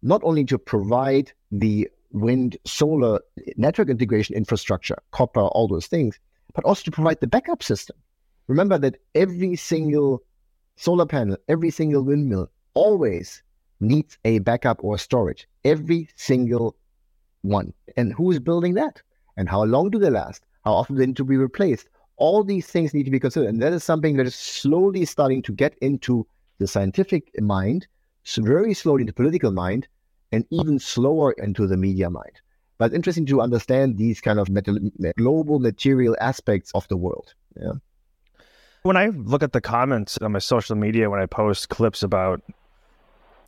not 0.02 0.22
only 0.24 0.46
to 0.46 0.58
provide 0.58 1.32
the 1.52 1.90
wind, 2.12 2.58
solar 2.66 3.20
network 3.58 3.90
integration 3.90 4.36
infrastructure, 4.36 4.98
copper, 5.12 5.42
all 5.42 5.68
those 5.68 5.88
things, 5.88 6.20
but 6.54 6.64
also 6.64 6.84
to 6.84 6.92
provide 6.92 7.20
the 7.20 7.28
backup 7.28 7.64
system. 7.64 7.98
Remember 8.48 8.78
that 8.78 8.98
every 9.16 9.56
single 9.56 10.24
solar 10.76 11.06
panel, 11.06 11.38
every 11.50 11.72
single 11.72 12.04
windmill 12.04 12.50
always 12.74 13.42
needs 13.80 14.18
a 14.24 14.40
backup 14.40 14.84
or 14.84 14.98
storage. 14.98 15.48
Every 15.64 16.10
single 16.16 16.76
one. 17.42 17.74
And 17.98 18.14
who 18.14 18.32
is 18.32 18.40
building 18.40 18.76
that? 18.76 19.02
And 19.38 19.50
how 19.50 19.64
long 19.64 19.90
do 19.90 20.00
they 20.00 20.10
last? 20.10 20.46
How 20.64 20.74
often 20.74 20.96
do 20.96 21.00
they 21.00 21.08
need 21.08 21.18
to 21.18 21.24
be 21.24 21.38
replaced? 21.38 21.90
All 22.18 22.44
these 22.44 22.68
things 22.68 22.94
need 22.94 23.04
to 23.04 23.12
be 23.12 23.20
considered. 23.20 23.50
And 23.50 23.62
that 23.62 23.74
is 23.74 23.84
something 23.84 24.18
that 24.18 24.26
is 24.26 24.36
slowly 24.36 25.06
starting 25.06 25.42
to 25.44 25.52
get 25.52 25.76
into 25.82 26.26
the 26.60 26.68
scientific 26.68 27.30
mind, 27.42 27.88
very 28.38 28.74
slowly 28.74 29.02
into 29.02 29.14
political 29.14 29.52
mind, 29.52 29.88
and 30.32 30.46
even 30.50 30.80
slower 30.80 31.34
into 31.34 31.68
the 31.68 31.78
media 31.78 32.10
mind. 32.10 32.42
But 32.78 32.94
interesting 32.94 33.26
to 33.28 33.42
understand 33.42 33.98
these 33.98 34.20
kind 34.20 34.40
of 34.40 34.50
global 35.18 35.60
material 35.60 36.16
aspects 36.20 36.72
of 36.74 36.88
the 36.90 36.98
world. 36.98 37.34
Yeah. 37.56 37.74
When 38.84 38.98
I 38.98 39.08
look 39.08 39.44
at 39.44 39.54
the 39.54 39.62
comments 39.62 40.18
on 40.22 40.34
my 40.34 40.40
social 40.40 40.76
media 40.76 41.10
when 41.10 41.22
I 41.22 41.26
post 41.26 41.70
clips 41.70 42.04
about 42.04 42.42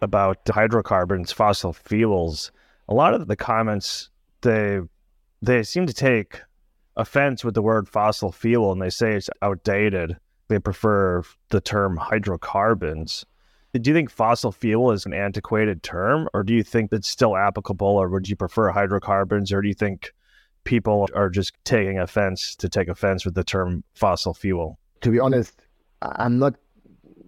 about 0.01 0.39
hydrocarbons, 0.47 1.31
fossil 1.31 1.73
fuels, 1.73 2.51
a 2.87 2.93
lot 2.93 3.13
of 3.13 3.27
the 3.27 3.35
comments 3.35 4.09
they 4.41 4.79
they 5.41 5.63
seem 5.63 5.85
to 5.85 5.93
take 5.93 6.41
offense 6.97 7.45
with 7.45 7.53
the 7.53 7.61
word 7.61 7.87
fossil 7.87 8.31
fuel 8.31 8.71
and 8.71 8.81
they 8.81 8.89
say 8.89 9.13
it's 9.13 9.29
outdated. 9.41 10.17
They 10.49 10.59
prefer 10.59 11.23
the 11.49 11.61
term 11.61 11.97
hydrocarbons. 11.97 13.25
Do 13.73 13.89
you 13.89 13.93
think 13.93 14.09
fossil 14.09 14.51
fuel 14.51 14.91
is 14.91 15.05
an 15.05 15.13
antiquated 15.13 15.83
term, 15.83 16.27
or 16.33 16.41
do 16.41 16.53
you 16.53 16.63
think 16.63 16.91
it's 16.91 17.07
still 17.07 17.35
applicable, 17.35 17.87
or 17.87 18.09
would 18.09 18.27
you 18.27 18.35
prefer 18.35 18.69
hydrocarbons, 18.69 19.51
or 19.51 19.61
do 19.61 19.67
you 19.67 19.73
think 19.73 20.13
people 20.63 21.07
are 21.13 21.29
just 21.29 21.53
taking 21.63 21.99
offense 21.99 22.55
to 22.55 22.69
take 22.69 22.87
offense 22.87 23.23
with 23.23 23.35
the 23.35 23.43
term 23.43 23.83
fossil 23.93 24.33
fuel? 24.33 24.79
To 25.01 25.11
be 25.11 25.19
honest, 25.19 25.61
I'm 26.01 26.39
not 26.39 26.55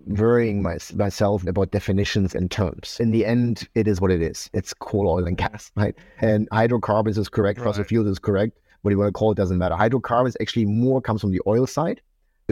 worrying 0.08 0.64
my, 0.64 0.78
myself 0.96 1.46
about 1.46 1.70
definitions 1.70 2.34
and 2.34 2.50
terms. 2.50 2.98
In 3.00 3.12
the 3.12 3.26
end, 3.26 3.68
it 3.76 3.88
is 3.88 4.02
what 4.02 4.10
it 4.10 4.22
is. 4.22 4.50
It's 4.54 4.74
coal, 4.74 5.08
oil, 5.08 5.28
and 5.28 5.38
gas, 5.38 5.72
right? 5.76 5.96
And 6.20 6.48
hydrocarbons 6.52 7.18
is 7.18 7.30
correct, 7.30 7.60
right. 7.60 7.66
fossil 7.66 7.84
fuels 7.84 8.08
is 8.08 8.18
correct. 8.18 8.58
What 8.82 8.92
you 8.92 8.98
want 8.98 9.10
to 9.10 9.14
call 9.14 9.32
it 9.32 9.36
doesn't 9.36 9.58
matter. 9.58 9.76
Hydrocarbons 9.76 10.38
actually 10.40 10.66
more 10.66 11.02
comes 11.02 11.22
from 11.22 11.32
the 11.32 11.42
oil 11.46 11.68
side 11.68 12.02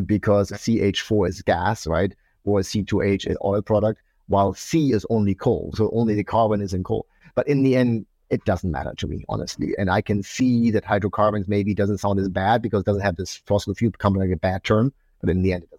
because 0.05 0.51
CH4 0.51 1.29
is 1.29 1.41
gas, 1.41 1.87
right? 1.87 2.13
Or 2.43 2.59
C2H 2.59 3.27
is 3.27 3.37
oil 3.43 3.61
product, 3.61 4.01
while 4.27 4.53
C 4.53 4.91
is 4.91 5.05
only 5.09 5.35
coal. 5.35 5.71
So 5.75 5.89
only 5.93 6.15
the 6.15 6.23
carbon 6.23 6.61
is 6.61 6.73
in 6.73 6.83
coal. 6.83 7.07
But 7.35 7.47
in 7.47 7.63
the 7.63 7.75
end, 7.75 8.05
it 8.29 8.43
doesn't 8.45 8.71
matter 8.71 8.93
to 8.97 9.07
me, 9.07 9.23
honestly. 9.29 9.73
And 9.77 9.89
I 9.89 10.01
can 10.01 10.21
see 10.21 10.69
that 10.71 10.83
hydrocarbons 10.83 11.47
maybe 11.47 11.73
doesn't 11.73 11.99
sound 11.99 12.19
as 12.19 12.27
bad 12.27 12.61
because 12.61 12.81
it 12.81 12.85
doesn't 12.85 13.03
have 13.03 13.15
this 13.15 13.35
fossil 13.45 13.73
fuel 13.73 13.91
becoming 13.91 14.21
like 14.21 14.31
a 14.31 14.37
bad 14.37 14.63
term. 14.63 14.93
But 15.21 15.29
in 15.29 15.43
the 15.43 15.53
end, 15.53 15.63
it 15.63 15.69
doesn't 15.69 15.76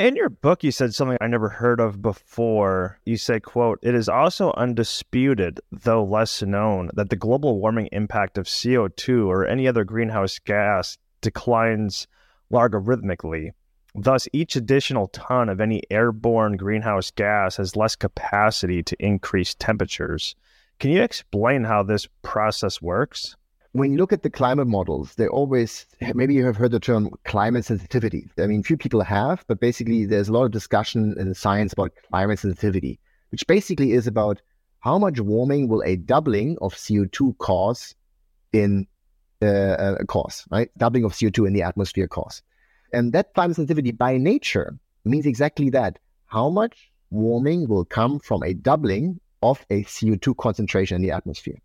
in 0.00 0.16
your 0.16 0.30
book, 0.30 0.64
you 0.64 0.72
said 0.72 0.94
something 0.94 1.18
I 1.20 1.26
never 1.26 1.50
heard 1.50 1.78
of 1.78 2.00
before. 2.00 2.98
You 3.04 3.18
say, 3.18 3.38
quote, 3.38 3.78
it 3.82 3.94
is 3.94 4.08
also 4.08 4.50
undisputed, 4.56 5.60
though 5.70 6.02
less 6.02 6.40
known, 6.40 6.90
that 6.94 7.10
the 7.10 7.16
global 7.16 7.60
warming 7.60 7.90
impact 7.92 8.38
of 8.38 8.46
CO2 8.46 9.26
or 9.26 9.46
any 9.46 9.68
other 9.68 9.84
greenhouse 9.84 10.38
gas 10.38 10.96
declines 11.20 12.08
logarithmically. 12.50 13.50
Thus, 13.94 14.26
each 14.32 14.56
additional 14.56 15.08
ton 15.08 15.50
of 15.50 15.60
any 15.60 15.82
airborne 15.90 16.56
greenhouse 16.56 17.10
gas 17.10 17.58
has 17.58 17.76
less 17.76 17.94
capacity 17.94 18.82
to 18.82 18.96
increase 18.98 19.54
temperatures. 19.54 20.34
Can 20.78 20.92
you 20.92 21.02
explain 21.02 21.64
how 21.64 21.82
this 21.82 22.08
process 22.22 22.80
works? 22.80 23.36
When 23.72 23.92
you 23.92 23.98
look 23.98 24.12
at 24.12 24.22
the 24.22 24.30
climate 24.30 24.66
models, 24.66 25.14
they 25.14 25.28
always, 25.28 25.86
maybe 26.14 26.34
you 26.34 26.44
have 26.44 26.56
heard 26.56 26.72
the 26.72 26.80
term 26.80 27.10
climate 27.24 27.64
sensitivity. 27.64 28.28
I 28.38 28.46
mean, 28.46 28.62
few 28.62 28.76
people 28.76 29.00
have, 29.02 29.44
but 29.46 29.60
basically 29.60 30.06
there's 30.06 30.28
a 30.28 30.32
lot 30.32 30.44
of 30.44 30.50
discussion 30.50 31.14
in 31.18 31.34
science 31.34 31.72
about 31.72 31.92
climate 32.08 32.40
sensitivity, 32.40 32.98
which 33.30 33.46
basically 33.46 33.92
is 33.92 34.06
about 34.06 34.42
how 34.80 34.98
much 34.98 35.20
warming 35.20 35.68
will 35.68 35.82
a 35.84 35.96
doubling 35.96 36.56
of 36.60 36.74
CO2 36.74 37.38
cause 37.38 37.94
in 38.52 38.86
uh, 39.40 39.96
cause, 40.08 40.46
right? 40.50 40.70
Doubling 40.76 41.04
of 41.04 41.12
CO2 41.12 41.46
in 41.46 41.52
the 41.52 41.62
atmosphere 41.62 42.08
cause. 42.08 42.42
And 42.92 43.12
that 43.12 43.32
climate 43.34 43.56
sensitivity 43.56 43.92
by 43.92 44.16
nature 44.16 44.76
means 45.04 45.26
exactly 45.26 45.70
that. 45.70 45.98
How 46.26 46.50
much 46.50 46.90
warming 47.10 47.68
will 47.68 47.84
come 47.84 48.18
from 48.18 48.42
a 48.42 48.52
doubling 48.52 49.20
of 49.42 49.64
a 49.70 49.84
CO2 49.84 50.36
concentration 50.36 50.96
in 50.96 51.02
the 51.02 51.12
atmosphere? 51.12 51.60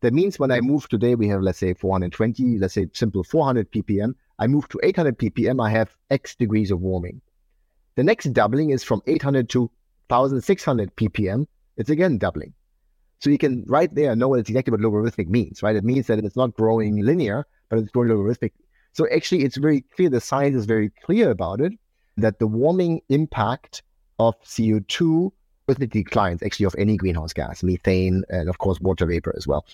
That 0.00 0.12
means 0.12 0.38
when 0.38 0.50
I 0.50 0.58
mm-hmm. 0.58 0.68
move 0.68 0.88
today, 0.88 1.14
we 1.14 1.28
have, 1.28 1.42
let's 1.42 1.58
say, 1.58 1.74
420, 1.74 2.58
let's 2.58 2.74
say 2.74 2.86
simple 2.92 3.24
400 3.24 3.70
ppm. 3.72 4.14
I 4.38 4.46
move 4.46 4.68
to 4.68 4.80
800 4.82 5.18
ppm, 5.18 5.64
I 5.64 5.70
have 5.70 5.96
X 6.10 6.36
degrees 6.36 6.70
of 6.70 6.80
warming. 6.80 7.20
The 7.96 8.04
next 8.04 8.32
doubling 8.32 8.70
is 8.70 8.84
from 8.84 9.02
800 9.06 9.48
to 9.50 9.70
1600 10.08 10.94
ppm. 10.94 11.46
It's 11.76 11.90
again 11.90 12.18
doubling. 12.18 12.54
So 13.20 13.30
you 13.30 13.38
can 13.38 13.64
right 13.66 13.92
there 13.92 14.14
know 14.14 14.28
what 14.28 14.38
exactly 14.38 14.70
what 14.70 14.80
logarithmic 14.80 15.28
means, 15.28 15.62
right? 15.62 15.74
It 15.74 15.82
means 15.82 16.06
that 16.06 16.20
it's 16.20 16.36
not 16.36 16.54
growing 16.54 17.04
linear, 17.04 17.44
but 17.68 17.80
it's 17.80 17.90
growing 17.90 18.10
logarithmic. 18.10 18.54
So 18.92 19.08
actually, 19.12 19.42
it's 19.42 19.56
very 19.56 19.80
clear. 19.80 20.08
The 20.08 20.20
science 20.20 20.56
is 20.56 20.66
very 20.66 20.90
clear 21.04 21.30
about 21.30 21.60
it 21.60 21.72
that 22.16 22.38
the 22.38 22.46
warming 22.46 23.00
impact 23.08 23.82
of 24.20 24.40
CO2 24.42 25.32
with 25.66 25.78
the 25.78 25.86
declines 25.86 26.42
actually 26.42 26.66
of 26.66 26.74
any 26.78 26.96
greenhouse 26.96 27.32
gas, 27.32 27.62
methane, 27.62 28.22
and 28.28 28.48
of 28.48 28.58
course 28.58 28.80
water 28.80 29.06
vapor 29.06 29.34
as 29.36 29.46
well. 29.46 29.66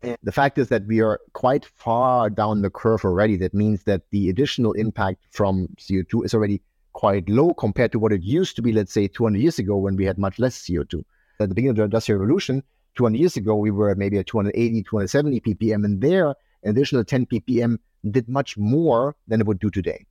The 0.00 0.32
fact 0.32 0.58
is 0.58 0.68
that 0.68 0.86
we 0.86 1.00
are 1.00 1.20
quite 1.32 1.64
far 1.64 2.30
down 2.30 2.62
the 2.62 2.70
curve 2.70 3.04
already. 3.04 3.36
That 3.36 3.52
means 3.52 3.82
that 3.84 4.02
the 4.10 4.28
additional 4.28 4.72
impact 4.72 5.24
from 5.30 5.68
CO2 5.78 6.24
is 6.24 6.34
already 6.34 6.62
quite 6.92 7.28
low 7.28 7.52
compared 7.54 7.92
to 7.92 7.98
what 7.98 8.12
it 8.12 8.22
used 8.22 8.56
to 8.56 8.62
be, 8.62 8.72
let's 8.72 8.92
say, 8.92 9.08
200 9.08 9.38
years 9.40 9.58
ago 9.58 9.76
when 9.76 9.96
we 9.96 10.04
had 10.04 10.18
much 10.18 10.38
less 10.38 10.56
CO2. 10.58 11.04
At 11.40 11.48
the 11.48 11.54
beginning 11.54 11.70
of 11.70 11.76
the 11.76 11.84
Industrial 11.84 12.20
Revolution, 12.20 12.62
200 12.96 13.18
years 13.18 13.36
ago, 13.36 13.54
we 13.56 13.70
were 13.70 13.94
maybe 13.94 14.18
at 14.18 14.26
280, 14.26 14.82
270 14.82 15.40
ppm, 15.40 15.84
and 15.84 16.00
there, 16.00 16.28
an 16.64 16.70
additional 16.70 17.04
10 17.04 17.26
ppm 17.26 17.78
did 18.10 18.28
much 18.28 18.56
more 18.56 19.16
than 19.28 19.40
it 19.40 19.46
would 19.46 19.60
do 19.60 19.70
today. 19.70 20.04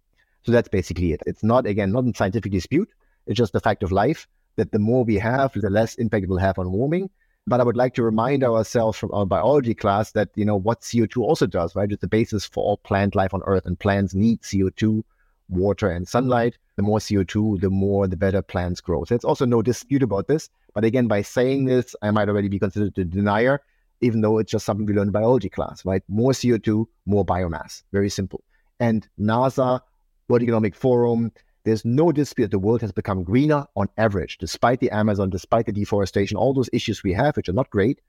So 0.43 0.51
that's 0.51 0.69
basically 0.69 1.11
it. 1.11 1.21
It's 1.25 1.43
not, 1.43 1.65
again, 1.65 1.91
not 1.91 2.05
a 2.05 2.13
scientific 2.15 2.51
dispute. 2.51 2.89
It's 3.25 3.37
just 3.37 3.51
the 3.51 3.59
fact 3.59 3.83
of 3.83 3.91
life 3.91 4.27
that 4.55 4.71
the 4.71 4.79
more 4.79 5.03
we 5.03 5.15
have, 5.15 5.51
the 5.53 5.69
less 5.69 5.95
impact 5.95 6.23
it 6.23 6.29
will 6.29 6.37
have 6.37 6.57
on 6.57 6.71
warming. 6.71 7.09
But 7.49 7.61
I 7.61 7.63
would 7.63 7.77
like 7.77 7.93
to 7.93 8.03
remind 8.03 8.43
ourselves 8.43 8.97
from 8.97 9.09
our 9.13 9.25
biology 9.25 9.73
class 9.73 10.11
that, 10.11 10.29
you 10.35 10.43
know, 10.43 10.57
what 10.57 10.81
CO2 10.81 11.21
also 11.21 11.47
does, 11.47 11.75
right? 11.75 11.89
It's 11.89 12.01
the 12.01 12.07
basis 12.07 12.45
for 12.45 12.61
all 12.61 12.75
plant 12.77 13.15
life 13.15 13.33
on 13.33 13.41
Earth, 13.45 13.65
and 13.65 13.79
plants 13.79 14.13
need 14.13 14.41
CO2, 14.41 15.01
water, 15.47 15.89
and 15.89 16.05
sunlight. 16.05 16.57
The 16.75 16.83
more 16.83 16.99
CO2, 16.99 17.61
the 17.61 17.69
more, 17.69 18.05
the 18.05 18.17
better 18.17 18.41
plants 18.41 18.81
grow. 18.81 19.05
So 19.05 19.15
there's 19.15 19.23
also 19.23 19.45
no 19.45 19.61
dispute 19.61 20.03
about 20.03 20.27
this. 20.27 20.49
But 20.73 20.83
again, 20.83 21.07
by 21.07 21.21
saying 21.21 21.65
this, 21.65 21.95
I 22.01 22.11
might 22.11 22.27
already 22.27 22.49
be 22.49 22.59
considered 22.59 22.97
a 22.97 23.05
denier, 23.05 23.61
even 24.01 24.19
though 24.19 24.39
it's 24.39 24.51
just 24.51 24.65
something 24.65 24.85
we 24.85 24.93
learned 24.93 25.07
in 25.07 25.13
biology 25.13 25.49
class, 25.49 25.85
right? 25.85 26.03
More 26.09 26.33
CO2, 26.33 26.85
more 27.05 27.25
biomass. 27.25 27.83
Very 27.93 28.09
simple. 28.09 28.43
And 28.81 29.07
NASA, 29.17 29.79
World 30.27 30.43
Economic 30.43 30.75
Forum, 30.75 31.31
there's 31.67 31.83
no 31.83 32.13
dispute 32.13 32.49
the 32.49 32.57
world 32.57 32.79
has 32.79 32.93
become 32.93 33.23
greener 33.23 33.65
on 33.75 33.89
average, 33.97 34.37
despite 34.37 34.79
the 34.79 34.89
Amazon, 34.89 35.29
despite 35.29 35.65
the 35.65 35.73
deforestation, 35.73 36.37
all 36.37 36.53
those 36.53 36.69
issues 36.71 37.03
we 37.03 37.11
have, 37.11 37.35
which 37.35 37.49
are 37.49 37.53
not 37.53 37.69
great. 37.69 37.99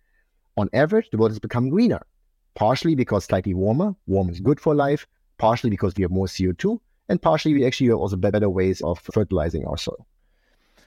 On 0.57 0.71
average, 0.73 1.11
the 1.11 1.19
world 1.19 1.33
has 1.33 1.41
become 1.41 1.69
greener, 1.69 2.01
partially 2.55 2.95
because 2.95 3.25
slightly 3.25 3.55
warmer. 3.55 3.97
Warm 4.07 4.29
is 4.29 4.39
good 4.39 4.61
for 4.61 4.77
life, 4.77 5.09
partially 5.39 5.71
because 5.71 5.93
we 5.97 6.03
have 6.03 6.13
more 6.13 6.27
CO2, 6.27 6.79
and 7.09 7.21
partially 7.21 7.53
we 7.53 7.67
actually 7.67 7.89
have 7.89 7.99
also 7.99 8.15
better 8.15 8.49
ways 8.49 8.81
of 8.83 9.01
fertilizing 9.01 9.67
our 9.67 9.77
soil. 9.77 10.07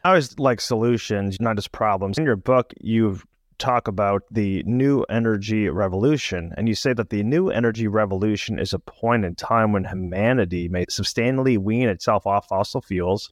I 0.05 0.09
always 0.09 0.39
like 0.39 0.61
solutions, 0.61 1.41
not 1.41 1.57
just 1.57 1.73
problems. 1.73 2.19
In 2.19 2.23
your 2.23 2.37
book, 2.37 2.73
you've 2.79 3.25
talk 3.61 3.87
about 3.87 4.23
the 4.31 4.63
new 4.65 5.03
energy 5.03 5.69
revolution. 5.69 6.51
And 6.57 6.67
you 6.67 6.73
say 6.73 6.93
that 6.93 7.11
the 7.11 7.21
new 7.21 7.49
energy 7.49 7.87
revolution 7.87 8.57
is 8.57 8.73
a 8.73 8.79
point 8.79 9.23
in 9.23 9.35
time 9.35 9.71
when 9.71 9.85
humanity 9.85 10.67
may 10.67 10.85
substantially 10.89 11.59
wean 11.59 11.87
itself 11.87 12.25
off 12.25 12.47
fossil 12.47 12.81
fuels. 12.81 13.31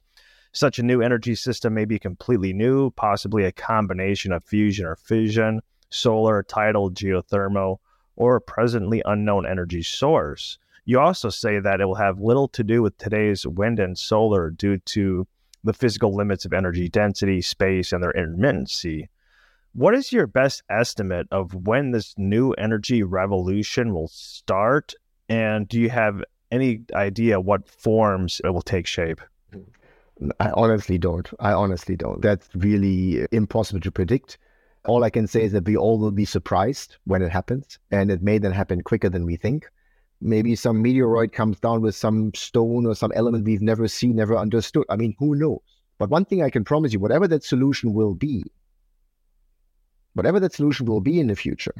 Such 0.51 0.77
a 0.77 0.83
new 0.83 1.01
energy 1.01 1.33
system 1.33 1.73
may 1.73 1.85
be 1.85 1.97
completely 1.97 2.53
new, 2.53 2.91
possibly 2.91 3.43
a 3.43 3.51
combination 3.51 4.31
of 4.31 4.45
fusion 4.45 4.85
or 4.85 4.95
fission, 4.95 5.61
solar, 5.89 6.43
tidal, 6.43 6.91
geothermal, 6.91 7.77
or 8.15 8.35
a 8.35 8.41
presently 8.41 9.01
unknown 9.05 9.47
energy 9.47 9.81
source. 9.81 10.59
You 10.85 10.99
also 10.99 11.29
say 11.29 11.59
that 11.59 11.81
it 11.81 11.85
will 11.85 11.95
have 11.95 12.19
little 12.19 12.47
to 12.49 12.63
do 12.63 12.83
with 12.83 12.97
today's 12.99 13.47
wind 13.47 13.79
and 13.79 13.97
solar 13.97 14.51
due 14.51 14.77
to 14.77 15.27
the 15.63 15.73
physical 15.73 16.15
limits 16.15 16.45
of 16.45 16.53
energy 16.53 16.87
density, 16.87 17.41
space, 17.41 17.91
and 17.91 18.03
their 18.03 18.13
intermittency. 18.13 19.07
What 19.73 19.93
is 19.93 20.11
your 20.11 20.25
best 20.25 20.63
estimate 20.69 21.27
of 21.31 21.53
when 21.53 21.91
this 21.91 22.15
new 22.17 22.53
energy 22.53 23.03
revolution 23.03 23.93
will 23.93 24.07
start? 24.07 24.95
And 25.29 25.67
do 25.67 25.79
you 25.79 25.89
have 25.89 26.23
any 26.51 26.81
idea 26.95 27.39
what 27.39 27.69
forms 27.69 28.41
it 28.43 28.49
will 28.49 28.63
take 28.63 28.87
shape? 28.87 29.21
I 30.39 30.49
honestly 30.55 30.97
don't. 30.97 31.29
I 31.39 31.53
honestly 31.53 31.95
don't. 31.95 32.19
That's 32.21 32.49
really 32.55 33.27
impossible 33.31 33.79
to 33.81 33.91
predict. 33.91 34.39
All 34.85 35.03
I 35.03 35.11
can 35.11 35.27
say 35.27 35.43
is 35.43 35.51
that 35.51 35.65
we 35.65 35.77
all 35.77 35.99
will 35.99 36.11
be 36.11 36.25
surprised 36.25 36.97
when 37.05 37.21
it 37.21 37.31
happens, 37.31 37.77
and 37.91 38.09
it 38.09 38.23
may 38.23 38.39
then 38.39 38.51
happen 38.51 38.81
quicker 38.81 39.07
than 39.07 39.25
we 39.25 39.35
think. 39.35 39.69
Maybe 40.19 40.55
some 40.55 40.83
meteoroid 40.83 41.31
comes 41.31 41.59
down 41.59 41.81
with 41.81 41.95
some 41.95 42.33
stone 42.33 42.87
or 42.87 42.95
some 42.95 43.11
element 43.13 43.45
we've 43.45 43.61
never 43.61 43.87
seen, 43.87 44.15
never 44.15 44.35
understood. 44.35 44.85
I 44.89 44.95
mean, 44.95 45.15
who 45.19 45.35
knows? 45.35 45.59
But 45.99 46.09
one 46.09 46.25
thing 46.25 46.41
I 46.41 46.49
can 46.49 46.63
promise 46.63 46.91
you 46.91 46.99
whatever 46.99 47.27
that 47.27 47.43
solution 47.43 47.93
will 47.93 48.15
be, 48.15 48.43
whatever 50.19 50.41
that 50.41 50.53
solution 50.53 50.85
will 50.85 50.99
be 50.99 51.17
in 51.17 51.27
the 51.27 51.35
future, 51.35 51.73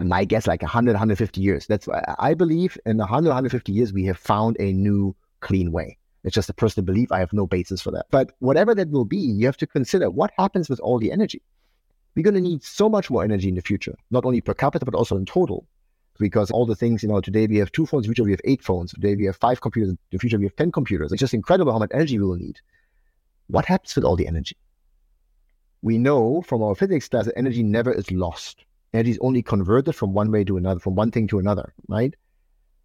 my 0.00 0.24
guess 0.24 0.48
like 0.48 0.60
100, 0.60 0.90
150 0.90 1.40
years. 1.40 1.68
That's 1.68 1.86
why 1.86 2.02
I 2.18 2.34
believe 2.34 2.76
in 2.84 2.96
100, 2.98 3.28
150 3.28 3.70
years, 3.70 3.92
we 3.92 4.04
have 4.06 4.18
found 4.18 4.56
a 4.58 4.72
new 4.72 5.14
clean 5.38 5.70
way. 5.70 5.96
It's 6.24 6.34
just 6.34 6.50
a 6.50 6.54
personal 6.54 6.84
belief. 6.84 7.12
I 7.12 7.20
have 7.20 7.32
no 7.32 7.46
basis 7.46 7.80
for 7.80 7.92
that. 7.92 8.06
But 8.10 8.32
whatever 8.40 8.74
that 8.74 8.90
will 8.90 9.04
be, 9.04 9.18
you 9.18 9.46
have 9.46 9.56
to 9.58 9.68
consider 9.68 10.10
what 10.10 10.32
happens 10.36 10.68
with 10.68 10.80
all 10.80 10.98
the 10.98 11.12
energy. 11.12 11.42
We're 12.16 12.24
going 12.24 12.34
to 12.34 12.40
need 12.40 12.64
so 12.64 12.88
much 12.88 13.08
more 13.08 13.22
energy 13.22 13.48
in 13.48 13.54
the 13.54 13.62
future, 13.62 13.94
not 14.10 14.24
only 14.24 14.40
per 14.40 14.54
capita, 14.54 14.84
but 14.84 14.96
also 14.96 15.16
in 15.16 15.24
total. 15.24 15.64
Because 16.18 16.50
all 16.50 16.66
the 16.66 16.74
things, 16.74 17.04
you 17.04 17.08
know, 17.08 17.20
today 17.20 17.46
we 17.46 17.58
have 17.58 17.70
two 17.70 17.86
phones, 17.86 18.04
in 18.04 18.10
the 18.10 18.14
future 18.14 18.24
we 18.24 18.32
have 18.32 18.40
eight 18.44 18.64
phones, 18.64 18.92
today 18.92 19.14
we 19.14 19.26
have 19.26 19.36
five 19.36 19.60
computers, 19.60 19.90
in 19.90 19.98
the 20.10 20.18
future 20.18 20.38
we 20.38 20.44
have 20.44 20.56
10 20.56 20.72
computers. 20.72 21.12
It's 21.12 21.20
just 21.20 21.34
incredible 21.34 21.72
how 21.72 21.78
much 21.78 21.90
energy 21.94 22.18
we 22.18 22.24
will 22.24 22.36
need. 22.36 22.58
What 23.46 23.66
happens 23.66 23.94
with 23.94 24.04
all 24.04 24.16
the 24.16 24.26
energy? 24.26 24.56
We 25.84 25.98
know 25.98 26.40
from 26.40 26.62
our 26.62 26.74
physics 26.74 27.08
class 27.08 27.26
that 27.26 27.38
energy 27.38 27.62
never 27.62 27.92
is 27.92 28.10
lost. 28.10 28.64
Energy 28.94 29.10
is 29.10 29.18
only 29.20 29.42
converted 29.42 29.94
from 29.94 30.14
one 30.14 30.32
way 30.32 30.42
to 30.42 30.56
another, 30.56 30.80
from 30.80 30.94
one 30.94 31.10
thing 31.10 31.26
to 31.28 31.38
another, 31.38 31.74
right? 31.88 32.14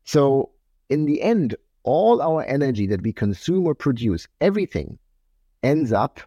So, 0.04 0.50
in 0.90 1.06
the 1.06 1.22
end, 1.22 1.56
all 1.84 2.22
our 2.22 2.44
energy 2.44 2.88
that 2.88 3.02
we 3.02 3.14
consume 3.14 3.66
or 3.66 3.74
produce, 3.74 4.28
everything 4.42 5.00
ends 5.64 5.94
up 5.94 6.20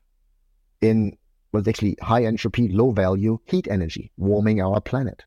in 0.81 1.14
what's 1.51 1.68
actually 1.68 1.99
high 2.01 2.25
entropy, 2.25 2.68
low 2.68 2.91
value 2.91 3.39
heat 3.45 3.68
energy, 3.68 4.11
warming 4.16 4.62
our 4.62 4.81
planet. 4.81 5.25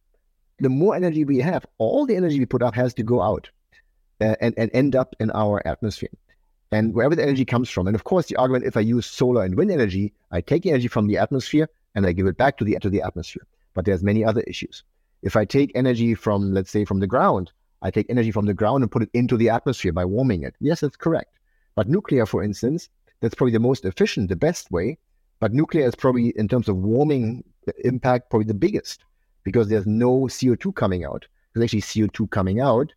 The 0.58 0.70
more 0.70 0.96
energy 0.96 1.26
we 1.26 1.38
have, 1.42 1.64
all 1.78 2.08
the 2.08 2.16
energy 2.16 2.40
we 2.40 2.48
put 2.48 2.64
up 2.64 2.74
has 2.74 2.96
to 2.96 3.04
go 3.04 3.22
out 3.22 3.52
uh, 4.20 4.36
and, 4.42 4.56
and 4.58 4.72
end 4.74 4.96
up 4.96 5.16
in 5.20 5.30
our 5.30 5.62
atmosphere. 5.68 6.10
And 6.76 6.94
wherever 6.94 7.16
the 7.16 7.24
energy 7.24 7.46
comes 7.46 7.70
from, 7.70 7.88
and 7.88 7.96
of 7.96 8.04
course, 8.04 8.26
the 8.28 8.36
argument 8.36 8.66
if 8.66 8.76
I 8.76 8.82
use 8.82 9.06
solar 9.06 9.46
and 9.46 9.56
wind 9.56 9.72
energy, 9.72 10.12
I 10.32 10.42
take 10.42 10.66
energy 10.66 10.90
from 10.90 11.08
the 11.08 11.18
atmosphere 11.18 11.70
and 11.96 12.06
I 12.06 12.12
give 12.12 12.28
it 12.28 12.36
back 12.36 12.58
to 12.58 12.66
the 12.66 12.78
to 12.82 12.90
the 12.90 13.02
atmosphere. 13.02 13.48
But 13.74 13.86
there's 13.86 14.04
many 14.04 14.26
other 14.26 14.42
issues. 14.42 14.84
If 15.22 15.38
I 15.38 15.46
take 15.46 15.72
energy 15.74 16.16
from, 16.16 16.54
let's 16.54 16.70
say, 16.70 16.84
from 16.84 17.00
the 17.00 17.08
ground, 17.08 17.54
I 17.82 17.92
take 17.92 18.10
energy 18.10 18.32
from 18.32 18.46
the 18.46 18.54
ground 18.54 18.84
and 18.84 18.92
put 18.92 19.04
it 19.04 19.10
into 19.14 19.38
the 19.38 19.50
atmosphere 19.50 19.94
by 19.94 20.04
warming 20.04 20.44
it. 20.44 20.56
Yes, 20.60 20.82
that's 20.82 20.98
correct. 20.98 21.40
But 21.76 21.88
nuclear, 21.88 22.26
for 22.26 22.44
instance, 22.44 22.90
that's 23.22 23.36
probably 23.36 23.54
the 23.54 23.68
most 23.70 23.86
efficient, 23.86 24.28
the 24.28 24.36
best 24.36 24.70
way. 24.70 24.98
But 25.40 25.54
nuclear 25.54 25.88
is 25.88 25.96
probably, 25.96 26.34
in 26.36 26.50
terms 26.50 26.68
of 26.68 26.76
warming 26.76 27.46
impact, 27.86 28.30
probably 28.30 28.48
the 28.48 28.54
biggest 28.68 29.06
because 29.46 29.70
there's 29.70 29.88
no 29.88 30.24
CO2 30.24 30.76
coming 30.76 31.06
out. 31.06 31.26
There's 31.54 31.64
actually 31.64 31.82
CO2 31.84 32.30
coming 32.32 32.60
out 32.60 32.92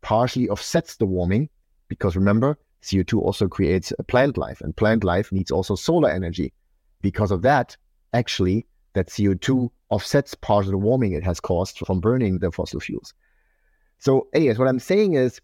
partially 0.00 0.48
offsets 0.48 0.96
the 0.96 1.06
warming 1.06 1.48
because 1.86 2.16
remember, 2.16 2.58
CO2 2.82 3.20
also 3.20 3.48
creates 3.48 3.92
plant 4.08 4.36
life 4.36 4.60
and 4.60 4.76
plant 4.76 5.04
life 5.04 5.30
needs 5.32 5.50
also 5.50 5.74
solar 5.74 6.10
energy. 6.10 6.52
Because 7.00 7.30
of 7.30 7.42
that, 7.42 7.76
actually, 8.12 8.66
that 8.94 9.08
CO2 9.08 9.70
offsets 9.90 10.34
part 10.34 10.64
of 10.64 10.70
the 10.70 10.78
warming 10.78 11.12
it 11.12 11.24
has 11.24 11.40
caused 11.40 11.78
from 11.78 12.00
burning 12.00 12.38
the 12.38 12.50
fossil 12.50 12.80
fuels. 12.80 13.14
So, 13.98 14.28
anyways, 14.34 14.58
what 14.58 14.68
I'm 14.68 14.78
saying 14.78 15.14
is 15.14 15.40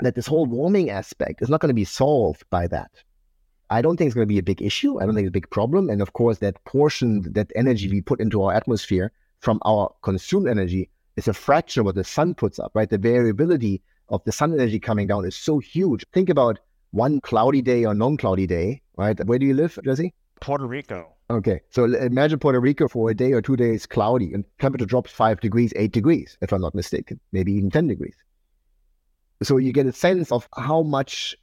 that 0.00 0.14
this 0.14 0.26
whole 0.26 0.46
warming 0.46 0.90
aspect 0.90 1.42
is 1.42 1.48
not 1.48 1.60
going 1.60 1.68
to 1.68 1.74
be 1.74 1.84
solved 1.84 2.44
by 2.50 2.66
that. 2.68 2.90
I 3.70 3.82
don't 3.82 3.96
think 3.96 4.08
it's 4.08 4.14
going 4.14 4.26
to 4.26 4.34
be 4.34 4.38
a 4.38 4.42
big 4.42 4.62
issue. 4.62 4.98
I 4.98 5.04
don't 5.04 5.14
think 5.14 5.26
it's 5.26 5.30
a 5.30 5.40
big 5.40 5.50
problem. 5.50 5.90
And 5.90 6.00
of 6.00 6.12
course, 6.12 6.38
that 6.38 6.62
portion, 6.64 7.32
that 7.32 7.52
energy 7.54 7.88
we 7.90 8.00
put 8.00 8.20
into 8.20 8.42
our 8.42 8.54
atmosphere 8.54 9.12
from 9.40 9.60
our 9.64 9.94
consumed 10.02 10.48
energy 10.48 10.88
is 11.16 11.28
a 11.28 11.34
fraction 11.34 11.80
of 11.80 11.86
what 11.86 11.94
the 11.94 12.04
sun 12.04 12.34
puts 12.34 12.58
up, 12.58 12.72
right? 12.74 12.88
The 12.88 12.98
variability 12.98 13.82
of 14.08 14.22
the 14.24 14.32
sun 14.32 14.52
energy 14.52 14.78
coming 14.78 15.06
down 15.06 15.24
is 15.24 15.36
so 15.36 15.58
huge. 15.58 16.04
Think 16.12 16.28
about 16.28 16.58
one 16.90 17.20
cloudy 17.20 17.62
day 17.62 17.84
or 17.84 17.94
non 17.94 18.16
cloudy 18.16 18.46
day, 18.46 18.82
right? 18.96 19.18
Where 19.26 19.38
do 19.38 19.46
you 19.46 19.54
live, 19.54 19.78
Jesse? 19.84 20.14
Puerto 20.40 20.66
Rico. 20.66 21.14
Okay. 21.30 21.60
So 21.70 21.84
imagine 21.84 22.38
Puerto 22.38 22.60
Rico 22.60 22.88
for 22.88 23.10
a 23.10 23.14
day 23.14 23.32
or 23.32 23.42
two 23.42 23.56
days 23.56 23.86
cloudy 23.86 24.32
and 24.32 24.44
temperature 24.60 24.86
drops 24.86 25.12
five 25.12 25.40
degrees, 25.40 25.72
eight 25.76 25.92
degrees, 25.92 26.38
if 26.40 26.52
I'm 26.52 26.60
not 26.60 26.74
mistaken, 26.74 27.20
maybe 27.32 27.52
even 27.52 27.70
10 27.70 27.88
degrees. 27.88 28.16
So 29.42 29.56
you 29.56 29.72
get 29.72 29.86
a 29.86 29.92
sense 29.92 30.32
of 30.32 30.48
how 30.56 30.82
much 30.82 31.36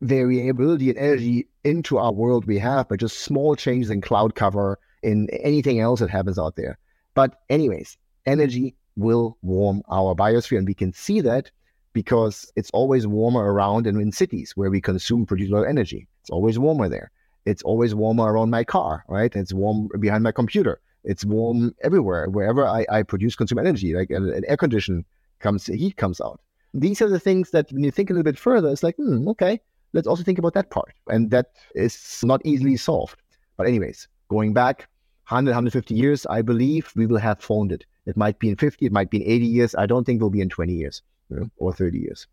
variability 0.00 0.90
and 0.90 0.98
energy 0.98 1.48
into 1.64 1.98
our 1.98 2.12
world 2.12 2.46
we 2.46 2.58
have 2.58 2.88
by 2.88 2.96
just 2.96 3.20
small 3.20 3.56
changes 3.56 3.90
in 3.90 4.00
cloud 4.00 4.34
cover, 4.34 4.78
in 5.02 5.28
anything 5.30 5.80
else 5.80 6.00
that 6.00 6.10
happens 6.10 6.38
out 6.38 6.56
there. 6.56 6.78
But, 7.14 7.40
anyways, 7.50 7.96
energy 8.26 8.74
will 8.96 9.36
warm 9.42 9.82
our 9.88 10.14
biosphere. 10.14 10.58
And 10.58 10.66
we 10.66 10.74
can 10.74 10.92
see 10.92 11.20
that 11.20 11.50
because 11.94 12.52
it's 12.56 12.70
always 12.72 13.06
warmer 13.06 13.50
around 13.50 13.86
and 13.86 13.98
in 14.00 14.12
cities 14.12 14.52
where 14.56 14.70
we 14.70 14.80
consume, 14.80 15.24
produce 15.24 15.48
a 15.48 15.52
lot 15.54 15.62
of 15.62 15.68
energy. 15.68 16.06
It's 16.20 16.28
always 16.28 16.58
warmer 16.58 16.88
there. 16.88 17.10
It's 17.46 17.62
always 17.62 17.94
warmer 17.94 18.30
around 18.32 18.50
my 18.50 18.64
car, 18.64 19.04
right? 19.08 19.34
It's 19.34 19.54
warm 19.54 19.88
behind 20.00 20.24
my 20.24 20.32
computer. 20.32 20.80
It's 21.04 21.24
warm 21.24 21.74
everywhere, 21.82 22.28
wherever 22.28 22.66
I, 22.66 22.84
I 22.90 23.02
produce, 23.02 23.36
consume 23.36 23.58
energy, 23.58 23.94
like 23.94 24.10
an, 24.10 24.28
an 24.30 24.44
air 24.48 24.56
condition 24.56 25.04
comes, 25.38 25.66
heat 25.66 25.96
comes 25.96 26.20
out. 26.20 26.40
These 26.72 27.00
are 27.00 27.08
the 27.08 27.20
things 27.20 27.50
that 27.50 27.70
when 27.72 27.84
you 27.84 27.90
think 27.90 28.10
a 28.10 28.12
little 28.12 28.24
bit 28.24 28.38
further, 28.38 28.70
it's 28.70 28.82
like, 28.82 28.96
hmm, 28.96 29.28
okay, 29.28 29.60
let's 29.92 30.06
also 30.06 30.24
think 30.24 30.38
about 30.38 30.54
that 30.54 30.70
part. 30.70 30.94
And 31.08 31.30
that 31.30 31.52
is 31.74 32.22
not 32.24 32.40
easily 32.44 32.76
solved. 32.76 33.20
But 33.56 33.68
anyways, 33.68 34.08
going 34.28 34.52
back 34.52 34.88
100, 35.28 35.50
150 35.50 35.94
years, 35.94 36.26
I 36.26 36.42
believe 36.42 36.90
we 36.96 37.06
will 37.06 37.18
have 37.18 37.40
found 37.40 37.70
it. 37.70 37.84
It 38.06 38.16
might 38.16 38.38
be 38.38 38.48
in 38.48 38.56
50, 38.56 38.86
it 38.86 38.92
might 38.92 39.10
be 39.10 39.18
in 39.22 39.30
80 39.30 39.46
years. 39.46 39.74
I 39.76 39.86
don't 39.86 40.04
think 40.04 40.20
we'll 40.20 40.30
be 40.30 40.40
in 40.40 40.48
20 40.48 40.72
years 40.72 41.02
you 41.30 41.36
know, 41.36 41.50
or 41.56 41.72
30 41.72 41.98
years. 41.98 42.26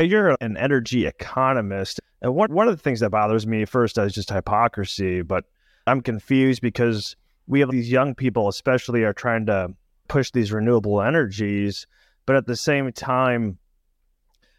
You're 0.00 0.36
an 0.40 0.56
energy 0.56 1.06
economist. 1.06 2.00
And 2.20 2.34
what, 2.34 2.50
one 2.50 2.68
of 2.68 2.76
the 2.76 2.82
things 2.82 3.00
that 3.00 3.10
bothers 3.10 3.46
me 3.46 3.64
first 3.64 3.98
is 3.98 4.14
just 4.14 4.30
hypocrisy, 4.30 5.22
but 5.22 5.44
I'm 5.86 6.00
confused 6.00 6.62
because 6.62 7.16
we 7.46 7.60
have 7.60 7.70
these 7.70 7.90
young 7.90 8.14
people, 8.14 8.48
especially, 8.48 9.04
are 9.04 9.12
trying 9.12 9.46
to 9.46 9.74
push 10.08 10.30
these 10.30 10.52
renewable 10.52 11.00
energies, 11.00 11.86
but 12.26 12.36
at 12.36 12.46
the 12.46 12.56
same 12.56 12.92
time, 12.92 13.58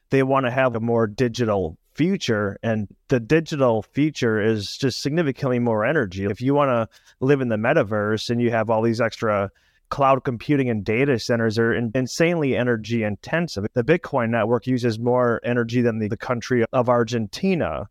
they 0.10 0.24
want 0.24 0.46
to 0.46 0.52
have 0.52 0.76
a 0.76 0.80
more 0.80 1.08
digital 1.08 1.78
future 1.94 2.58
and 2.64 2.88
the 3.10 3.20
digital 3.20 3.84
future 3.84 4.42
is 4.42 4.78
just 4.78 5.02
significantly 5.02 5.60
more 5.60 5.86
energy 5.86 6.26
if 6.26 6.42
you 6.42 6.54
want 6.54 6.70
to 6.70 6.88
live 7.20 7.40
in 7.40 7.50
the 7.50 7.56
metaverse 7.56 8.30
and 8.30 8.42
you 8.42 8.50
have 8.50 8.70
all 8.70 8.82
these 8.82 9.00
extra 9.00 9.50
cloud 9.94 10.24
computing 10.24 10.72
and 10.72 10.84
data 10.84 11.20
centers 11.20 11.60
are 11.60 11.72
in, 11.72 11.92
insanely 11.94 12.58
energy 12.58 13.04
intensive. 13.04 13.64
The 13.76 13.84
Bitcoin 13.84 14.32
network 14.32 14.66
uses 14.66 14.98
more 14.98 15.40
energy 15.44 15.82
than 15.82 16.00
the, 16.00 16.08
the 16.08 16.18
country 16.18 16.66
of 16.74 16.90
Argentina. 16.90 17.88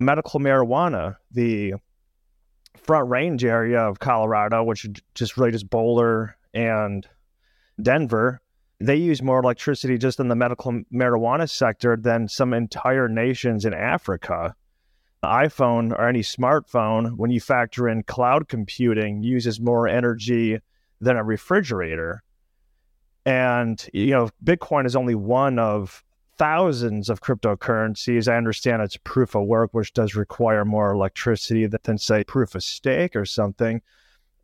Medical 0.00 0.40
marijuana, 0.40 1.14
the 1.30 1.74
front 2.76 3.08
range 3.08 3.44
area 3.44 3.78
of 3.78 4.00
Colorado, 4.00 4.64
which 4.64 4.88
just 5.14 5.36
really 5.36 5.52
just 5.52 5.70
Boulder 5.70 6.36
and 6.52 7.06
Denver, 7.80 8.40
they 8.80 8.96
use 8.96 9.22
more 9.22 9.38
electricity 9.38 9.98
just 9.98 10.18
in 10.18 10.26
the 10.26 10.34
medical 10.34 10.82
marijuana 10.92 11.48
sector 11.48 11.96
than 11.96 12.26
some 12.26 12.54
entire 12.54 13.08
nations 13.08 13.64
in 13.64 13.72
Africa. 13.72 14.52
The 15.22 15.28
iPhone 15.28 15.92
or 15.92 16.08
any 16.08 16.22
smartphone, 16.22 17.16
when 17.16 17.30
you 17.30 17.40
factor 17.40 17.88
in 17.88 18.02
cloud 18.02 18.48
computing, 18.48 19.22
uses 19.22 19.60
more 19.60 19.86
energy 19.86 20.58
than 21.00 21.16
a 21.16 21.24
refrigerator. 21.24 22.22
And, 23.24 23.84
you 23.92 24.10
know, 24.12 24.30
Bitcoin 24.44 24.86
is 24.86 24.96
only 24.96 25.14
one 25.14 25.58
of 25.58 26.04
thousands 26.38 27.08
of 27.10 27.22
cryptocurrencies. 27.22 28.30
I 28.30 28.36
understand 28.36 28.82
it's 28.82 28.96
proof 28.98 29.34
of 29.34 29.46
work, 29.46 29.72
which 29.72 29.92
does 29.92 30.14
require 30.14 30.64
more 30.64 30.92
electricity 30.92 31.66
than, 31.66 31.98
say, 31.98 32.24
proof 32.24 32.54
of 32.54 32.62
stake 32.62 33.16
or 33.16 33.24
something. 33.24 33.82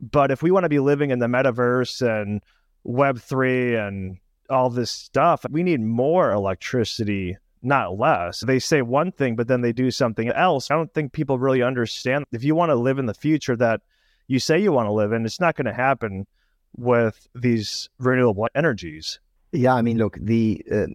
But 0.01 0.31
if 0.31 0.43
we 0.43 0.51
want 0.51 0.65
to 0.65 0.69
be 0.69 0.81
living 0.81 1.11
in 1.11 1.21
the 1.21 1.27
metaverse 1.27 2.03
and 2.03 2.43
Web3 2.85 3.87
and 3.87 4.19
all 4.51 4.69
this 4.69 4.91
stuff, 4.91 5.47
we 5.49 5.63
need 5.63 5.81
more 5.81 6.33
electricity, 6.33 7.37
not 7.63 7.97
less. 7.99 8.41
They 8.41 8.59
say 8.59 8.83
one 8.83 9.13
thing, 9.13 9.37
but 9.37 9.47
then 9.47 9.61
they 9.61 9.73
do 9.73 9.93
something 9.93 10.29
else. 10.31 10.71
I 10.71 10.75
don't 10.75 10.93
think 10.93 11.13
people 11.13 11.39
really 11.39 11.63
understand. 11.63 12.25
If 12.33 12.43
you 12.43 12.57
want 12.57 12.71
to 12.71 12.75
live 12.75 12.99
in 12.99 13.07
the 13.07 13.15
future 13.15 13.55
that 13.57 13.83
you 14.27 14.41
say 14.41 14.59
you 14.59 14.73
want 14.73 14.89
to 14.89 14.93
live 14.93 15.13
in, 15.13 15.25
it's 15.25 15.41
not 15.41 15.55
going 15.55 15.67
to 15.67 15.73
happen 15.73 16.27
with 16.77 17.27
these 17.35 17.89
renewable 17.99 18.49
energies. 18.55 19.19
Yeah, 19.53 19.75
I 19.75 19.83
mean, 19.83 19.99
look, 19.99 20.17
the 20.21 20.63
uh, 20.71 20.87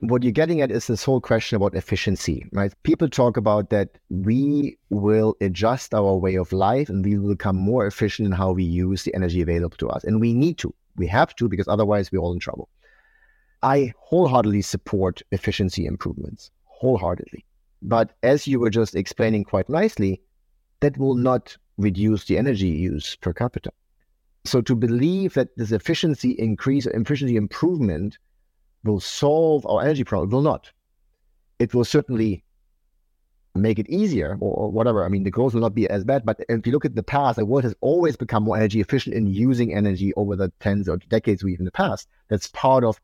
what 0.00 0.22
you're 0.22 0.32
getting 0.32 0.60
at 0.60 0.70
is 0.70 0.86
this 0.86 1.04
whole 1.04 1.20
question 1.20 1.56
about 1.56 1.74
efficiency, 1.74 2.46
right? 2.52 2.72
People 2.82 3.08
talk 3.08 3.36
about 3.36 3.70
that 3.70 3.90
we 4.10 4.76
will 4.90 5.34
adjust 5.40 5.94
our 5.94 6.14
way 6.16 6.34
of 6.34 6.52
life 6.52 6.88
and 6.88 7.04
we 7.04 7.16
will 7.18 7.30
become 7.30 7.56
more 7.56 7.86
efficient 7.86 8.26
in 8.26 8.32
how 8.32 8.52
we 8.52 8.64
use 8.64 9.04
the 9.04 9.14
energy 9.14 9.40
available 9.40 9.76
to 9.78 9.88
us, 9.88 10.04
and 10.04 10.20
we 10.20 10.34
need 10.34 10.58
to. 10.58 10.74
We 10.96 11.06
have 11.08 11.34
to 11.36 11.48
because 11.48 11.68
otherwise 11.68 12.12
we're 12.12 12.20
all 12.20 12.32
in 12.32 12.38
trouble. 12.38 12.68
I 13.62 13.92
wholeheartedly 13.98 14.62
support 14.62 15.22
efficiency 15.32 15.86
improvements, 15.86 16.50
wholeheartedly. 16.64 17.44
But 17.80 18.12
as 18.22 18.46
you 18.46 18.60
were 18.60 18.70
just 18.70 18.94
explaining 18.94 19.44
quite 19.44 19.68
nicely, 19.68 20.20
that 20.80 20.98
will 20.98 21.14
not 21.14 21.56
reduce 21.78 22.26
the 22.26 22.38
energy 22.38 22.68
use 22.68 23.16
per 23.16 23.32
capita. 23.32 23.72
So 24.44 24.60
to 24.60 24.74
believe 24.74 25.34
that 25.34 25.56
this 25.56 25.72
efficiency 25.72 26.32
increase, 26.32 26.86
efficiency 26.86 27.36
improvement 27.36 28.18
will 28.84 29.00
solve 29.00 29.66
our 29.66 29.82
energy 29.82 30.04
problem 30.04 30.30
will 30.30 30.42
not. 30.42 30.70
It 31.58 31.72
will 31.72 31.84
certainly 31.84 32.44
make 33.54 33.78
it 33.78 33.88
easier 33.88 34.36
or, 34.40 34.70
whatever. 34.70 35.04
I 35.04 35.08
mean, 35.08 35.22
the 35.22 35.30
growth 35.30 35.54
will 35.54 35.60
not 35.60 35.74
be 35.74 35.88
as 35.88 36.04
bad. 36.04 36.26
But 36.26 36.40
if 36.48 36.66
you 36.66 36.72
look 36.72 36.84
at 36.84 36.94
the 36.94 37.02
past, 37.02 37.36
the 37.36 37.46
world 37.46 37.64
has 37.64 37.74
always 37.80 38.16
become 38.16 38.42
more 38.42 38.56
energy 38.56 38.80
efficient 38.80 39.14
in 39.14 39.26
using 39.26 39.74
energy 39.74 40.12
over 40.14 40.36
the 40.36 40.52
tens 40.60 40.88
or 40.88 40.98
decades 41.08 41.42
we've 41.42 41.58
in 41.58 41.64
the 41.64 41.70
past. 41.70 42.08
That's 42.28 42.48
part 42.48 42.84
of 42.84 43.00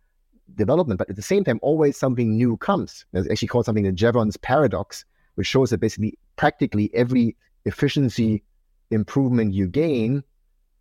development. 0.57 0.99
But 0.99 1.09
at 1.09 1.16
the 1.16 1.22
same 1.22 1.45
time, 1.45 1.61
always 1.62 1.97
something 1.97 2.36
new 2.36 2.57
comes. 2.57 3.07
There's 3.12 3.28
actually 3.28 3.49
called 3.49 3.64
something 3.64 3.84
the 3.84 3.93
Jevons 3.93 4.36
paradox, 4.36 5.05
which 5.36 5.47
shows 5.47 5.70
that 5.70 5.78
basically 5.78 6.18
practically 6.36 6.91
every 6.93 7.36
efficiency 7.64 8.43
improvement 8.91 9.55
you 9.55 9.68
gain 9.68 10.24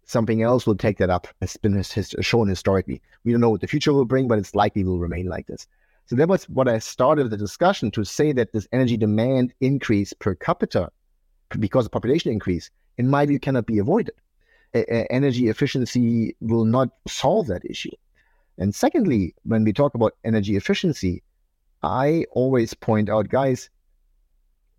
something 0.10 0.42
else 0.42 0.66
will 0.66 0.76
take 0.76 0.98
that 0.98 1.12
up. 1.12 1.28
It's 1.40 1.56
been 1.56 1.74
his, 1.74 2.16
shown 2.20 2.48
historically. 2.48 3.00
We 3.24 3.32
don't 3.32 3.42
know 3.42 3.52
what 3.52 3.62
the 3.62 3.68
future 3.68 3.94
will 3.94 4.06
bring, 4.06 4.28
but 4.28 4.40
it's 4.40 4.56
likely 4.56 4.84
will 4.84 4.98
remain 4.98 5.28
like 5.28 5.46
this. 5.46 5.68
So 6.08 6.16
that 6.16 6.28
was 6.28 6.46
what 6.50 6.68
I 6.68 6.80
started 6.80 7.30
the 7.30 7.38
discussion 7.38 7.92
to 7.92 8.04
say 8.04 8.32
that 8.32 8.52
this 8.52 8.68
energy 8.72 8.98
demand 8.98 9.54
increase 9.62 10.12
per 10.14 10.34
capita 10.34 10.90
because 11.60 11.86
of 11.86 11.92
population 11.92 12.32
increase, 12.32 12.72
in 12.98 13.08
my 13.08 13.28
view, 13.28 13.40
cannot 13.40 13.68
be 13.68 13.78
avoided. 13.78 14.16
A- 14.74 15.12
energy 15.12 15.48
efficiency 15.48 16.36
will 16.42 16.66
not 16.66 16.90
solve 17.08 17.46
that 17.48 17.64
issue. 17.64 17.96
And 18.58 18.74
secondly, 18.74 19.36
when 19.44 19.64
we 19.64 19.74
talk 19.74 19.94
about 19.94 20.16
energy 20.24 20.56
efficiency, 20.56 21.22
I 21.84 22.26
always 22.32 22.74
point 22.74 23.10
out, 23.10 23.30
guys, 23.30 23.70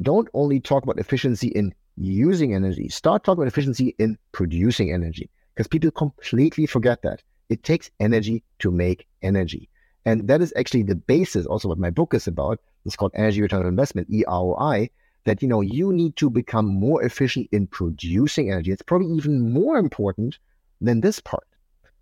don't 0.03 0.29
only 0.35 0.59
talk 0.59 0.83
about 0.83 0.99
efficiency 0.99 1.49
in 1.49 1.73
using 2.01 2.55
energy, 2.55 2.89
start 2.89 3.25
talking 3.25 3.43
about 3.43 3.49
efficiency 3.49 3.95
in 3.99 4.17
producing 4.33 4.93
energy 4.93 5.29
because 5.55 5.69
people 5.69 5.91
completely 5.91 6.67
forget 6.67 7.03
that. 7.03 7.23
It 7.51 7.63
takes 7.63 7.91
energy 8.01 8.43
to 8.61 8.71
make 8.71 9.07
energy. 9.23 9.69
And 10.07 10.27
that 10.29 10.41
is 10.41 10.53
actually 10.57 10.85
the 10.85 10.95
basis 10.95 11.47
also 11.47 11.69
what 11.69 11.79
my 11.79 11.91
book 11.91 12.15
is 12.15 12.27
about. 12.27 12.61
It's 12.87 12.97
called 12.97 13.13
Energy 13.15 13.43
Return 13.43 13.61
on 13.61 13.67
Investment, 13.67 14.11
EROI, 14.11 14.89
that 15.25 15.43
you 15.43 15.49
know 15.49 15.61
you 15.61 15.93
need 15.93 16.17
to 16.17 16.31
become 16.31 16.67
more 16.67 17.03
efficient 17.03 17.49
in 17.53 17.67
producing 17.67 18.51
energy. 18.51 18.73
It's 18.73 18.83
probably 18.83 19.15
even 19.15 19.53
more 19.53 19.77
important 19.77 20.39
than 20.81 21.03
this 21.03 21.21
part, 21.21 21.47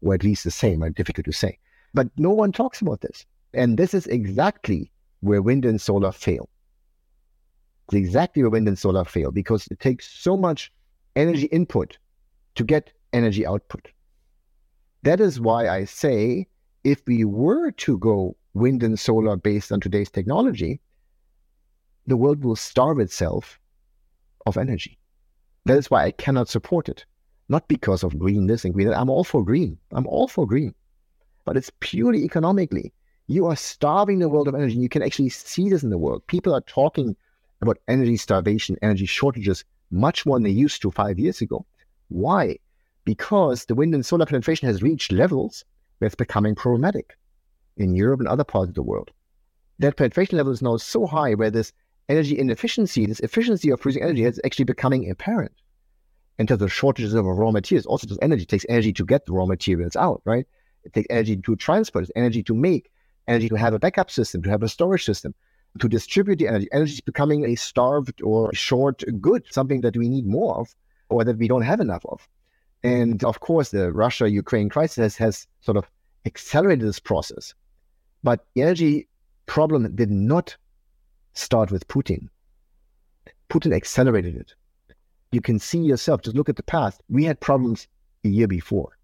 or 0.03 0.15
at 0.15 0.23
least 0.23 0.45
the 0.45 0.53
same, 0.53 0.85
or 0.85 0.91
difficult 0.91 1.25
to 1.25 1.33
say. 1.33 1.59
But 1.93 2.09
no 2.17 2.31
one 2.31 2.53
talks 2.53 2.81
about 2.81 3.01
this. 3.01 3.27
And 3.55 3.77
this 3.77 3.95
is 3.95 4.07
exactly 4.07 4.93
where 5.21 5.43
wind 5.43 5.65
and 5.65 5.81
solar 5.81 6.13
fail. 6.13 6.49
It's 7.89 7.97
exactly 7.97 8.43
where 8.43 8.51
wind 8.51 8.69
and 8.69 8.79
solar 8.79 9.07
fail 9.07 9.31
because 9.31 9.67
it 9.69 9.81
takes 9.81 10.07
so 10.07 10.37
much 10.37 10.71
energy 11.17 11.47
input 11.47 11.97
to 12.57 12.63
get 12.63 12.93
energy 13.15 13.47
output. 13.47 13.89
That 15.05 15.21
is 15.21 15.41
why 15.41 15.71
I 15.71 15.87
say 15.87 16.49
if 16.85 17.01
we 17.07 17.25
were 17.25 17.71
to 17.71 17.97
go 17.97 18.37
wind 18.53 18.83
and 18.83 18.99
solar 18.99 19.37
based 19.37 19.73
on 19.73 19.81
today's 19.81 20.11
technology, 20.11 20.83
the 22.07 22.17
world 22.17 22.45
will 22.45 22.57
starve 22.57 22.99
itself 22.99 23.59
of 24.45 24.59
energy. 24.59 24.99
That 25.65 25.79
is 25.79 25.91
why 25.91 26.05
I 26.05 26.11
cannot 26.11 26.51
support 26.51 26.91
it. 26.91 27.07
Not 27.49 27.69
because 27.69 28.05
of 28.05 28.19
green 28.19 28.49
this 28.49 28.67
and 28.67 28.75
green 28.75 28.89
that. 28.89 28.99
I'm 28.99 29.09
all 29.09 29.25
for 29.25 29.43
green. 29.43 29.79
I'm 29.93 30.07
all 30.07 30.29
for 30.29 30.47
green. 30.47 30.75
But 31.47 31.57
it's 31.57 31.73
purely 31.81 32.23
economically. 32.23 32.93
You 33.29 33.47
are 33.47 33.57
starving 33.57 34.19
the 34.19 34.29
world 34.29 34.49
of 34.49 34.55
energy. 34.55 34.77
You 34.77 34.91
can 34.91 35.03
actually 35.03 35.31
see 35.31 35.71
this 35.71 35.83
in 35.83 35.89
the 35.89 35.97
world. 35.97 36.27
People 36.27 36.55
are 36.55 36.61
talking 36.63 37.17
about 37.61 37.79
energy 37.89 38.17
starvation, 38.17 38.77
energy 38.83 39.07
shortages 39.07 39.65
much 39.91 40.27
more 40.27 40.37
than 40.37 40.45
they 40.45 40.51
used 40.51 40.83
to 40.83 40.91
five 40.91 41.19
years 41.19 41.41
ago. 41.41 41.65
Why? 42.09 42.59
Because 43.05 43.65
the 43.65 43.75
wind 43.75 43.95
and 43.95 44.05
solar 44.05 44.27
penetration 44.27 44.69
has 44.69 44.83
reached 44.83 45.13
levels 45.13 45.65
where 45.99 46.07
it's 46.07 46.15
becoming 46.15 46.55
problematic 46.55 47.17
in 47.77 47.95
Europe 47.95 48.21
and 48.21 48.29
other 48.29 48.45
parts 48.45 48.69
of 48.69 48.75
the 48.75 48.83
world. 48.83 49.11
That 49.79 49.97
penetration 49.97 50.37
level 50.37 50.53
is 50.53 50.63
now 50.63 50.77
so 50.77 51.07
high 51.07 51.35
where 51.35 51.51
this 51.51 51.73
energy 52.09 52.39
inefficiency, 52.39 53.07
this 53.07 53.21
efficiency 53.21 53.71
of 53.71 53.81
producing 53.81 54.03
energy 54.03 54.25
is 54.25 54.41
actually 54.45 54.65
becoming 54.65 55.11
apparent. 55.11 55.53
In 56.39 56.47
terms 56.47 56.63
of 56.63 56.73
shortages 56.73 57.15
of 57.15 57.25
raw 57.25 57.51
materials, 57.51 57.87
also 57.87 58.07
just 58.07 58.23
energy 58.23 58.43
it 58.43 58.49
takes 58.49 58.67
energy 58.69 58.93
to 58.93 59.05
get 59.05 59.27
the 59.27 59.33
raw 59.33 59.47
materials 59.47 59.97
out, 59.97 60.23
right? 60.25 60.47
It 60.85 60.93
takes 60.93 61.09
energy 61.11 61.37
to 61.37 61.57
transport, 61.57 62.05
it's 62.05 62.13
energy 62.15 62.43
to 62.45 62.55
make, 62.55 62.91
energy 63.27 63.49
to 63.49 63.57
have 63.57 63.75
a 63.75 63.79
backup 63.79 64.11
system, 64.11 64.43
to 64.43 64.51
have 64.51 64.63
a 64.63 64.69
storage 64.69 65.05
system, 65.05 65.35
to 65.81 65.89
distribute 65.89 66.39
the 66.39 66.49
energy. 66.49 66.69
Energy 66.73 66.95
is 66.95 67.01
becoming 67.01 67.45
a 67.45 67.55
starved 67.55 68.21
or 68.23 68.53
short 68.55 69.05
good, 69.21 69.45
something 69.51 69.81
that 69.83 69.97
we 69.97 70.09
need 70.09 70.27
more 70.27 70.59
of 70.59 70.75
or 71.09 71.25
that 71.25 71.39
we 71.39 71.49
don't 71.49 71.63
have 71.63 71.81
enough 71.81 72.05
of. 72.07 72.29
And 72.83 73.25
of 73.25 73.41
course, 73.41 73.71
the 73.71 73.93
Russia 73.93 74.31
Ukraine 74.31 74.69
crisis 74.69 75.17
has, 75.17 75.47
sort 75.61 75.77
of 75.77 75.91
accelerated 76.27 76.87
this 76.87 77.01
process. 77.01 77.55
But 78.23 78.47
the 78.55 78.63
energy 78.63 79.09
problem 79.47 79.95
did 79.95 80.11
not 80.11 80.57
start 81.33 81.71
with 81.71 81.87
Putin. 81.89 82.29
Putin 83.49 83.75
accelerated 83.75 84.37
it. 84.37 84.55
You 85.33 85.41
can 85.41 85.59
see 85.59 85.79
yourself, 85.79 86.23
just 86.23 86.37
look 86.37 86.49
at 86.49 86.57
the 86.57 86.63
past. 86.63 87.01
We 87.09 87.25
had 87.25 87.41
problems 87.41 87.87
a 88.25 88.29
year 88.29 88.49
before, 88.49 88.98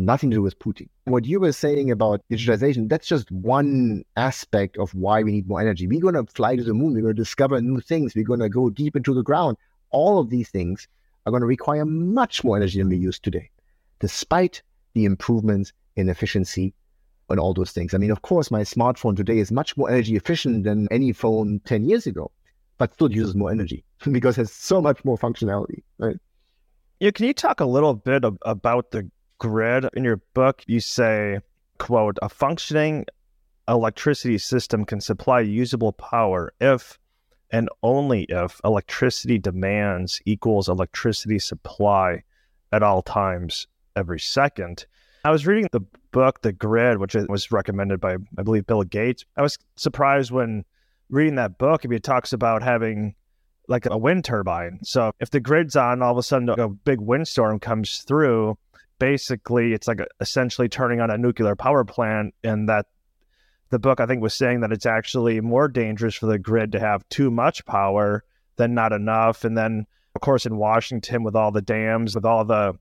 nothing 0.00 0.30
to 0.30 0.36
do 0.36 0.42
with 0.42 0.58
Putin. 0.58 0.88
What 1.04 1.24
you 1.24 1.40
were 1.40 1.52
saying 1.52 1.90
about 1.90 2.22
digitalization, 2.30 2.88
that's 2.88 3.06
just 3.06 3.30
one 3.30 4.04
aspect 4.16 4.76
of 4.78 4.94
why 4.94 5.22
we 5.22 5.32
need 5.32 5.48
more 5.48 5.60
energy. 5.60 5.86
We're 5.86 6.00
going 6.00 6.14
to 6.14 6.26
fly 6.32 6.56
to 6.56 6.64
the 6.64 6.74
moon, 6.74 6.94
we're 6.94 7.02
going 7.02 7.16
to 7.16 7.22
discover 7.22 7.60
new 7.60 7.80
things, 7.80 8.14
we're 8.14 8.24
going 8.24 8.40
to 8.40 8.48
go 8.48 8.70
deep 8.70 8.96
into 8.96 9.14
the 9.14 9.22
ground. 9.22 9.56
All 9.90 10.18
of 10.18 10.30
these 10.30 10.48
things 10.48 10.88
are 11.26 11.30
going 11.30 11.40
to 11.42 11.46
require 11.46 11.84
much 11.84 12.44
more 12.44 12.56
energy 12.56 12.78
than 12.78 12.88
we 12.88 12.96
use 12.96 13.18
today, 13.18 13.50
despite 13.98 14.62
the 14.94 15.04
improvements 15.04 15.72
in 15.96 16.08
efficiency 16.08 16.74
and 17.28 17.38
all 17.38 17.54
those 17.54 17.72
things. 17.72 17.94
I 17.94 17.98
mean, 17.98 18.10
of 18.10 18.22
course, 18.22 18.50
my 18.50 18.62
smartphone 18.62 19.16
today 19.16 19.38
is 19.38 19.52
much 19.52 19.76
more 19.76 19.90
energy 19.90 20.16
efficient 20.16 20.64
than 20.64 20.88
any 20.90 21.12
phone 21.12 21.60
10 21.64 21.84
years 21.88 22.06
ago, 22.06 22.30
but 22.78 22.92
still 22.94 23.12
uses 23.12 23.34
more 23.34 23.50
energy 23.50 23.84
because 24.10 24.36
it 24.36 24.42
has 24.42 24.52
so 24.52 24.80
much 24.80 25.04
more 25.04 25.16
functionality, 25.16 25.82
right? 25.98 26.16
Yeah, 26.98 27.12
can 27.12 27.26
you 27.26 27.32
talk 27.32 27.60
a 27.60 27.64
little 27.64 27.94
bit 27.94 28.24
ab- 28.24 28.38
about 28.42 28.90
the 28.90 29.10
grid? 29.40 29.88
In 29.94 30.04
your 30.04 30.18
book, 30.34 30.62
you 30.68 30.78
say, 30.78 31.40
quote, 31.78 32.18
a 32.22 32.28
functioning 32.28 33.06
electricity 33.66 34.38
system 34.38 34.84
can 34.84 35.00
supply 35.00 35.40
usable 35.40 35.92
power 35.92 36.52
if 36.60 36.98
and 37.50 37.68
only 37.82 38.24
if 38.28 38.60
electricity 38.64 39.38
demands 39.38 40.20
equals 40.24 40.68
electricity 40.68 41.40
supply 41.40 42.22
at 42.70 42.84
all 42.84 43.02
times 43.02 43.66
every 43.96 44.20
second. 44.20 44.86
I 45.24 45.30
was 45.30 45.46
reading 45.46 45.68
the 45.72 45.84
book, 46.12 46.42
The 46.42 46.52
Grid, 46.52 46.98
which 46.98 47.14
was 47.14 47.50
recommended 47.50 48.00
by, 48.00 48.16
I 48.38 48.42
believe, 48.42 48.66
Bill 48.66 48.84
Gates. 48.84 49.24
I 49.36 49.42
was 49.42 49.58
surprised 49.76 50.30
when 50.30 50.64
reading 51.08 51.34
that 51.34 51.58
book, 51.58 51.84
if 51.84 51.90
it 51.90 52.02
talks 52.02 52.32
about 52.32 52.62
having 52.62 53.14
like 53.68 53.86
a 53.86 53.98
wind 53.98 54.24
turbine. 54.24 54.80
So 54.82 55.12
if 55.20 55.30
the 55.30 55.40
grid's 55.40 55.76
on, 55.76 56.02
all 56.02 56.12
of 56.12 56.18
a 56.18 56.22
sudden 56.22 56.48
a 56.48 56.68
big 56.68 57.00
windstorm 57.00 57.60
comes 57.60 57.98
through. 57.98 58.58
Basically, 59.00 59.72
it's 59.72 59.88
like 59.88 59.98
essentially 60.20 60.68
turning 60.68 61.00
on 61.00 61.10
a 61.10 61.18
nuclear 61.18 61.56
power 61.56 61.84
plant, 61.84 62.34
and 62.44 62.68
that 62.68 62.86
the 63.70 63.80
book 63.80 63.98
I 63.98 64.06
think 64.06 64.22
was 64.22 64.34
saying 64.34 64.60
that 64.60 64.70
it's 64.70 64.86
actually 64.86 65.40
more 65.40 65.66
dangerous 65.66 66.14
for 66.14 66.26
the 66.26 66.38
grid 66.38 66.70
to 66.72 66.80
have 66.80 67.08
too 67.08 67.32
much 67.32 67.66
power 67.66 68.22
than 68.56 68.74
not 68.74 68.92
enough. 68.92 69.42
And 69.44 69.58
then, 69.58 69.86
of 70.14 70.20
course, 70.20 70.46
in 70.46 70.56
Washington 70.56 71.24
with 71.24 71.34
all 71.34 71.50
the 71.50 71.62
dams, 71.62 72.14
with 72.14 72.24
all 72.24 72.44
the 72.44 72.78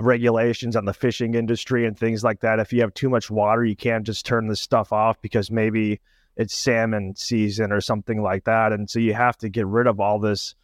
regulations 0.00 0.76
on 0.76 0.84
the 0.84 0.94
fishing 0.94 1.34
industry 1.34 1.84
and 1.84 1.98
things 1.98 2.22
like 2.22 2.40
that. 2.40 2.60
If 2.60 2.72
you 2.72 2.80
have 2.82 2.94
too 2.94 3.08
much 3.08 3.30
water, 3.30 3.64
you 3.64 3.76
can't 3.76 4.06
just 4.06 4.24
turn 4.24 4.46
this 4.46 4.60
stuff 4.60 4.92
off 4.92 5.20
because 5.20 5.50
maybe 5.50 6.00
it's 6.36 6.56
salmon 6.56 7.16
season 7.16 7.72
or 7.72 7.80
something 7.80 8.22
like 8.22 8.44
that. 8.44 8.72
And 8.72 8.88
so 8.88 9.00
you 9.00 9.14
have 9.14 9.36
to 9.38 9.48
get 9.48 9.66
rid 9.66 9.88
of 9.88 10.00
all 10.00 10.20
this 10.20 10.54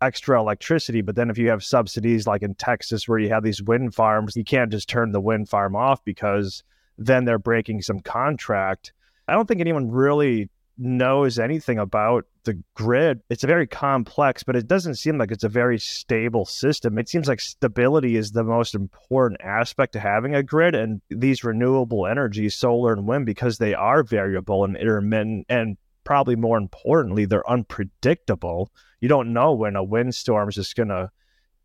extra 0.00 0.38
electricity. 0.38 1.00
But 1.00 1.16
then 1.16 1.30
if 1.30 1.38
you 1.38 1.48
have 1.48 1.64
subsidies 1.64 2.26
like 2.26 2.42
in 2.42 2.54
Texas 2.54 3.08
where 3.08 3.18
you 3.18 3.28
have 3.30 3.42
these 3.42 3.62
wind 3.62 3.94
farms, 3.94 4.36
you 4.36 4.44
can't 4.44 4.70
just 4.70 4.88
turn 4.88 5.12
the 5.12 5.20
wind 5.20 5.48
farm 5.48 5.74
off 5.76 6.04
because 6.04 6.62
then 6.98 7.24
they're 7.24 7.38
breaking 7.38 7.82
some 7.82 8.00
contract. 8.00 8.92
I 9.28 9.34
don't 9.34 9.46
think 9.46 9.60
anyone 9.60 9.90
really 9.90 10.48
knows 10.78 11.38
anything 11.38 11.78
about 11.78 12.26
the 12.44 12.62
grid. 12.74 13.20
It's 13.30 13.44
a 13.44 13.48
very 13.48 13.66
complex, 13.66 14.42
but 14.42 14.56
it 14.56 14.66
doesn't 14.66 14.96
seem 14.96 15.18
like 15.18 15.30
it's 15.30 15.44
a 15.44 15.48
very 15.48 15.78
stable 15.78 16.44
system. 16.44 16.98
It 16.98 17.08
seems 17.08 17.28
like 17.28 17.40
stability 17.40 18.16
is 18.16 18.32
the 18.32 18.44
most 18.44 18.74
important 18.74 19.40
aspect 19.42 19.94
to 19.94 20.00
having 20.00 20.34
a 20.34 20.42
grid. 20.42 20.74
And 20.74 21.00
these 21.10 21.44
renewable 21.44 22.06
energies, 22.06 22.54
solar 22.54 22.92
and 22.92 23.06
wind, 23.06 23.26
because 23.26 23.58
they 23.58 23.74
are 23.74 24.02
variable 24.02 24.64
and 24.64 24.76
intermittent, 24.76 25.46
and 25.48 25.76
probably 26.04 26.36
more 26.36 26.58
importantly, 26.58 27.24
they're 27.24 27.50
unpredictable. 27.50 28.70
You 29.00 29.08
don't 29.08 29.32
know 29.32 29.52
when 29.52 29.76
a 29.76 29.84
windstorm 29.84 30.48
is 30.48 30.54
just 30.54 30.76
going 30.76 30.88
to 30.88 31.10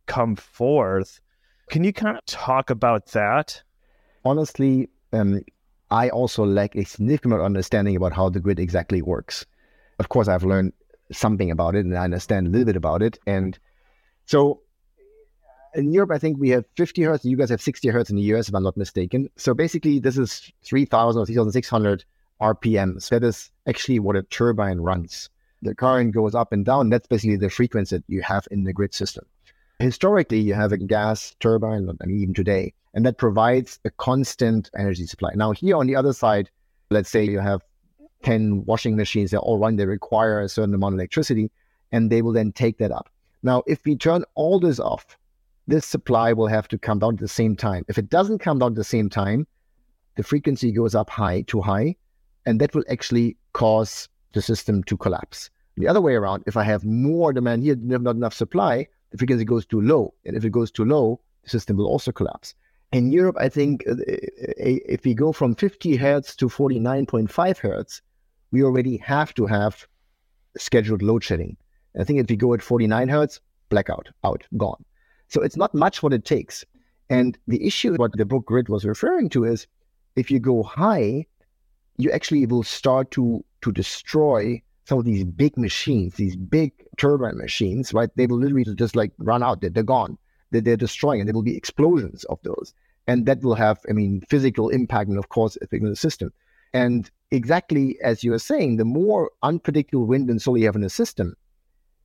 come 0.06 0.36
forth. 0.36 1.20
Can 1.70 1.84
you 1.84 1.94
kind 1.94 2.18
of 2.18 2.26
talk 2.26 2.70
about 2.70 3.08
that? 3.08 3.62
Honestly, 4.26 4.90
um, 5.14 5.42
I 5.90 6.10
also 6.10 6.46
lack 6.46 6.76
a 6.76 6.84
significant 6.84 7.42
understanding 7.42 7.96
about 7.96 8.14
how 8.14 8.30
the 8.30 8.40
grid 8.40 8.60
exactly 8.60 9.02
works. 9.02 9.46
Of 10.00 10.10
course, 10.10 10.28
I've 10.28 10.44
learned 10.44 10.74
something 11.12 11.52
about 11.52 11.76
it 11.76 11.86
and 11.86 11.98
I 11.98 12.04
understand 12.04 12.48
a 12.48 12.50
little 12.50 12.66
bit 12.66 12.76
about 12.76 13.02
it. 13.02 13.20
And 13.28 13.58
so 14.26 14.62
in 15.74 15.92
Europe, 15.92 16.12
I 16.12 16.18
think 16.18 16.38
we 16.40 16.50
have 16.50 16.66
50 16.76 17.04
hertz, 17.04 17.24
and 17.24 17.32
you 17.32 17.38
guys 17.38 17.50
have 17.50 17.62
60 17.62 17.88
hertz 17.90 18.10
in 18.10 18.16
the 18.16 18.22
US, 18.34 18.50
if 18.50 18.56
I'm 18.56 18.64
not 18.64 18.78
mistaken. 18.78 19.30
So 19.38 19.54
basically, 19.54 20.00
this 20.00 20.18
is 20.18 20.52
3,000 20.64 21.22
or 21.22 21.26
3,600 21.26 22.04
RPMs. 22.42 23.10
That 23.10 23.24
is 23.24 23.52
actually 23.68 24.00
what 24.00 24.16
a 24.16 24.24
turbine 24.24 24.80
runs. 24.80 25.30
The 25.62 25.76
current 25.76 26.14
goes 26.14 26.34
up 26.34 26.52
and 26.52 26.66
down. 26.66 26.90
That's 26.90 27.08
basically 27.08 27.38
the 27.38 27.50
frequency 27.50 27.98
that 27.98 28.04
you 28.08 28.22
have 28.22 28.48
in 28.52 28.64
the 28.64 28.74
grid 28.74 28.94
system. 28.94 29.26
Historically, 29.80 30.40
you 30.40 30.54
have 30.54 30.72
a 30.72 30.78
gas 30.78 31.36
turbine, 31.40 31.90
I 32.02 32.06
mean, 32.06 32.20
even 32.20 32.34
today, 32.34 32.74
and 32.94 33.06
that 33.06 33.18
provides 33.18 33.80
a 33.86 33.90
constant 33.90 34.70
energy 34.78 35.08
supply. 35.08 35.32
Now, 35.36 35.52
here 35.52 35.76
on 35.76 35.88
the 35.88 35.96
other 35.96 36.14
side, 36.14 36.50
let's 36.90 37.10
say 37.10 37.24
you 37.24 37.40
have 37.40 37.62
10 38.24 38.66
washing 38.66 38.96
machines, 38.96 39.32
that 39.32 39.40
all 39.40 39.58
run, 39.58 39.76
they 39.76 39.86
require 39.86 40.40
a 40.40 40.50
certain 40.50 40.74
amount 40.74 40.94
of 40.94 41.00
electricity, 41.00 41.50
and 41.92 42.12
they 42.12 42.22
will 42.22 42.34
then 42.34 42.52
take 42.52 42.78
that 42.78 42.92
up. 42.92 43.10
Now, 43.44 43.64
if 43.66 43.84
we 43.86 43.96
turn 43.96 44.24
all 44.36 44.60
this 44.60 44.80
off, 44.80 45.18
this 45.68 45.86
supply 45.86 46.34
will 46.34 46.48
have 46.48 46.68
to 46.68 46.78
come 46.78 47.00
down 47.00 47.16
at 47.16 47.20
the 47.20 47.28
same 47.28 47.56
time. 47.56 47.86
If 47.88 47.98
it 47.98 48.10
doesn't 48.10 48.40
come 48.40 48.60
down 48.60 48.74
at 48.74 48.76
the 48.76 48.84
same 48.84 49.10
time, 49.10 49.48
the 50.16 50.24
frequency 50.24 50.72
goes 50.72 50.94
up 50.94 51.10
high, 51.10 51.42
too 51.42 51.62
high, 51.62 51.96
and 52.46 52.60
that 52.62 52.76
will 52.76 52.84
actually 52.90 53.38
cause 53.54 54.10
the 54.34 54.42
system 54.42 54.84
to 54.84 54.98
collapse. 54.98 55.50
The 55.78 55.88
other 55.88 56.02
way 56.02 56.16
around, 56.16 56.44
if 56.48 56.58
I 56.58 56.64
have 56.64 56.84
more 56.84 57.34
demand 57.34 57.64
here, 57.64 57.76
not 57.76 58.16
enough 58.16 58.34
supply, 58.34 58.88
the 59.12 59.18
frequency 59.18 59.46
goes 59.46 59.66
too 59.66 59.82
low. 59.82 60.14
And 60.26 60.36
if 60.36 60.46
it 60.46 60.52
goes 60.52 60.72
too 60.72 60.86
low, 60.86 61.20
the 61.44 61.50
system 61.50 61.78
will 61.78 61.88
also 61.88 62.12
collapse. 62.12 62.56
In 62.92 63.12
Europe, 63.12 63.38
I 63.40 63.48
think 63.48 63.86
uh, 63.88 63.96
if 63.98 65.06
we 65.06 65.14
go 65.14 65.32
from 65.32 65.56
50 65.56 65.96
hertz 65.96 66.36
to 66.36 66.50
49.5 66.50 67.58
hertz, 67.58 68.02
we 68.52 68.64
already 68.64 68.98
have 68.98 69.34
to 69.36 69.46
have 69.46 69.88
scheduled 70.58 71.02
load 71.02 71.24
shedding. 71.24 71.56
I 72.00 72.04
think 72.04 72.20
if 72.20 72.30
we 72.30 72.36
go 72.36 72.54
at 72.54 72.62
49 72.62 73.08
hertz, 73.08 73.40
blackout, 73.70 74.10
out, 74.24 74.44
gone. 74.58 74.84
So 75.30 75.42
it's 75.42 75.58
not 75.58 75.74
much 75.74 76.04
what 76.04 76.14
it 76.14 76.26
takes. 76.26 76.66
And 77.10 77.38
the 77.48 77.66
issue, 77.66 77.96
what 77.96 78.18
the 78.18 78.26
book 78.26 78.46
Grid 78.46 78.70
was 78.70 78.86
referring 78.86 79.30
to, 79.30 79.46
is 79.46 79.68
if 80.16 80.30
you 80.30 80.40
go 80.40 80.64
high, 80.64 81.26
you 82.02 82.12
actually 82.12 82.46
will 82.46 82.64
start 82.64 83.12
to 83.12 83.44
to 83.62 83.72
destroy 83.72 84.62
some 84.86 85.00
of 85.00 85.06
these 85.06 85.24
big 85.24 85.58
machines, 85.58 86.16
these 86.16 86.36
big 86.36 86.72
turbine 86.98 87.38
machines, 87.38 87.94
right? 87.94 88.10
They 88.16 88.26
will 88.28 88.40
literally 88.40 88.66
just 88.76 88.96
like 88.96 89.12
run 89.20 89.44
out. 89.44 89.62
They're, 89.62 89.70
they're 89.70 89.84
gone. 89.84 90.18
They're, 90.50 90.62
they're 90.62 90.76
destroying, 90.76 91.22
and 91.22 91.28
there 91.28 91.34
will 91.34 91.44
be 91.44 91.56
explosions 91.56 92.24
of 92.26 92.40
those, 92.44 92.74
and 93.08 93.26
that 93.26 93.42
will 93.42 93.56
have, 93.56 93.80
I 93.90 93.94
mean, 93.94 94.22
physical 94.30 94.70
impact 94.70 95.10
and 95.10 95.18
of 95.18 95.30
course 95.30 95.58
affecting 95.62 95.90
the 95.90 95.96
system. 95.96 96.34
And 96.74 97.10
exactly 97.32 97.98
as 98.04 98.24
you 98.24 98.34
are 98.34 98.40
saying, 98.40 98.78
the 98.78 98.86
more 98.86 99.32
unpredictable 99.44 100.06
wind 100.06 100.30
and 100.30 100.42
solar 100.42 100.58
you 100.58 100.66
have 100.66 100.76
in 100.76 100.82
the 100.82 100.90
system, 100.90 101.36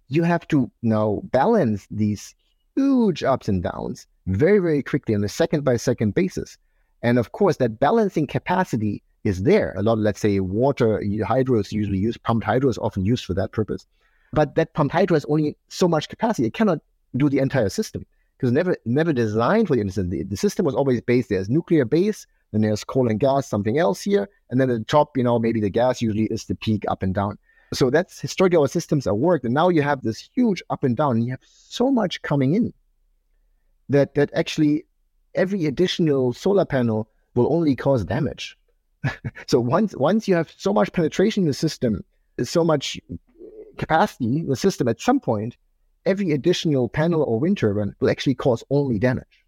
you 0.09 0.23
have 0.23 0.47
to 0.49 0.71
now 0.83 1.23
balance 1.25 1.87
these 1.91 2.35
huge 2.77 3.25
ups 3.25 3.49
and 3.49 3.63
downs 3.63 4.07
very, 4.27 4.59
very 4.59 4.83
quickly 4.83 5.15
on 5.15 5.25
a 5.25 5.29
second 5.29 5.65
by 5.65 5.77
second 5.77 6.15
basis. 6.15 6.59
And 7.03 7.19
of 7.19 7.33
course, 7.33 7.57
that 7.59 7.81
balancing 7.81 8.27
capacity 8.27 9.03
is 9.27 9.43
there. 9.43 9.75
A 9.77 9.83
lot 9.83 9.95
of, 9.95 9.99
let's 9.99 10.21
say, 10.21 10.41
water 10.41 11.03
hydro 11.27 11.59
is 11.59 11.73
usually 11.73 11.99
used, 11.99 12.23
pumped 12.23 12.47
hydro 12.47 12.71
is 12.71 12.79
often 12.79 13.05
used 13.05 13.25
for 13.25 13.35
that 13.35 13.53
purpose. 13.53 13.87
But 14.33 14.55
that 14.55 14.73
pumped 14.75 14.93
hydro 14.93 15.17
has 15.17 15.25
only 15.27 15.57
so 15.69 15.89
much 15.89 16.09
capacity. 16.09 16.47
It 16.47 16.55
cannot 16.55 16.79
do 17.17 17.29
the 17.29 17.39
entire 17.39 17.69
system 17.69 18.07
because 18.37 18.53
never 18.53 18.77
never 18.85 19.13
designed 19.13 19.69
for 19.69 19.77
the 19.77 19.83
system. 19.85 20.11
The, 20.11 20.23
the 20.23 20.37
system 20.37 20.65
was 20.65 20.75
always 20.75 21.01
based 21.01 21.29
there's 21.29 21.49
nuclear 21.49 21.85
base, 21.85 22.27
then 22.53 22.61
there's 22.63 22.85
coal 22.85 23.09
and 23.09 23.19
gas, 23.19 23.49
something 23.49 23.79
else 23.79 24.03
here, 24.03 24.29
and 24.51 24.61
then 24.61 24.71
at 24.71 24.79
the 24.79 24.85
top, 24.85 25.17
you 25.17 25.25
know, 25.25 25.39
maybe 25.39 25.61
the 25.61 25.71
gas 25.71 26.01
usually 26.01 26.27
is 26.27 26.45
the 26.45 26.55
peak 26.55 26.85
up 26.89 27.03
and 27.03 27.15
down. 27.15 27.39
So 27.73 27.91
that's 27.91 28.21
historically 28.21 28.69
systems 28.69 29.07
are 29.07 29.15
worked. 29.15 29.45
And 29.45 29.55
now 29.55 29.69
you 29.69 29.83
have 29.83 30.03
this 30.03 30.29
huge 30.35 30.63
up 30.71 30.85
and 30.85 30.97
down, 30.97 31.17
and 31.17 31.25
you 31.25 31.31
have 31.33 31.41
so 31.43 31.91
much 31.91 32.23
coming 32.23 32.55
in 32.55 32.73
that 33.89 34.15
that 34.15 34.31
actually 34.35 34.85
every 35.35 35.67
additional 35.67 36.33
solar 36.33 36.65
panel 36.65 37.09
will 37.35 37.53
only 37.53 37.75
cause 37.75 38.05
damage. 38.05 38.57
so 39.47 39.61
once 39.61 39.95
once 39.97 40.29
you 40.29 40.35
have 40.35 40.53
so 40.57 40.73
much 40.73 40.93
penetration 40.93 41.45
in 41.45 41.49
the 41.49 41.55
system, 41.55 42.05
so 42.43 42.65
much 42.65 43.01
capacity 43.79 44.39
in 44.41 44.47
the 44.47 44.57
system, 44.57 44.89
at 44.89 45.01
some 45.01 45.21
point, 45.21 45.57
every 46.05 46.33
additional 46.33 46.89
panel 46.89 47.23
or 47.23 47.39
wind 47.41 47.59
turbine 47.59 47.95
will 48.01 48.11
actually 48.11 48.35
cause 48.35 48.65
only 48.71 48.99
damage 48.99 49.45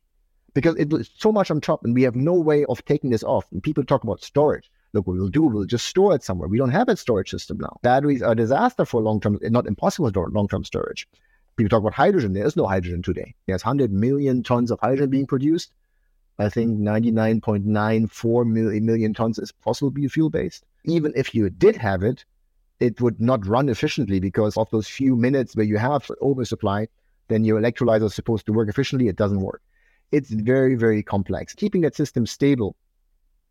because 0.54 0.74
it's 0.76 1.10
so 1.16 1.30
much 1.30 1.50
on 1.50 1.60
top, 1.60 1.84
and 1.84 1.94
we 1.94 2.02
have 2.02 2.16
no 2.16 2.34
way 2.34 2.64
of 2.64 2.84
taking 2.84 3.10
this 3.10 3.22
off. 3.22 3.46
And 3.52 3.62
people 3.62 3.84
talk 3.84 4.02
about 4.02 4.22
storage. 4.22 4.70
Look, 4.92 5.06
what 5.06 5.16
we'll 5.16 5.28
do, 5.28 5.42
we'll 5.42 5.64
just 5.66 5.86
store 5.86 6.14
it 6.14 6.22
somewhere. 6.22 6.48
We 6.48 6.58
don't 6.58 6.70
have 6.70 6.88
a 6.88 6.96
storage 6.96 7.30
system 7.30 7.58
now. 7.58 7.78
Batteries 7.82 8.22
are 8.22 8.32
a 8.32 8.36
disaster 8.36 8.84
for 8.84 9.00
long 9.02 9.20
term, 9.20 9.38
not 9.42 9.66
impossible 9.66 10.10
for 10.10 10.28
long 10.30 10.48
term 10.48 10.64
storage. 10.64 11.06
People 11.56 11.68
talk 11.68 11.80
about 11.80 11.94
hydrogen. 11.94 12.32
There 12.32 12.46
is 12.46 12.56
no 12.56 12.66
hydrogen 12.66 13.02
today. 13.02 13.34
There's 13.46 13.64
100 13.64 13.92
million 13.92 14.42
tons 14.42 14.70
of 14.70 14.80
hydrogen 14.80 15.10
being 15.10 15.26
produced. 15.26 15.72
I 16.38 16.48
think 16.48 16.78
99.94 16.78 18.46
million 18.82 19.14
tons 19.14 19.38
is 19.38 19.52
fossil 19.60 19.92
fuel 20.08 20.30
based. 20.30 20.64
Even 20.84 21.12
if 21.16 21.34
you 21.34 21.50
did 21.50 21.76
have 21.76 22.02
it, 22.04 22.24
it 22.78 23.00
would 23.00 23.20
not 23.20 23.44
run 23.46 23.68
efficiently 23.68 24.20
because 24.20 24.56
of 24.56 24.70
those 24.70 24.86
few 24.86 25.16
minutes 25.16 25.56
where 25.56 25.66
you 25.66 25.78
have 25.78 26.08
oversupply, 26.22 26.86
then 27.26 27.44
your 27.44 27.60
electrolyzer 27.60 28.04
is 28.04 28.14
supposed 28.14 28.46
to 28.46 28.52
work 28.52 28.68
efficiently. 28.68 29.08
It 29.08 29.16
doesn't 29.16 29.40
work. 29.40 29.62
It's 30.12 30.30
very, 30.30 30.76
very 30.76 31.02
complex. 31.02 31.54
Keeping 31.54 31.80
that 31.82 31.96
system 31.96 32.24
stable 32.24 32.76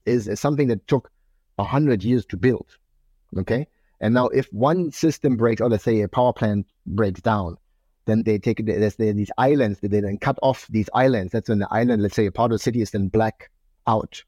is, 0.06 0.28
is 0.28 0.40
something 0.40 0.70
that 0.70 0.88
took 0.88 1.12
100 1.56 2.04
years 2.04 2.26
to 2.28 2.38
build. 2.38 2.78
Okay. 3.38 3.68
And 4.00 4.14
now, 4.14 4.28
if 4.28 4.48
one 4.54 4.92
system 4.92 5.36
breaks, 5.36 5.60
or 5.60 5.70
let's 5.70 5.84
say 5.84 6.02
a 6.02 6.08
power 6.08 6.32
plant 6.32 6.68
breaks 6.86 7.20
down, 7.20 7.58
then 8.08 8.24
they 8.24 8.40
take 8.40 8.66
there's 8.66 8.96
these 8.96 9.32
islands 9.38 9.80
they 9.82 9.88
then 9.88 10.18
cut 10.18 10.40
off 10.42 10.66
these 10.70 10.90
islands. 10.94 11.32
That's 11.32 11.50
when 11.50 11.60
the 11.60 11.72
island, 11.72 12.02
let's 12.02 12.16
say 12.16 12.26
a 12.26 12.32
part 12.32 12.52
of 12.52 12.56
the 12.56 12.64
city 12.64 12.82
is 12.82 12.92
then 12.92 13.10
black 13.10 13.52
out, 13.86 14.24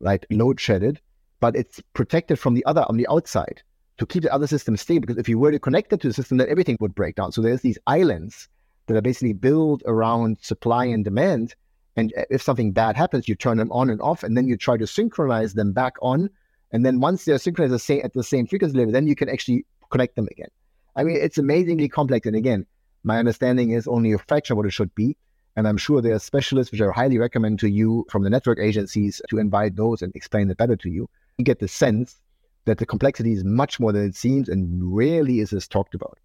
right? 0.00 0.24
Load 0.30 0.58
shedded, 0.58 1.00
but 1.38 1.54
it's 1.54 1.80
protected 1.94 2.38
from 2.38 2.54
the 2.54 2.64
other 2.64 2.84
on 2.88 2.96
the 2.96 3.06
outside 3.08 3.62
to 3.98 4.06
keep 4.06 4.22
the 4.22 4.32
other 4.32 4.46
system 4.46 4.76
stable. 4.76 5.02
Because 5.02 5.18
if 5.18 5.28
you 5.28 5.38
were 5.38 5.52
to 5.52 5.58
connect 5.58 5.92
it 5.92 6.00
to 6.00 6.08
the 6.08 6.14
system, 6.14 6.38
then 6.38 6.48
everything 6.48 6.76
would 6.80 6.94
break 6.94 7.14
down. 7.14 7.32
So 7.32 7.42
there's 7.42 7.60
these 7.60 7.78
islands 7.86 8.48
that 8.86 8.96
are 8.96 9.02
basically 9.02 9.34
built 9.34 9.82
around 9.86 10.38
supply 10.40 10.86
and 10.86 11.04
demand. 11.04 11.54
And 11.96 12.12
if 12.30 12.42
something 12.42 12.72
bad 12.72 12.96
happens, 12.96 13.28
you 13.28 13.34
turn 13.34 13.58
them 13.58 13.70
on 13.70 13.90
and 13.90 14.00
off, 14.00 14.22
and 14.22 14.36
then 14.36 14.48
you 14.48 14.56
try 14.56 14.78
to 14.78 14.86
synchronize 14.86 15.52
them 15.52 15.72
back 15.72 15.94
on. 16.00 16.30
And 16.72 16.86
then 16.86 17.00
once 17.00 17.26
they're 17.26 17.38
synchronized 17.38 17.90
at 17.90 18.14
the 18.14 18.24
same 18.24 18.46
frequency 18.46 18.78
level, 18.78 18.92
then 18.92 19.06
you 19.06 19.14
can 19.14 19.28
actually 19.28 19.66
connect 19.90 20.16
them 20.16 20.26
again. 20.30 20.48
I 20.96 21.04
mean, 21.04 21.18
it's 21.20 21.36
amazingly 21.36 21.88
complex. 21.88 22.26
And 22.26 22.34
again, 22.34 22.66
my 23.04 23.18
understanding 23.18 23.70
is 23.70 23.86
only 23.86 24.12
a 24.12 24.18
fraction 24.18 24.54
of 24.54 24.58
what 24.58 24.66
it 24.66 24.72
should 24.72 24.94
be. 24.94 25.16
And 25.54 25.68
I'm 25.68 25.76
sure 25.76 26.00
there 26.00 26.14
are 26.14 26.18
specialists 26.18 26.72
which 26.72 26.80
I 26.80 26.90
highly 26.90 27.18
recommend 27.18 27.60
to 27.60 27.68
you 27.68 28.06
from 28.10 28.22
the 28.22 28.30
network 28.30 28.58
agencies 28.58 29.20
to 29.28 29.38
invite 29.38 29.76
those 29.76 30.00
and 30.00 30.14
explain 30.16 30.50
it 30.50 30.56
better 30.56 30.76
to 30.76 30.88
you. 30.88 31.08
You 31.36 31.44
get 31.44 31.58
the 31.58 31.68
sense 31.68 32.16
that 32.64 32.78
the 32.78 32.86
complexity 32.86 33.32
is 33.32 33.44
much 33.44 33.78
more 33.80 33.92
than 33.92 34.06
it 34.06 34.14
seems 34.14 34.48
and 34.48 34.94
rarely 34.94 35.40
is 35.40 35.50
this 35.50 35.68
talked 35.68 35.94
about. 35.94 36.18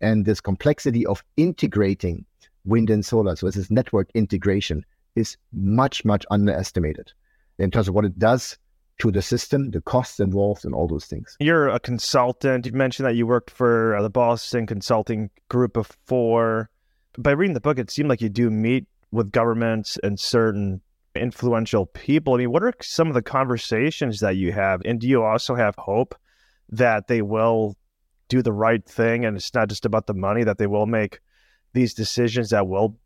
And 0.00 0.24
this 0.24 0.40
complexity 0.40 1.06
of 1.06 1.22
integrating 1.36 2.24
wind 2.64 2.90
and 2.90 3.04
solar, 3.04 3.36
so 3.36 3.50
this 3.50 3.70
network 3.70 4.08
integration, 4.14 4.84
is 5.14 5.36
much, 5.52 6.04
much 6.04 6.24
underestimated 6.30 7.12
in 7.58 7.70
terms 7.70 7.88
of 7.88 7.94
what 7.94 8.04
it 8.04 8.18
does 8.18 8.58
to 8.98 9.10
the 9.10 9.22
system, 9.22 9.70
the 9.70 9.80
costs 9.80 10.20
involved, 10.20 10.64
and 10.64 10.74
all 10.74 10.86
those 10.86 11.06
things. 11.06 11.36
You're 11.40 11.68
a 11.68 11.80
consultant. 11.80 12.66
You 12.66 12.72
mentioned 12.72 13.06
that 13.06 13.16
you 13.16 13.26
worked 13.26 13.50
for 13.50 13.96
uh, 13.96 14.02
the 14.02 14.10
Boston 14.10 14.66
Consulting 14.66 15.30
Group 15.48 15.74
before. 15.74 16.70
By 17.18 17.32
reading 17.32 17.54
the 17.54 17.60
book, 17.60 17.78
it 17.78 17.90
seemed 17.90 18.08
like 18.08 18.20
you 18.20 18.28
do 18.28 18.50
meet 18.50 18.86
with 19.10 19.32
governments 19.32 19.98
and 20.02 20.18
certain 20.18 20.80
influential 21.14 21.86
people. 21.86 22.34
I 22.34 22.38
mean, 22.38 22.50
what 22.50 22.62
are 22.62 22.72
some 22.80 23.08
of 23.08 23.14
the 23.14 23.22
conversations 23.22 24.20
that 24.20 24.36
you 24.36 24.52
have? 24.52 24.82
And 24.84 25.00
do 25.00 25.08
you 25.08 25.22
also 25.22 25.54
have 25.54 25.74
hope 25.76 26.14
that 26.70 27.08
they 27.08 27.22
will 27.22 27.76
do 28.28 28.42
the 28.42 28.52
right 28.52 28.84
thing 28.84 29.24
and 29.24 29.36
it's 29.36 29.52
not 29.52 29.68
just 29.68 29.84
about 29.84 30.06
the 30.06 30.14
money, 30.14 30.44
that 30.44 30.58
they 30.58 30.66
will 30.66 30.86
make 30.86 31.20
these 31.74 31.92
decisions 31.92 32.50
that 32.50 32.66
will 32.66 32.98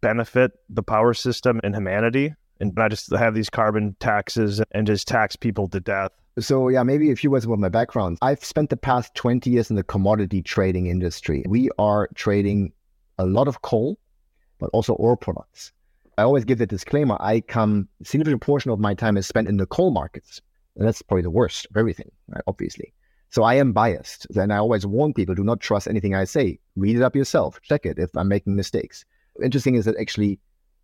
benefit 0.00 0.52
the 0.68 0.82
power 0.82 1.12
system 1.12 1.60
and 1.62 1.74
humanity? 1.74 2.34
And 2.60 2.74
not 2.76 2.90
just 2.90 3.10
have 3.12 3.34
these 3.34 3.50
carbon 3.50 3.96
taxes 4.00 4.62
and 4.72 4.86
just 4.86 5.08
tax 5.08 5.36
people 5.36 5.68
to 5.68 5.80
death. 5.80 6.12
So, 6.38 6.68
yeah, 6.68 6.82
maybe 6.82 7.10
a 7.10 7.16
few 7.16 7.30
words 7.30 7.44
about 7.44 7.58
my 7.58 7.68
background. 7.68 8.18
I've 8.22 8.44
spent 8.44 8.70
the 8.70 8.76
past 8.76 9.14
20 9.14 9.50
years 9.50 9.70
in 9.70 9.76
the 9.76 9.82
commodity 9.82 10.42
trading 10.42 10.86
industry. 10.86 11.42
We 11.48 11.70
are 11.78 12.08
trading 12.14 12.72
a 13.18 13.26
lot 13.26 13.48
of 13.48 13.62
coal, 13.62 13.98
but 14.58 14.70
also 14.72 14.96
oil 15.00 15.16
products. 15.16 15.72
I 16.18 16.22
always 16.22 16.44
give 16.44 16.58
the 16.58 16.66
disclaimer 16.66 17.16
I 17.18 17.40
come, 17.40 17.88
a 18.00 18.04
significant 18.04 18.42
portion 18.42 18.70
of 18.70 18.78
my 18.78 18.94
time 18.94 19.16
is 19.16 19.26
spent 19.26 19.48
in 19.48 19.56
the 19.56 19.66
coal 19.66 19.90
markets. 19.90 20.40
And 20.76 20.86
that's 20.86 21.02
probably 21.02 21.22
the 21.22 21.30
worst 21.30 21.66
of 21.70 21.76
everything, 21.76 22.10
right? 22.28 22.42
obviously. 22.46 22.92
So 23.30 23.42
I 23.42 23.54
am 23.54 23.72
biased. 23.72 24.26
And 24.36 24.52
I 24.52 24.58
always 24.58 24.86
warn 24.86 25.14
people 25.14 25.34
do 25.34 25.44
not 25.44 25.60
trust 25.60 25.88
anything 25.88 26.14
I 26.14 26.24
say. 26.24 26.58
Read 26.76 26.96
it 26.96 27.02
up 27.02 27.16
yourself. 27.16 27.60
Check 27.62 27.86
it 27.86 27.98
if 27.98 28.10
I'm 28.16 28.28
making 28.28 28.54
mistakes. 28.54 29.04
Interesting 29.42 29.74
is 29.76 29.84
that 29.86 29.96
actually 29.98 30.38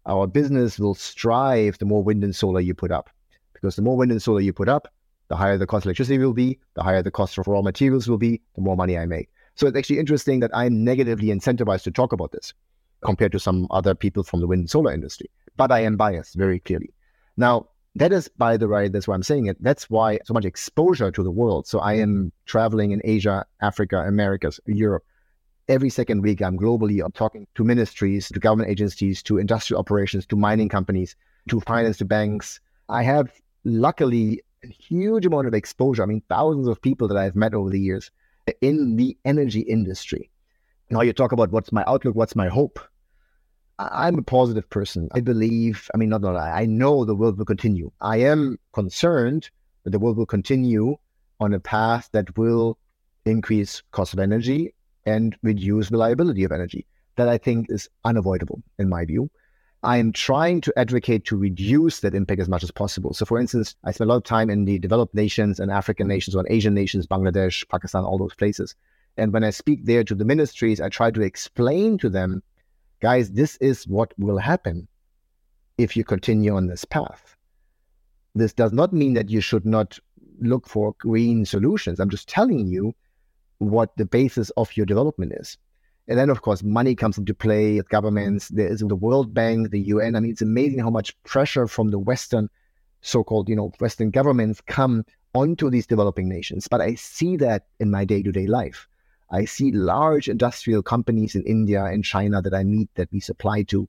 our 0.07 0.26
business 0.26 0.78
will 0.78 0.94
strive 0.94 1.78
the 1.78 1.84
more 1.84 2.02
wind 2.02 2.24
and 2.24 2.34
solar 2.34 2.61
you 2.61 2.74
put 2.74 2.90
up. 2.90 3.11
Because 3.52 3.76
the 3.76 3.82
more 3.82 3.96
wind 3.96 4.12
and 4.12 4.22
solar 4.22 4.40
you 4.40 4.52
put 4.52 4.68
up, 4.68 4.92
the 5.28 5.36
higher 5.36 5.59
the 5.59 5.66
cost 5.66 5.84
of 5.84 5.88
electricity 5.88 6.18
will 6.18 6.32
be, 6.32 6.59
the 6.74 6.82
higher 6.82 7.02
the 7.02 7.11
cost 7.11 7.36
of 7.38 7.46
raw 7.46 7.62
materials 7.62 8.09
will 8.09 8.18
be, 8.18 8.40
the 8.54 8.61
more 8.61 8.76
money 8.76 8.96
I 8.96 9.07
make. 9.07 9.28
So 9.57 9.66
it's 9.66 9.76
actually 9.76 9.98
interesting 9.98 10.40
that 10.40 10.50
I'm 10.54 10.84
negatively 10.84 11.28
incentivized 11.28 11.82
to 11.84 11.90
talk 11.90 12.12
about 12.12 12.32
this 12.32 12.52
compared 13.04 13.32
to 13.32 13.40
some 13.40 13.66
other 13.70 13.94
people 13.94 14.22
from 14.22 14.40
the 14.40 14.46
wind 14.46 14.61
and 14.61 14.70
solar 14.70 14.92
industry. 14.92 15.30
But 15.57 15.72
I 15.72 15.80
am 15.80 15.96
biased 15.96 16.34
very 16.34 16.61
clearly. 16.61 16.92
Now, 17.36 17.68
that 17.96 18.12
is, 18.12 18.28
by 18.36 18.59
the 18.59 18.68
way, 18.68 18.88
that's 18.88 19.09
why 19.09 19.14
I'm 19.14 19.22
saying 19.22 19.46
it. 19.46 19.57
That's 19.62 19.88
why 19.88 20.18
so 20.24 20.34
much 20.34 20.44
exposure 20.44 21.11
to 21.11 21.22
the 21.22 21.30
world. 21.30 21.66
So 21.66 21.78
I 21.78 21.94
am 21.94 22.30
traveling 22.44 22.90
in 22.90 23.00
Asia, 23.04 23.46
Africa, 23.62 24.00
Americas, 24.07 24.61
Europe, 24.66 25.04
every 25.68 25.90
second 25.90 26.22
week 26.22 26.40
I'm 26.40 26.58
globally 26.58 27.04
I'm 27.04 27.12
talking 27.12 27.46
to 27.54 27.64
ministries, 27.64 28.28
to 28.28 28.38
government 28.38 28.70
agencies, 28.70 29.22
to 29.24 29.38
industrial 29.38 29.80
operations, 29.80 30.26
to 30.26 30.36
mining 30.36 30.68
companies, 30.68 31.16
to 31.48 31.60
finance, 31.60 31.98
to 31.98 32.04
banks. 32.04 32.60
I 32.88 33.02
have 33.02 33.32
luckily 33.64 34.42
a 34.64 34.68
huge 34.68 35.26
amount 35.26 35.46
of 35.46 35.54
exposure. 35.54 36.02
I 36.02 36.06
mean, 36.06 36.22
thousands 36.28 36.68
of 36.68 36.80
people 36.80 37.08
that 37.08 37.16
I've 37.16 37.36
met 37.36 37.54
over 37.54 37.70
the 37.70 37.80
years 37.80 38.10
in 38.60 38.96
the 38.96 39.16
energy 39.24 39.60
industry. 39.60 40.30
Now 40.90 41.00
you 41.00 41.12
talk 41.12 41.32
about 41.32 41.50
what's 41.50 41.72
my 41.72 41.84
outlook, 41.86 42.14
what's 42.14 42.36
my 42.36 42.48
hope. 42.48 42.78
I'm 43.78 44.18
a 44.18 44.22
positive 44.22 44.70
person. 44.70 45.08
I 45.12 45.20
believe, 45.20 45.90
I 45.92 45.98
mean, 45.98 46.08
not, 46.08 46.22
not 46.22 46.36
I, 46.36 46.62
I 46.62 46.66
know 46.66 47.04
the 47.04 47.14
world 47.14 47.36
will 47.36 47.44
continue. 47.44 47.90
I 48.00 48.18
am 48.18 48.58
concerned 48.72 49.50
that 49.84 49.90
the 49.90 49.98
world 49.98 50.16
will 50.16 50.26
continue 50.26 50.96
on 51.40 51.52
a 51.52 51.60
path 51.60 52.08
that 52.12 52.38
will 52.38 52.78
increase 53.26 53.82
cost 53.90 54.14
of 54.14 54.20
energy 54.20 54.72
and 55.07 55.36
reduce 55.42 55.90
reliability 55.90 56.44
of 56.44 56.52
energy. 56.52 56.86
That 57.16 57.28
I 57.28 57.38
think 57.38 57.70
is 57.70 57.88
unavoidable 58.04 58.62
in 58.78 58.88
my 58.90 59.07
view. 59.07 59.30
I 59.82 59.98
am 59.98 60.12
trying 60.12 60.61
to 60.62 60.72
advocate 60.76 61.24
to 61.26 61.36
reduce 61.36 62.00
that 62.00 62.14
impact 62.14 62.40
as 62.40 62.48
much 62.48 62.62
as 62.62 62.70
possible. 62.70 63.14
So, 63.14 63.24
for 63.24 63.38
instance, 63.38 63.76
I 63.84 63.92
spend 63.92 64.11
a 64.11 64.12
lot 64.12 64.18
of 64.18 64.24
time 64.24 64.50
in 64.50 64.64
the 64.64 64.78
developed 64.78 65.14
nations 65.14 65.61
and 65.61 65.70
African 65.70 66.09
nations 66.09 66.34
or 66.34 66.44
Asian 66.50 66.74
nations, 66.74 67.07
Bangladesh, 67.07 67.66
Pakistan, 67.68 68.04
all 68.04 68.18
those 68.18 68.34
places. 68.34 68.74
And 69.16 69.32
when 69.32 69.44
I 69.44 69.50
speak 69.50 69.84
there 69.84 70.04
to 70.04 70.14
the 70.14 70.24
ministries, 70.24 70.80
I 70.80 70.88
try 70.88 71.11
to 71.11 71.22
explain 71.22 71.98
to 71.98 72.11
them, 72.11 72.42
guys, 73.00 73.30
this 73.30 73.57
is 73.59 73.86
what 73.86 74.12
will 74.18 74.38
happen 74.38 74.88
if 75.78 75.96
you 75.96 76.04
continue 76.04 76.54
on 76.57 76.66
this 76.66 76.84
path. 76.84 77.36
This 78.34 78.52
does 78.52 78.72
not 78.72 78.92
mean 78.92 79.14
that 79.14 79.30
you 79.30 79.40
should 79.40 79.64
not 79.64 79.98
look 80.40 80.68
for 80.68 80.94
green 80.98 81.44
solutions. 81.46 82.00
I'm 82.00 82.11
just 82.11 82.28
telling 82.28 82.66
you 82.66 82.94
what 83.59 83.96
the 83.96 84.04
basis 84.04 84.50
of 84.50 84.76
your 84.76 84.86
development 84.86 85.32
is. 85.36 85.59
And 86.09 86.18
then, 86.18 86.30
of 86.30 86.42
course, 86.42 86.62
money 86.62 86.94
comes 86.94 87.18
into 87.18 87.34
play. 87.34 87.80
Governments, 87.88 88.48
there 88.48 88.68
is 88.68 88.80
the 88.80 88.94
World 88.94 89.34
Bank, 89.34 89.70
the 89.70 89.80
UN. 89.80 90.14
I 90.14 90.20
mean, 90.20 90.30
it's 90.30 90.42
amazing 90.42 90.78
how 90.78 90.90
much 90.90 91.20
pressure 91.24 91.66
from 91.66 91.90
the 91.90 91.98
Western, 91.98 92.48
so-called, 93.00 93.48
you 93.48 93.57
know, 93.57 93.72
Western 93.80 94.11
governments 94.11 94.61
come 94.66 95.04
onto 95.34 95.68
these 95.68 95.86
developing 95.86 96.28
nations. 96.28 96.68
But 96.68 96.80
I 96.80 96.94
see 96.94 97.36
that 97.38 97.66
in 97.80 97.90
my 97.90 98.04
day-to-day 98.04 98.46
life. 98.46 98.86
I 99.30 99.44
see 99.44 99.72
large 99.72 100.28
industrial 100.28 100.82
companies 100.82 101.34
in 101.34 101.42
India 101.42 101.84
and 101.84 102.04
China 102.04 102.40
that 102.40 102.54
I 102.54 102.62
meet 102.62 102.88
that 102.94 103.11
we 103.11 103.18
supply 103.18 103.64
to. 103.64 103.88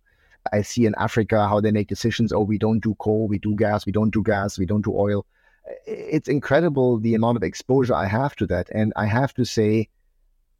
I 0.51 0.63
see 0.63 0.85
in 0.85 0.95
Africa 0.97 1.47
how 1.47 1.61
they 1.61 1.71
make 1.71 1.87
decisions. 1.87 2.33
Oh, 2.33 2.41
we 2.41 2.57
don't 2.57 2.79
do 2.79 2.95
coal, 2.95 3.27
we 3.27 3.37
do 3.37 3.55
gas, 3.55 3.85
we 3.85 3.91
don't 3.91 4.09
do 4.09 4.23
gas, 4.23 4.57
we 4.57 4.65
don't 4.65 4.83
do 4.83 4.95
oil. 4.95 5.25
It's 5.85 6.27
incredible 6.27 6.99
the 6.99 7.15
amount 7.15 7.37
of 7.37 7.43
exposure 7.43 7.93
I 7.93 8.05
have 8.05 8.35
to 8.37 8.47
that. 8.47 8.69
And 8.73 8.93
I 8.95 9.05
have 9.05 9.33
to 9.35 9.45
say, 9.45 9.89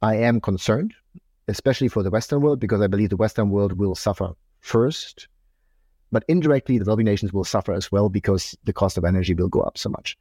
I 0.02 0.16
am 0.16 0.40
concerned 0.40 0.94
especially 1.48 1.88
for 1.88 2.02
the 2.02 2.10
Western 2.10 2.42
world, 2.42 2.60
because 2.60 2.80
I 2.80 2.86
believe 2.86 3.08
the 3.08 3.16
Western 3.16 3.50
world 3.50 3.72
will 3.72 3.94
suffer 3.94 4.34
first. 4.60 5.26
But 6.12 6.24
indirectly, 6.28 6.76
the 6.76 6.84
developing 6.84 7.06
nations 7.06 7.32
will 7.32 7.44
suffer 7.44 7.72
as 7.72 7.90
well 7.90 8.08
because 8.08 8.56
the 8.64 8.72
cost 8.72 8.98
of 8.98 9.04
energy 9.04 9.34
will 9.34 9.48
go 9.48 9.60
up 9.60 9.76
so 9.76 9.88
much. 9.88 10.16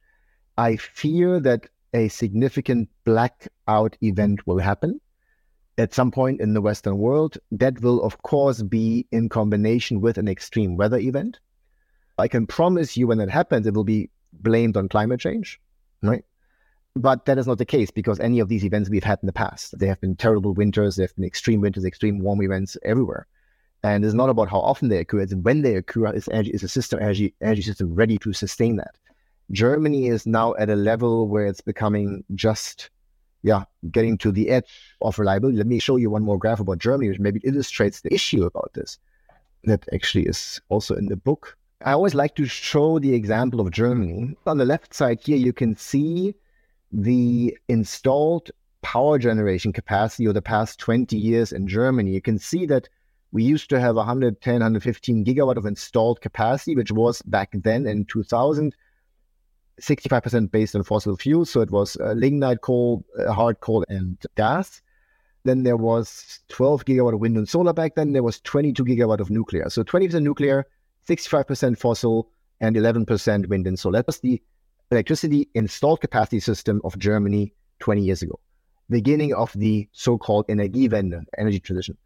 I 0.57 0.77
fear 0.77 1.39
that 1.41 1.67
a 1.93 2.07
significant 2.07 2.89
blackout 3.05 3.97
event 4.01 4.47
will 4.47 4.59
happen 4.59 4.99
at 5.77 5.93
some 5.93 6.11
point 6.11 6.41
in 6.41 6.53
the 6.53 6.61
Western 6.61 6.97
world. 6.97 7.38
That 7.51 7.81
will, 7.81 8.01
of 8.03 8.21
course, 8.23 8.63
be 8.63 9.05
in 9.11 9.29
combination 9.29 10.01
with 10.01 10.17
an 10.17 10.27
extreme 10.27 10.75
weather 10.77 10.97
event. 10.97 11.39
I 12.17 12.27
can 12.27 12.47
promise 12.47 12.97
you 12.97 13.07
when 13.07 13.19
that 13.19 13.29
happens, 13.29 13.67
it 13.67 13.73
will 13.73 13.83
be 13.83 14.09
blamed 14.34 14.78
on 14.78 14.89
climate 14.89 15.19
change, 15.19 15.59
right? 16.01 16.23
But 16.95 17.25
that 17.25 17.38
is 17.38 17.45
not 17.45 17.59
the 17.59 17.65
case 17.65 17.91
because 17.91 18.19
any 18.19 18.39
of 18.39 18.49
these 18.49 18.65
events 18.65 18.89
we've 18.89 19.03
had 19.03 19.19
in 19.21 19.28
the 19.28 19.34
past, 19.34 19.78
they 19.78 19.88
have 19.88 20.01
been 20.01 20.15
terrible 20.15 20.53
winters, 20.53 20.95
there 20.95 21.05
have 21.05 21.15
been 21.15 21.25
extreme 21.25 21.61
winters, 21.61 21.86
extreme 21.86 22.19
warm 22.19 22.41
events 22.41 22.75
everywhere. 22.84 23.28
And 23.84 24.03
it's 24.03 24.15
not 24.15 24.30
about 24.30 24.49
how 24.49 24.59
often 24.59 24.89
they 24.89 24.97
occur, 24.97 25.19
it's 25.19 25.36
when 25.36 25.61
they 25.61 25.75
occur, 25.75 26.11
is, 26.13 26.28
energy, 26.30 26.49
is 26.49 26.63
a 26.63 26.67
system, 26.67 26.99
energy, 26.99 27.36
energy 27.41 27.61
system 27.61 27.93
ready 27.93 28.17
to 28.19 28.34
sustain 28.34 28.78
that? 28.78 28.95
Germany 29.51 30.07
is 30.07 30.25
now 30.25 30.55
at 30.55 30.69
a 30.69 30.75
level 30.75 31.28
where 31.28 31.45
it's 31.45 31.61
becoming 31.61 32.23
just, 32.34 32.89
yeah, 33.43 33.63
getting 33.91 34.17
to 34.17 34.32
the 34.32 34.49
edge 34.49 34.65
of 35.01 35.19
reliability. 35.19 35.57
Let 35.57 35.67
me 35.67 35.80
show 35.80 35.95
you 35.95 36.09
one 36.09 36.23
more 36.23 36.39
graph 36.39 36.59
about 36.59 36.80
Germany, 36.80 37.09
which 37.09 37.19
maybe 37.19 37.39
illustrates 37.43 38.01
the 38.01 38.13
issue 38.13 38.43
about 38.43 38.71
this. 38.73 38.97
That 39.63 39.88
actually 39.93 40.25
is 40.25 40.59
also 40.69 40.95
in 40.95 41.05
the 41.05 41.15
book. 41.15 41.57
I 41.82 41.91
always 41.91 42.15
like 42.15 42.36
to 42.36 42.45
show 42.45 42.99
the 42.99 43.13
example 43.13 43.59
of 43.59 43.71
Germany. 43.71 44.36
On 44.45 44.57
the 44.57 44.65
left 44.65 44.93
side 44.93 45.19
here, 45.23 45.38
you 45.38 45.53
can 45.53 45.75
see 45.75 46.34
the 46.91 47.55
installed 47.67 48.49
power 48.82 49.19
generation 49.19 49.73
capacity 49.73 50.28
over 50.28 50.34
the 50.34 50.41
past 50.41 50.80
20 50.80 51.17
years 51.17 51.51
in 51.51 51.67
Germany, 51.67 52.11
you 52.11 52.21
can 52.21 52.39
see 52.39 52.65
that 52.65 52.88
we 53.32 53.43
used 53.43 53.69
to 53.69 53.80
have 53.80 53.95
110, 53.95 54.53
115 54.53 55.25
gigawatt 55.25 55.57
of 55.57 55.65
installed 55.65 56.21
capacity, 56.21 56.75
which 56.75 56.91
was 56.91 57.21
back 57.23 57.49
then 57.53 57.86
in 57.86 58.05
2000, 58.05 58.73
65% 59.82 60.51
based 60.51 60.75
on 60.75 60.84
fossil 60.84 61.17
fuels. 61.17 61.49
So 61.49 61.61
it 61.61 61.69
was 61.69 61.97
uh, 61.97 62.13
lignite 62.13 62.61
coal, 62.61 63.03
uh, 63.19 63.34
hard 63.34 63.59
coal, 63.59 63.84
and 63.89 64.17
gas. 64.36 64.82
Then 65.43 65.63
there 65.63 65.78
was 65.78 66.39
12 66.47 66.86
gigawatt 66.86 67.13
of 67.13 67.19
wind 67.19 67.38
and 67.38 67.47
solar 67.47 67.73
back 67.73 67.95
then. 67.95 68.13
There 68.13 68.23
was 68.23 68.39
22 68.39 68.86
gigawatt 68.86 69.19
of 69.19 69.30
nuclear. 69.30 69.69
So 69.69 69.84
20% 69.84 70.23
nuclear, 70.23 70.65
65% 71.07 71.77
fossil, 71.77 72.29
and 72.59 72.75
11% 72.75 73.47
wind 73.47 73.67
and 73.67 73.77
solar. 73.79 73.99
That 73.99 74.07
was 74.07 74.19
the 74.19 74.41
electricity 74.91 75.49
installed 75.53 76.01
capacity 76.01 76.39
system 76.39 76.81
of 76.83 76.97
Germany 76.97 77.53
20 77.79 78.01
years 78.01 78.21
ago, 78.21 78.39
beginning 78.89 79.33
of 79.33 79.51
the 79.53 79.87
so-called 79.91 80.47
Energiewende, 80.47 81.23
energy 81.37 81.59
transition. 81.59 81.97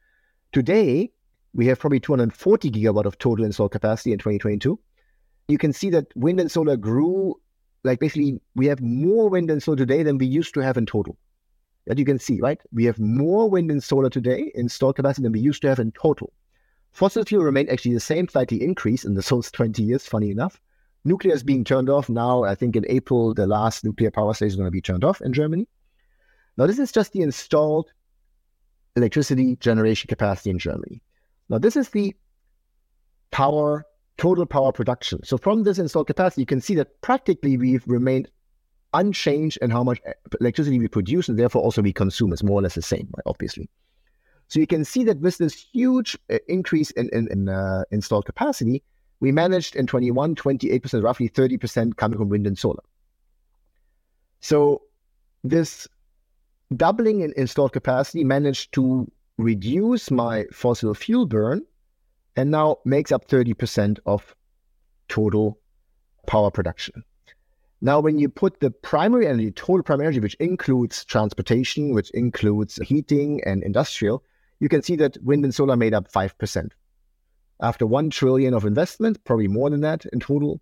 Today, 0.51 1.11
we 1.53 1.67
have 1.67 1.79
probably 1.79 1.99
240 1.99 2.71
gigawatt 2.71 3.05
of 3.05 3.17
total 3.17 3.45
installed 3.45 3.71
capacity 3.71 4.11
in 4.11 4.19
2022. 4.19 4.79
You 5.47 5.57
can 5.57 5.73
see 5.73 5.89
that 5.91 6.07
wind 6.15 6.39
and 6.39 6.51
solar 6.51 6.77
grew, 6.77 7.35
like 7.83 7.99
basically, 7.99 8.39
we 8.55 8.67
have 8.67 8.81
more 8.81 9.29
wind 9.29 9.49
and 9.51 9.61
solar 9.61 9.77
today 9.77 10.03
than 10.03 10.17
we 10.17 10.25
used 10.25 10.53
to 10.53 10.61
have 10.61 10.77
in 10.77 10.85
total. 10.85 11.17
That 11.87 11.97
you 11.97 12.05
can 12.05 12.19
see, 12.19 12.39
right? 12.39 12.61
We 12.71 12.85
have 12.85 12.99
more 12.99 13.49
wind 13.49 13.71
and 13.71 13.83
solar 13.83 14.09
today 14.09 14.51
installed 14.53 14.97
capacity 14.97 15.23
than 15.23 15.31
we 15.31 15.39
used 15.39 15.61
to 15.63 15.69
have 15.69 15.79
in 15.79 15.91
total. 15.93 16.31
Fossil 16.91 17.23
fuel 17.23 17.43
remained 17.43 17.69
actually 17.69 17.93
the 17.93 17.99
same, 17.99 18.27
slightly 18.27 18.63
increased 18.63 19.05
in 19.05 19.13
the 19.13 19.21
first 19.21 19.53
20 19.53 19.81
years, 19.81 20.05
funny 20.05 20.29
enough 20.31 20.59
nuclear 21.03 21.33
is 21.33 21.43
being 21.43 21.63
turned 21.63 21.89
off 21.89 22.09
now. 22.09 22.43
I 22.43 22.55
think 22.55 22.75
in 22.75 22.85
April, 22.87 23.33
the 23.33 23.47
last 23.47 23.83
nuclear 23.83 24.11
power 24.11 24.33
station 24.33 24.49
is 24.49 24.55
going 24.55 24.67
to 24.67 24.71
be 24.71 24.81
turned 24.81 25.03
off 25.03 25.21
in 25.21 25.33
Germany. 25.33 25.67
Now, 26.57 26.67
this 26.67 26.79
is 26.79 26.91
just 26.91 27.13
the 27.13 27.21
installed 27.21 27.91
electricity 28.95 29.55
generation 29.57 30.07
capacity 30.07 30.49
in 30.49 30.59
Germany. 30.59 31.01
Now, 31.49 31.57
this 31.57 31.75
is 31.75 31.89
the 31.89 32.15
power, 33.31 33.85
total 34.17 34.45
power 34.45 34.71
production. 34.71 35.23
So, 35.23 35.37
from 35.37 35.63
this 35.63 35.79
installed 35.79 36.07
capacity, 36.07 36.41
you 36.41 36.45
can 36.45 36.61
see 36.61 36.75
that 36.75 37.01
practically 37.01 37.57
we've 37.57 37.87
remained 37.87 38.29
unchanged 38.93 39.57
in 39.61 39.69
how 39.69 39.83
much 39.83 40.01
electricity 40.41 40.77
we 40.77 40.89
produce 40.89 41.29
and 41.29 41.39
therefore 41.39 41.61
also 41.61 41.81
we 41.81 41.93
consume. 41.93 42.33
It's 42.33 42.43
more 42.43 42.59
or 42.59 42.63
less 42.63 42.75
the 42.75 42.81
same, 42.81 43.09
obviously. 43.25 43.69
So, 44.51 44.59
you 44.59 44.67
can 44.67 44.83
see 44.83 45.05
that 45.05 45.19
with 45.21 45.37
this 45.37 45.53
huge 45.53 46.17
uh, 46.29 46.39
increase 46.49 46.91
in, 46.91 47.07
in, 47.13 47.29
in 47.31 47.47
uh, 47.47 47.83
installed 47.89 48.25
capacity, 48.25 48.83
we 49.21 49.31
managed 49.31 49.77
in 49.77 49.87
21, 49.87 50.35
28%, 50.35 51.03
roughly 51.03 51.29
30% 51.29 51.95
coming 51.95 52.17
from 52.17 52.27
wind 52.27 52.45
and 52.45 52.57
solar. 52.57 52.83
So 54.41 54.81
this 55.43 55.87
doubling 56.75 57.21
in 57.21 57.33
installed 57.37 57.71
capacity 57.71 58.23
managed 58.23 58.73
to 58.73 59.09
reduce 59.37 60.11
my 60.11 60.45
fossil 60.51 60.93
fuel 60.93 61.27
burn 61.27 61.61
and 62.35 62.49
now 62.49 62.77
makes 62.83 63.11
up 63.11 63.27
30% 63.27 63.99
of 64.05 64.35
total 65.07 65.59
power 66.27 66.49
production. 66.49 67.03
Now, 67.83 67.99
when 67.99 68.19
you 68.19 68.29
put 68.29 68.59
the 68.59 68.71
primary 68.71 69.27
energy, 69.27 69.51
total 69.51 69.83
primary 69.83 70.07
energy, 70.07 70.19
which 70.19 70.35
includes 70.35 71.03
transportation, 71.05 71.93
which 71.93 72.11
includes 72.11 72.77
heating 72.77 73.41
and 73.43 73.63
industrial, 73.63 74.23
you 74.61 74.69
can 74.69 74.81
see 74.81 74.95
that 74.95 75.17
wind 75.21 75.43
and 75.43 75.53
solar 75.53 75.75
made 75.75 75.93
up 75.93 76.09
5% 76.09 76.69
after 77.61 77.85
1 77.85 78.09
trillion 78.09 78.53
of 78.53 78.65
investment, 78.65 79.23
probably 79.23 79.47
more 79.47 79.69
than 79.69 79.81
that 79.81 80.05
in 80.13 80.19
total, 80.19 80.61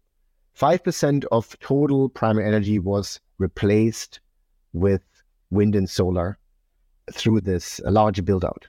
5% 0.58 1.26
of 1.32 1.58
total 1.60 2.10
primary 2.10 2.46
energy 2.46 2.80
was 2.80 3.20
replaced 3.38 4.20
with 4.74 5.02
wind 5.50 5.76
and 5.76 5.90
solar 5.90 6.38
through 7.12 7.42
this 7.42 7.80
large 7.86 8.24
build 8.26 8.44
out. 8.44 8.68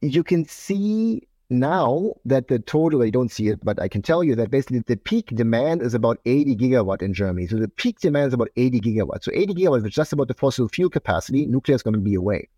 You 0.00 0.22
can 0.22 0.44
see 0.44 1.26
now 1.50 2.14
that 2.24 2.48
the 2.48 2.58
total, 2.58 3.02
I 3.02 3.10
don't 3.10 3.30
see 3.30 3.48
it, 3.48 3.64
but 3.64 3.80
I 3.80 3.88
can 3.88 4.02
tell 4.02 4.22
you 4.22 4.34
that 4.36 4.50
basically 4.50 4.80
the 4.80 4.96
peak 4.96 5.28
demand 5.34 5.82
is 5.82 5.94
about 5.94 6.18
80 6.26 6.56
gigawatt 6.56 7.02
in 7.02 7.14
Germany. 7.14 7.46
So 7.46 7.56
the 7.56 7.68
peak 7.68 8.00
demand 8.00 8.28
is 8.28 8.34
about 8.34 8.50
80 8.56 8.80
gigawatt. 8.80 9.22
So 9.22 9.30
80 9.34 9.54
gigawatt 9.54 9.86
is 9.86 9.92
just 9.92 10.12
about 10.12 10.28
the 10.28 10.34
fossil 10.34 10.68
fuel 10.68 10.90
capacity. 10.90 11.46
Nuclear 11.46 11.76
is 11.76 11.82
going 11.82 11.94
to 11.94 12.00
be 12.00 12.14
away. 12.14 12.48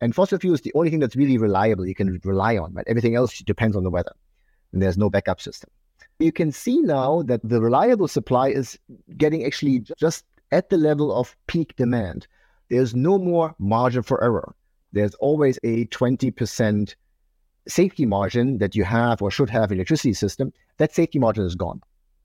And 0.00 0.14
fossil 0.14 0.38
fuel 0.38 0.54
is 0.54 0.62
the 0.62 0.72
only 0.74 0.90
thing 0.90 1.00
that's 1.00 1.16
really 1.16 1.38
reliable 1.38 1.86
you 1.86 1.94
can 1.94 2.20
rely 2.24 2.56
on, 2.56 2.72
but 2.72 2.88
everything 2.88 3.14
else 3.14 3.38
depends 3.40 3.76
on 3.76 3.84
the 3.84 3.90
weather 3.90 4.14
and 4.72 4.82
there's 4.82 4.98
no 4.98 5.10
backup 5.10 5.40
system. 5.40 5.70
You 6.18 6.32
can 6.32 6.52
see 6.52 6.80
now 6.80 7.22
that 7.22 7.40
the 7.42 7.60
reliable 7.60 8.08
supply 8.08 8.48
is 8.48 8.78
getting 9.16 9.44
actually 9.44 9.80
just 9.98 10.24
at 10.52 10.70
the 10.70 10.76
level 10.76 11.12
of 11.14 11.36
peak 11.46 11.76
demand. 11.76 12.26
There's 12.68 12.94
no 12.94 13.18
more 13.18 13.54
margin 13.58 14.02
for 14.02 14.22
error. 14.22 14.54
There's 14.92 15.14
always 15.16 15.58
a 15.62 15.86
20% 15.86 16.94
safety 17.68 18.06
margin 18.06 18.58
that 18.58 18.74
you 18.74 18.84
have 18.84 19.22
or 19.22 19.30
should 19.30 19.50
have 19.50 19.70
in 19.70 19.78
electricity 19.78 20.14
system. 20.14 20.52
That 20.78 20.94
safety 20.94 21.18
margin 21.18 21.44
is 21.44 21.54
gone 21.54 21.80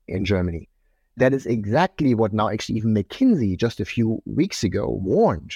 in 0.08 0.24
Germany. 0.24 0.68
That 1.16 1.32
is 1.32 1.46
exactly 1.46 2.14
what 2.14 2.32
now 2.32 2.48
actually 2.48 2.76
even 2.76 2.94
McKinsey 2.94 3.56
just 3.56 3.80
a 3.80 3.84
few 3.84 4.22
weeks 4.26 4.64
ago 4.64 4.88
warned. 5.02 5.54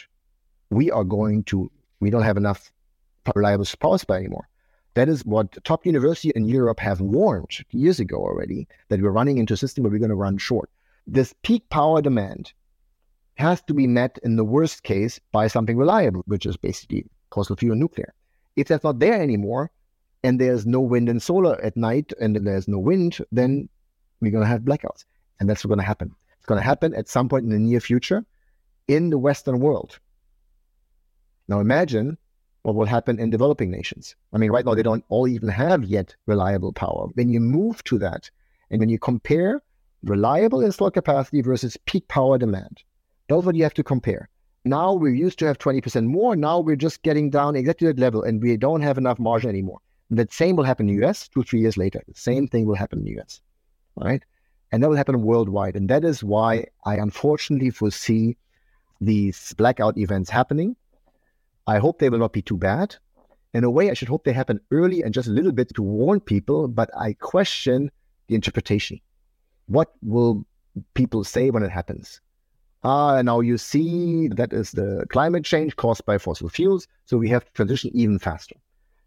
We 0.71 0.91
are 0.91 1.05
going 1.05 1.45
to, 1.45 1.71
we 2.01 2.11
don't 2.11 2.23
have 2.23 2.37
enough 2.37 2.73
reliable 3.35 3.67
power 3.79 3.99
supply 3.99 4.17
anymore. 4.17 4.49
That 4.95 5.09
is 5.09 5.25
what 5.25 5.63
top 5.65 5.87
universities 5.87 6.33
in 6.35 6.47
Europe 6.47 6.81
have 6.81 7.01
warned 7.01 7.65
years 7.71 8.01
ago 8.01 8.17
already 8.17 8.67
that 8.89 9.01
we're 9.01 9.11
running 9.11 9.39
into 9.39 9.55
a 9.55 9.57
system 9.57 9.85
where 9.85 9.93
we're 9.93 9.99
going 9.99 10.09
to 10.11 10.17
run 10.17 10.39
short. 10.39 10.69
This 11.07 11.35
peak 11.43 11.69
power 11.71 12.03
demand 12.03 12.53
has 13.37 13.63
to 13.63 13.75
be 13.75 13.87
met 13.87 14.19
in 14.25 14.37
the 14.37 14.45
worst 14.45 14.83
case 14.83 15.21
by 15.33 15.47
something 15.47 15.77
reliable, 15.77 16.23
which 16.27 16.45
is 16.45 16.57
basically 16.57 17.07
fossil 17.33 17.57
fuel 17.57 17.73
and 17.73 17.81
nuclear. 17.81 18.13
If 18.57 18.69
that's 18.69 18.85
not 18.85 18.99
there 18.99 19.21
anymore, 19.23 19.71
and 20.23 20.41
there's 20.41 20.67
no 20.67 20.81
wind 20.81 21.09
and 21.09 21.23
solar 21.23 21.61
at 21.65 21.77
night 21.77 22.13
and 22.21 22.37
there's 22.37 22.69
no 22.69 22.79
wind, 22.79 23.19
then 23.33 23.69
we're 24.21 24.33
going 24.33 24.45
to 24.45 24.49
have 24.49 24.63
blackouts. 24.63 25.05
And 25.39 25.49
that's 25.49 25.65
what's 25.65 25.71
going 25.71 25.79
to 25.79 25.85
happen. 25.85 26.15
It's 26.37 26.47
going 26.47 26.61
to 26.61 26.67
happen 26.67 26.95
at 26.95 27.09
some 27.09 27.29
point 27.29 27.45
in 27.45 27.51
the 27.51 27.59
near 27.59 27.81
future 27.81 28.25
in 28.89 29.11
the 29.11 29.19
Western 29.19 29.61
world. 29.61 29.99
Now 31.51 31.59
imagine 31.59 32.17
what 32.63 32.77
will 32.77 32.87
happen 32.87 33.19
in 33.19 33.29
developing 33.31 33.73
nations. 33.73 34.15
I 34.33 34.39
mean, 34.39 34.53
right 34.53 34.65
now 34.65 34.75
they 34.75 34.85
don't 34.85 35.05
all 35.09 35.27
even 35.27 35.49
have 35.49 35.83
yet 35.83 36.15
reliable 36.27 36.73
power. 36.73 37.09
When 37.15 37.29
you 37.29 37.41
move 37.41 37.83
to 37.85 37.99
that, 37.99 38.31
and 38.71 38.79
when 38.79 38.89
you 38.89 39.01
compare 39.01 39.61
reliable 40.05 40.61
installed 40.61 40.95
capacity 40.95 41.43
versus 41.43 41.77
peak 41.87 42.07
power 42.07 42.39
demand, 42.39 42.85
that's 43.29 43.45
what 43.45 43.57
you 43.57 43.65
have 43.65 43.75
to 43.75 43.83
compare. 43.83 44.29
Now 44.65 44.93
we 44.93 45.19
used 45.19 45.41
to 45.41 45.47
have 45.47 45.59
20% 45.59 46.05
more. 46.05 46.37
Now 46.37 46.61
we're 46.61 46.77
just 46.77 47.03
getting 47.03 47.31
down 47.31 47.57
exactly 47.57 47.89
that 47.89 47.99
level 47.99 48.23
and 48.23 48.41
we 48.41 48.57
don't 48.57 48.83
have 48.83 48.97
enough 48.97 49.19
margin 49.19 49.51
anymore. 49.51 49.81
And 50.09 50.21
that 50.21 50.33
same 50.33 50.55
will 50.55 50.65
happen 50.65 50.89
in 50.89 50.97
the 50.97 51.05
US 51.05 51.27
two, 51.27 51.43
three 51.43 51.61
years 51.61 51.77
later. 51.77 52.01
The 52.07 52.15
same 52.15 52.47
thing 52.47 52.65
will 52.65 52.77
happen 52.77 53.01
in 53.01 53.07
the 53.07 53.21
US. 53.21 53.41
Right? 53.97 54.23
And 54.71 54.83
that 54.83 54.89
will 54.89 54.97
happen 54.97 55.23
worldwide. 55.23 55.75
And 55.75 55.91
that 55.91 56.05
is 56.05 56.23
why 56.23 56.67
I 56.85 56.95
unfortunately 56.97 57.71
foresee 57.71 58.37
these 59.01 59.53
blackout 59.55 59.99
events 59.99 60.31
happening. 60.31 60.77
I 61.71 61.79
hope 61.79 62.01
they 62.01 62.11
will 62.11 62.19
not 62.19 62.33
be 62.33 62.43
too 62.43 62.57
bad. 62.57 62.97
In 63.55 63.63
a 63.63 63.71
way, 63.71 63.91
I 63.91 63.95
should 63.95 64.09
hope 64.09 64.25
they 64.25 64.33
happen 64.33 64.61
early 64.73 65.03
and 65.03 65.15
just 65.15 65.29
a 65.29 65.37
little 65.39 65.53
bit 65.53 65.73
to 65.77 65.83
warn 65.83 66.19
people, 66.19 66.67
but 66.67 66.91
I 66.99 67.13
question 67.13 67.93
the 68.27 68.35
interpretation. 68.35 69.01
What 69.67 69.93
will 70.03 70.45
people 70.95 71.23
say 71.23 71.51
when 71.51 71.63
it 71.63 71.71
happens? 71.71 72.21
Ah, 72.83 73.23
now 73.23 73.39
you 73.39 73.57
see 73.57 74.27
that 74.41 74.53
is 74.53 74.73
the 74.73 75.07
climate 75.11 75.45
change 75.45 75.77
caused 75.77 76.05
by 76.07 76.19
fossil 76.19 76.49
fuels, 76.49 76.89
so 77.05 77.19
we 77.19 77.29
have 77.29 77.45
to 77.45 77.53
transition 77.53 77.93
even 77.95 78.19
faster. 78.19 78.57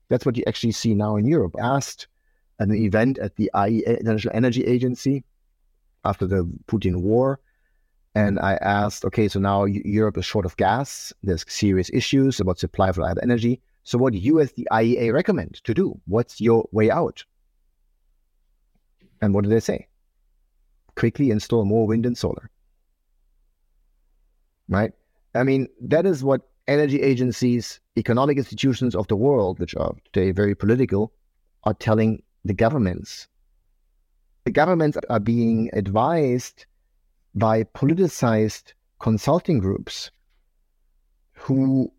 That's 0.07 0.25
what 0.25 0.37
you 0.37 0.45
actually 0.47 0.71
see 0.71 0.93
now 0.93 1.17
in 1.17 1.25
Europe. 1.25 1.55
Asked 1.59 2.07
an 2.59 2.73
event 2.73 3.17
at 3.17 3.35
the 3.35 3.51
IEA, 3.53 3.99
International 3.99 4.37
Energy 4.37 4.63
Agency, 4.63 5.25
after 6.05 6.25
the 6.25 6.49
Putin 6.67 7.01
war, 7.01 7.41
and 8.15 8.39
I 8.39 8.53
asked, 8.61 9.05
okay, 9.05 9.27
so 9.27 9.39
now 9.39 9.65
Europe 9.65 10.17
is 10.17 10.25
short 10.25 10.45
of 10.45 10.55
gas. 10.57 11.11
There's 11.23 11.45
serious 11.47 11.89
issues 11.91 12.39
about 12.39 12.59
supply 12.59 12.89
of 12.89 12.97
reliable 12.97 13.23
energy. 13.23 13.61
So, 13.83 13.97
what 13.97 14.13
do 14.13 14.19
you, 14.19 14.39
as 14.39 14.51
the 14.51 14.67
IEA, 14.71 15.11
recommend 15.11 15.55
to 15.63 15.73
do? 15.73 15.99
What's 16.05 16.39
your 16.39 16.67
way 16.71 16.91
out? 16.91 17.23
And 19.21 19.33
what 19.33 19.43
do 19.43 19.49
they 19.49 19.59
say? 19.59 19.87
Quickly 20.95 21.31
install 21.31 21.65
more 21.65 21.87
wind 21.87 22.05
and 22.05 22.17
solar. 22.17 22.51
Right? 24.69 24.93
I 25.33 25.43
mean, 25.43 25.67
that 25.81 26.05
is 26.05 26.23
what 26.23 26.41
energy 26.67 27.01
agencies, 27.01 27.79
economic 27.97 28.37
institutions 28.37 28.95
of 28.95 29.07
the 29.07 29.15
world, 29.15 29.59
which 29.59 29.75
are 29.75 29.95
today 30.11 30.31
very 30.31 30.55
political, 30.55 31.11
are 31.63 31.73
telling 31.73 32.21
the 32.45 32.53
governments. 32.53 33.27
The 34.45 34.51
governments 34.51 34.97
are 35.09 35.19
being 35.19 35.69
advised 35.73 36.65
by 37.35 37.63
politicized 37.63 38.73
consulting 38.99 39.59
groups 39.59 40.11
who 41.33 41.91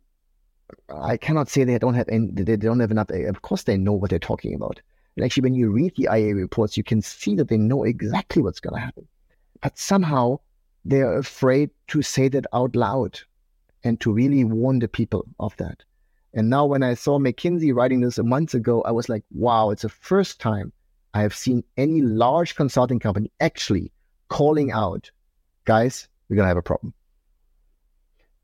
I 0.88 1.16
cannot 1.16 1.48
say 1.48 1.64
they 1.64 1.78
don't 1.78 1.94
have 1.94 2.08
any, 2.08 2.28
they 2.32 2.56
don't 2.56 2.80
have 2.80 2.90
enough. 2.90 3.10
Eh, 3.10 3.28
of 3.28 3.42
course, 3.42 3.64
they 3.64 3.76
know 3.76 3.92
what 3.92 4.10
they're 4.10 4.18
talking 4.18 4.54
about. 4.54 4.80
And 5.16 5.24
actually, 5.24 5.42
when 5.42 5.54
you 5.54 5.70
read 5.70 5.92
the 5.96 6.08
IEA 6.10 6.34
reports, 6.34 6.76
you 6.76 6.82
can 6.82 7.02
see 7.02 7.34
that 7.36 7.48
they 7.48 7.58
know 7.58 7.84
exactly 7.84 8.42
what's 8.42 8.60
going 8.60 8.74
to 8.74 8.80
happen. 8.80 9.06
But 9.60 9.78
somehow 9.78 10.40
they're 10.84 11.18
afraid 11.18 11.70
to 11.88 12.02
say 12.02 12.28
that 12.28 12.46
out 12.52 12.74
loud 12.74 13.20
and 13.82 14.00
to 14.00 14.12
really 14.12 14.44
warn 14.44 14.78
the 14.78 14.88
people 14.88 15.26
of 15.38 15.56
that. 15.58 15.84
And 16.32 16.50
now, 16.50 16.66
when 16.66 16.82
I 16.82 16.94
saw 16.94 17.18
McKinsey 17.18 17.74
writing 17.74 18.00
this 18.00 18.18
a 18.18 18.24
month 18.24 18.54
ago, 18.54 18.82
I 18.82 18.90
was 18.90 19.08
like, 19.08 19.24
wow, 19.30 19.70
it's 19.70 19.82
the 19.82 19.88
first 19.88 20.40
time 20.40 20.72
I 21.12 21.22
have 21.22 21.34
seen 21.34 21.62
any 21.76 22.02
large 22.02 22.56
consulting 22.56 22.98
company 22.98 23.30
actually 23.40 23.92
calling 24.28 24.72
out 24.72 25.10
guys, 25.64 26.08
we're 26.28 26.36
going 26.36 26.44
to 26.44 26.48
have 26.48 26.56
a 26.56 26.62
problem. 26.62 26.94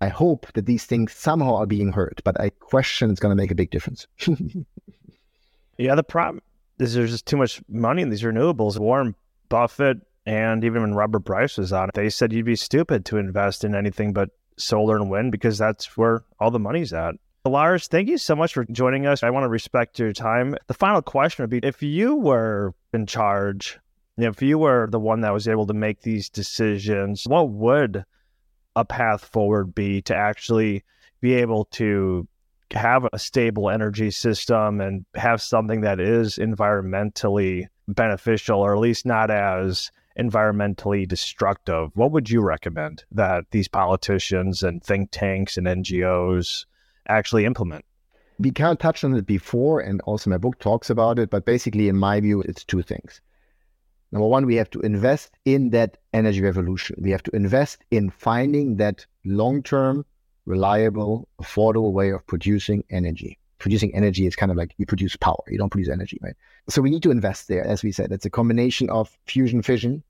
I 0.01 0.09
hope 0.09 0.47
that 0.55 0.67
these 0.67 0.87
things 0.87 1.13
somehow 1.13 1.57
are 1.57 1.67
being 1.67 1.93
heard, 1.93 2.23
but 2.25 2.41
I 2.41 2.51
question 2.51 3.11
it's 3.11 3.21
going 3.21 3.37
to 3.37 3.41
make 3.41 3.51
a 3.51 3.55
big 3.55 3.71
difference. 3.71 4.07
yeah, 5.79 5.95
the 5.95 6.03
problem 6.03 6.43
is 6.79 6.95
there's 6.95 7.11
just 7.11 7.27
too 7.27 7.37
much 7.37 7.61
money 7.69 8.01
in 8.01 8.09
these 8.09 8.23
renewables. 8.23 8.79
Warren 8.79 9.15
Buffett 9.51 9.99
and 10.25 10.65
even 10.65 10.83
when 10.83 10.95
Robert 10.95 11.21
Bryce 11.21 11.59
was 11.59 11.73
on, 11.73 11.89
it. 11.89 11.95
they 11.95 12.09
said 12.09 12.33
you'd 12.33 12.47
be 12.47 12.57
stupid 12.57 13.05
to 13.07 13.19
invest 13.19 13.65
in 13.65 13.75
anything 13.75 14.13
but 14.13 14.31
solar 14.57 14.97
and 14.97 15.11
wind 15.11 15.33
because 15.33 15.59
that's 15.59 15.97
where 15.97 16.23
all 16.39 16.51
the 16.51 16.59
money's 16.59 16.93
at. 16.93 17.15
Lars, 17.45 17.89
thank 17.89 18.09
you 18.09 18.19
so 18.19 18.37
much 18.37 18.53
for 18.53 18.65
joining 18.67 19.07
us. 19.07 19.23
I 19.23 19.31
want 19.31 19.45
to 19.45 19.49
respect 19.49 19.99
your 19.99 20.13
time. 20.13 20.57
The 20.67 20.75
final 20.75 21.01
question 21.01 21.43
would 21.43 21.51
be 21.51 21.67
if 21.67 21.83
you 21.83 22.15
were 22.15 22.75
in 22.93 23.07
charge 23.07 23.79
if 24.23 24.43
you 24.43 24.59
were 24.59 24.89
the 24.91 25.01
one 25.01 25.21
that 25.23 25.33
was 25.33 25.49
able 25.49 25.67
to 25.67 25.75
make 25.75 26.03
these 26.03 26.29
decisions, 26.29 27.25
what 27.27 27.51
would 27.51 28.05
a 28.77 28.85
path 28.85 29.25
forward 29.25 29.75
be 29.75 30.03
to 30.03 30.15
actually 30.15 30.85
be 31.21 31.35
able 31.35 31.67
to 31.67 32.27
have 32.73 33.07
a 33.13 33.19
stable 33.19 33.69
energy 33.69 34.11
system 34.11 34.81
and 34.81 35.05
have 35.15 35.43
something 35.43 35.81
that 35.81 36.01
is 36.01 36.37
environmentally 36.37 37.67
beneficial 37.89 38.61
or 38.61 38.75
at 38.75 38.81
least 38.81 39.05
not 39.05 39.31
as 39.31 39.91
environmentally 40.19 41.07
destructive, 41.07 41.91
what 41.95 42.13
would 42.13 42.31
you 42.31 42.41
recommend 42.41 43.05
that 43.13 43.45
these 43.51 43.69
politicians 43.69 44.63
and 44.63 44.83
think 44.83 45.11
tanks 45.11 45.57
and 45.57 45.67
NGOs 45.67 46.67
actually 47.09 47.45
implement? 47.45 47.85
We 48.39 48.51
kind 48.51 48.73
of 48.73 48.79
touched 48.79 49.05
on 49.05 49.15
it 49.15 49.27
before, 49.27 49.81
and 49.81 50.01
also 50.03 50.31
my 50.31 50.39
book 50.39 50.59
talks 50.59 50.89
about 50.89 51.19
it, 51.19 51.29
but 51.29 51.45
basically, 51.45 51.89
in 51.89 51.97
my 51.97 52.21
view, 52.21 52.41
it's 52.43 52.65
two 52.65 52.83
things. 52.83 53.21
Number 54.13 54.27
one, 54.27 54.47
we 54.47 54.57
have 54.57 54.71
to 54.71 54.81
invest 54.81 55.31
in 55.45 55.71
that 55.71 55.99
energy 56.13 56.41
revolution. 56.41 56.97
We 57.01 57.11
have 57.13 57.23
to 57.25 57.37
invest 57.37 57.79
in 57.91 58.11
finding 58.11 58.77
that 58.77 59.07
long 59.25 59.63
term, 59.63 60.05
reliable, 60.47 61.29
affordable 61.41 61.93
way 61.93 62.11
of 62.11 62.27
producing 62.27 62.83
energy. 62.91 63.39
Producing 63.59 63.95
energy 63.95 64.27
is 64.27 64.35
kind 64.35 64.51
of 64.51 64.57
like 64.57 64.75
you 64.79 64.87
produce 64.87 65.17
power, 65.17 65.43
you 65.49 65.59
don't 65.59 65.71
produce 65.71 65.91
energy, 65.91 66.19
right? 66.23 66.35
So 66.69 66.81
we 66.81 66.91
need 66.91 67.03
to 67.03 67.11
invest 67.11 67.47
there, 67.49 67.65
as 67.65 67.83
we 67.83 67.93
said. 67.93 68.11
It's 68.11 68.25
a 68.25 68.31
combination 68.31 68.89
of 68.89 69.17
fusion 69.27 69.63
fission, 69.63 70.03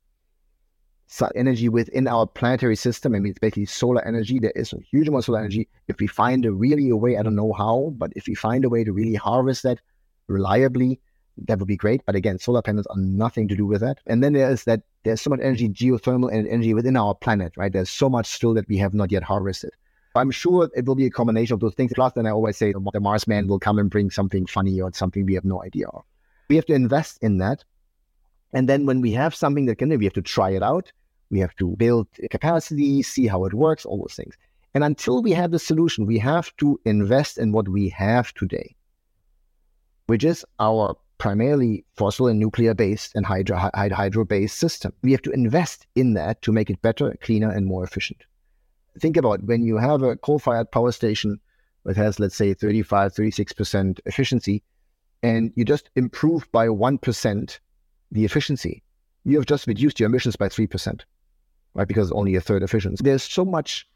energy 1.35 1.69
within 1.69 2.07
our 2.07 2.27
planetary 2.27 2.77
system. 2.77 3.15
I 3.15 3.19
mean, 3.19 3.31
it's 3.31 3.39
basically 3.39 3.67
solar 3.67 4.07
energy. 4.07 4.39
There 4.39 4.53
is 4.55 4.73
a 4.73 4.79
huge 4.81 5.09
amount 5.09 5.23
of 5.23 5.25
solar 5.27 5.41
energy. 5.41 5.69
If 5.89 5.99
we 5.99 6.07
find 6.07 6.47
a 6.47 6.53
really 6.53 6.89
a 6.91 6.97
way, 6.97 7.17
I 7.17 7.23
don't 7.23 7.35
know 7.35 7.53
how, 7.53 7.93
but 7.99 8.13
if 8.15 8.27
we 8.29 8.35
find 8.35 8.65
a 8.65 8.69
way 8.69 8.85
to 8.85 8.93
really 8.93 9.17
harvest 9.17 9.65
that 9.65 9.81
reliably, 10.29 11.01
that 11.47 11.59
would 11.59 11.69
be 11.69 11.77
great. 11.77 12.03
But 12.07 12.15
again, 12.15 12.39
solar 12.39 12.63
panels 12.63 12.87
are 12.87 12.99
nothing 12.99 13.49
to 13.49 13.57
do 13.57 13.67
with 13.67 13.81
that. 13.81 13.99
And 14.07 14.23
then 14.23 14.33
there 14.33 14.51
is 14.51 14.65
that 14.65 14.83
there's 15.05 15.21
so 15.21 15.31
much 15.31 15.41
energy, 15.41 15.69
geothermal 15.69 16.33
and 16.33 16.47
energy 16.49 16.75
within 16.75 16.97
our 16.97 17.15
planet, 17.15 17.53
right? 17.57 17.73
There's 17.73 17.91
so 17.91 18.09
much 18.09 18.27
still 18.27 18.55
that 18.55 18.69
we 18.69 18.77
have 18.79 18.95
not 18.95 19.11
yet 19.11 19.23
harvested. 19.23 19.71
I'm 20.17 20.31
sure 20.31 20.69
it 20.75 20.87
will 20.87 20.97
be 20.97 21.07
a 21.07 21.11
combination 21.11 21.55
of 21.55 21.61
those 21.61 21.75
things. 21.75 21.93
Plus, 21.95 22.13
then 22.15 22.27
I 22.27 22.31
always 22.31 22.57
say 22.57 22.73
the 22.73 23.01
Mars 23.01 23.29
man 23.29 23.47
will 23.47 23.61
come 23.61 23.79
and 23.79 23.89
bring 23.89 24.11
something 24.11 24.47
funny 24.47 24.81
or 24.81 24.93
something 24.93 25.25
we 25.25 25.35
have 25.35 25.45
no 25.45 25.63
idea 25.63 25.87
of. 25.89 26.03
We 26.49 26.57
have 26.57 26.67
to 26.67 26.75
invest 26.75 27.19
in 27.23 27.39
that. 27.39 27.65
And 28.53 28.69
then 28.69 28.87
when 28.87 29.01
we 29.01 29.13
have 29.13 29.35
something 29.35 29.67
that 29.67 29.77
can, 29.77 29.97
we 29.97 30.05
have 30.05 30.15
to 30.15 30.23
try 30.23 30.51
it 30.51 30.63
out. 30.63 30.93
We 31.31 31.39
have 31.39 31.55
to 31.57 31.77
build 31.77 32.09
capacity, 32.31 33.03
see 33.03 33.29
how 33.29 33.45
it 33.45 33.55
works, 33.55 33.85
all 33.85 33.99
those 33.99 34.15
things. 34.15 34.35
And 34.75 34.83
until 34.83 35.23
we 35.23 35.31
have 35.33 35.53
the 35.53 35.61
solution, 35.61 36.07
we 36.07 36.19
have 36.19 36.55
to 36.57 36.81
invest 36.85 37.39
in 37.39 37.53
what 37.53 37.69
we 37.69 37.89
have 37.91 38.35
today, 38.35 38.75
which 40.07 40.25
is 40.25 40.45
our 40.59 40.97
primarily 41.21 41.85
fossil 41.97 42.27
and 42.27 42.41
nuclear 42.41 42.75
based 42.75 43.15
and 43.15 43.27
hydro, 43.27 43.71
hydro 43.75 44.25
based 44.25 44.57
system. 44.57 44.93
We 45.03 45.13
have 45.13 45.23
to 45.23 45.31
invest 45.31 45.87
in 45.95 46.15
that 46.15 46.41
to 46.43 46.51
make 46.51 46.71
it 46.71 46.83
better, 46.83 47.15
cleaner, 47.21 47.51
and 47.51 47.67
more 47.67 47.85
efficient. 47.85 48.25
Think 48.99 49.19
about 49.19 49.45
when 49.45 49.63
you 49.63 49.77
have 49.77 50.03
a 50.03 50.17
coal 50.17 50.39
fired 50.39 50.73
power 50.73 50.91
station 50.91 51.39
that 51.85 51.97
has, 51.97 52.19
let's 52.19 52.35
say, 52.35 52.55
35, 52.55 53.13
36% 53.13 54.01
efficiency, 54.07 54.63
and 55.23 55.53
you 55.55 55.65
just 55.65 55.91
improve 55.95 56.51
by 56.53 56.69
1% 56.69 57.59
the 58.11 58.25
efficiency, 58.25 58.83
you 59.25 59.37
have 59.37 59.47
just 59.47 59.67
reduced 59.67 60.01
your 60.01 60.09
emissions 60.09 60.37
by 60.37 60.49
3%, 60.49 61.01
right? 61.75 61.87
Because 61.87 62.11
only 62.13 62.35
a 62.35 62.41
third 62.41 62.63
efficiency. 62.63 63.05
There's 63.05 63.23
so 63.23 63.45
much 63.45 63.87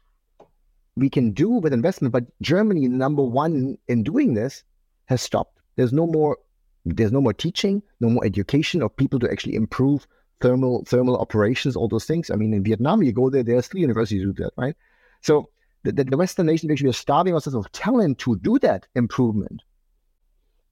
we 0.95 1.09
can 1.09 1.31
do 1.31 1.49
with 1.49 1.73
investment, 1.73 2.11
but 2.11 2.25
Germany, 2.41 2.87
number 2.87 3.23
one 3.23 3.77
in 3.87 4.03
doing 4.03 4.35
this, 4.35 4.63
has 5.05 5.21
stopped. 5.21 5.59
There's 5.75 5.91
no 5.91 6.07
more 6.07 6.37
there's 6.85 7.11
no 7.11 7.21
more 7.21 7.33
teaching, 7.33 7.81
no 7.99 8.09
more 8.09 8.25
education 8.25 8.81
of 8.81 8.95
people 8.95 9.19
to 9.19 9.31
actually 9.31 9.55
improve 9.55 10.07
thermal 10.41 10.83
thermal 10.85 11.17
operations, 11.17 11.75
all 11.75 11.87
those 11.87 12.05
things. 12.05 12.29
I 12.29 12.35
mean, 12.35 12.53
in 12.53 12.63
Vietnam, 12.63 13.03
you 13.03 13.11
go 13.11 13.29
there, 13.29 13.43
there's 13.43 13.67
three 13.67 13.81
universities 13.81 14.23
do 14.23 14.33
that, 14.43 14.53
right? 14.57 14.75
So 15.21 15.49
the, 15.83 15.91
the 15.91 16.17
Western 16.17 16.45
nations 16.45 16.71
actually 16.71 16.89
are 16.89 16.93
starving 16.93 17.33
ourselves 17.33 17.55
of 17.55 17.71
talent 17.71 18.19
to 18.19 18.37
do 18.37 18.59
that 18.59 18.87
improvement. 18.95 19.61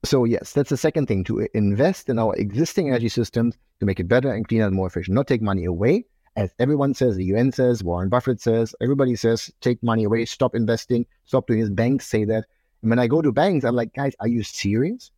So 0.05 0.25
yes, 0.25 0.53
that's 0.53 0.69
the 0.69 0.77
second 0.77 1.07
thing 1.07 1.23
to 1.25 1.47
invest 1.53 2.09
in 2.09 2.19
our 2.19 2.35
existing 2.35 2.89
energy 2.89 3.09
systems 3.09 3.57
to 3.79 3.85
make 3.85 3.99
it 3.99 4.07
better 4.07 4.31
and 4.31 4.47
cleaner 4.47 4.67
and 4.67 4.75
more 4.75 4.87
efficient. 4.87 5.15
Not 5.15 5.27
take 5.27 5.41
money 5.41 5.65
away, 5.65 6.05
as 6.35 6.53
everyone 6.59 6.93
says, 6.93 7.15
the 7.15 7.25
UN 7.25 7.51
says, 7.51 7.83
Warren 7.83 8.09
Buffett 8.09 8.41
says, 8.41 8.75
everybody 8.81 9.15
says, 9.15 9.51
take 9.61 9.81
money 9.83 10.03
away, 10.03 10.25
stop 10.25 10.55
investing, 10.55 11.05
stop 11.25 11.47
doing 11.47 11.59
this. 11.59 11.69
Banks 11.69 12.07
say 12.07 12.25
that. 12.25 12.45
And 12.81 12.89
when 12.89 12.99
I 12.99 13.07
go 13.07 13.21
to 13.21 13.31
banks, 13.31 13.63
I'm 13.65 13.75
like, 13.75 13.93
guys, 13.93 14.13
are 14.19 14.27
you 14.27 14.41
serious? 14.43 15.11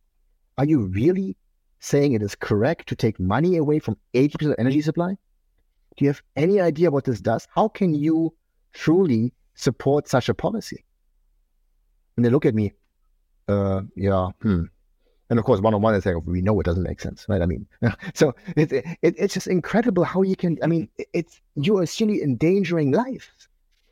Are 0.58 0.64
you 0.64 0.86
really 0.86 1.36
saying 1.80 2.12
it 2.12 2.22
is 2.22 2.34
correct 2.34 2.88
to 2.88 2.96
take 2.96 3.20
money 3.20 3.56
away 3.56 3.78
from 3.78 3.96
80% 4.14 4.52
of 4.52 4.54
energy 4.58 4.80
supply? 4.80 5.16
Do 5.96 6.04
you 6.04 6.08
have 6.08 6.22
any 6.34 6.60
idea 6.60 6.90
what 6.90 7.04
this 7.04 7.20
does? 7.20 7.46
How 7.54 7.68
can 7.68 7.94
you 7.94 8.34
truly 8.72 9.32
support 9.54 10.08
such 10.08 10.28
a 10.28 10.34
policy? 10.34 10.84
And 12.16 12.24
they 12.24 12.30
look 12.30 12.46
at 12.46 12.54
me, 12.54 12.72
uh, 13.48 13.82
yeah, 13.94 14.30
hmm. 14.40 14.64
And 15.28 15.38
of 15.40 15.44
course, 15.44 15.60
one 15.60 15.74
on 15.74 15.82
one, 15.82 15.94
is 15.94 16.06
like, 16.06 16.14
we 16.24 16.40
know 16.40 16.58
it 16.60 16.64
doesn't 16.64 16.84
make 16.84 17.00
sense, 17.00 17.26
right? 17.28 17.42
I 17.42 17.46
mean, 17.46 17.66
so 18.14 18.34
it, 18.56 18.72
it, 18.72 18.86
it's 19.02 19.34
just 19.34 19.48
incredible 19.48 20.04
how 20.04 20.22
you 20.22 20.36
can, 20.36 20.56
I 20.62 20.66
mean, 20.66 20.88
it's, 21.12 21.40
you 21.56 21.76
are 21.78 21.82
essentially 21.82 22.22
endangering 22.22 22.92
lives. 22.92 23.28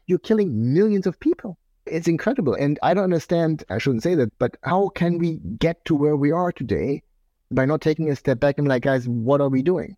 You're 0.06 0.20
killing 0.20 0.72
millions 0.72 1.06
of 1.06 1.18
people. 1.18 1.58
It's 1.86 2.08
incredible. 2.08 2.54
And 2.54 2.78
I 2.82 2.94
don't 2.94 3.04
understand, 3.04 3.64
I 3.68 3.78
shouldn't 3.78 4.02
say 4.02 4.14
that, 4.14 4.32
but 4.38 4.56
how 4.62 4.88
can 4.88 5.18
we 5.18 5.40
get 5.58 5.84
to 5.86 5.94
where 5.94 6.16
we 6.16 6.30
are 6.30 6.52
today 6.52 7.02
by 7.50 7.66
not 7.66 7.80
taking 7.80 8.10
a 8.10 8.16
step 8.16 8.40
back 8.40 8.58
and 8.58 8.66
like, 8.66 8.82
guys, 8.82 9.06
what 9.06 9.40
are 9.40 9.48
we 9.48 9.62
doing? 9.62 9.96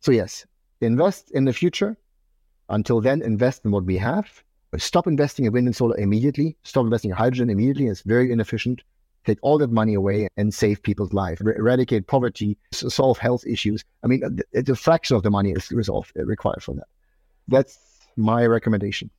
So, 0.00 0.12
yes, 0.12 0.46
invest 0.80 1.30
in 1.30 1.44
the 1.44 1.52
future. 1.52 1.96
Until 2.68 3.00
then, 3.00 3.22
invest 3.22 3.64
in 3.64 3.70
what 3.70 3.84
we 3.84 3.96
have. 3.98 4.42
Stop 4.76 5.06
investing 5.06 5.44
in 5.44 5.52
wind 5.52 5.66
and 5.66 5.76
solar 5.76 5.96
immediately. 5.96 6.56
Stop 6.64 6.84
investing 6.84 7.10
in 7.10 7.16
hydrogen 7.16 7.48
immediately. 7.48 7.86
It's 7.86 8.02
very 8.02 8.32
inefficient. 8.32 8.82
Take 9.24 9.38
all 9.40 9.56
that 9.58 9.70
money 9.70 9.94
away 9.94 10.28
and 10.36 10.52
save 10.52 10.82
people's 10.82 11.12
lives. 11.12 11.40
eradicate 11.40 12.06
poverty, 12.06 12.58
solve 12.72 13.16
health 13.18 13.46
issues. 13.46 13.84
I 14.02 14.08
mean, 14.08 14.40
it's 14.52 14.68
a 14.68 14.76
fraction 14.76 15.16
of 15.16 15.22
the 15.22 15.30
money 15.30 15.52
is 15.52 15.70
resolved, 15.70 16.12
uh, 16.18 16.24
required 16.24 16.62
for 16.62 16.74
that. 16.74 16.88
That's 17.48 17.78
my 18.16 18.44
recommendation. 18.46 19.10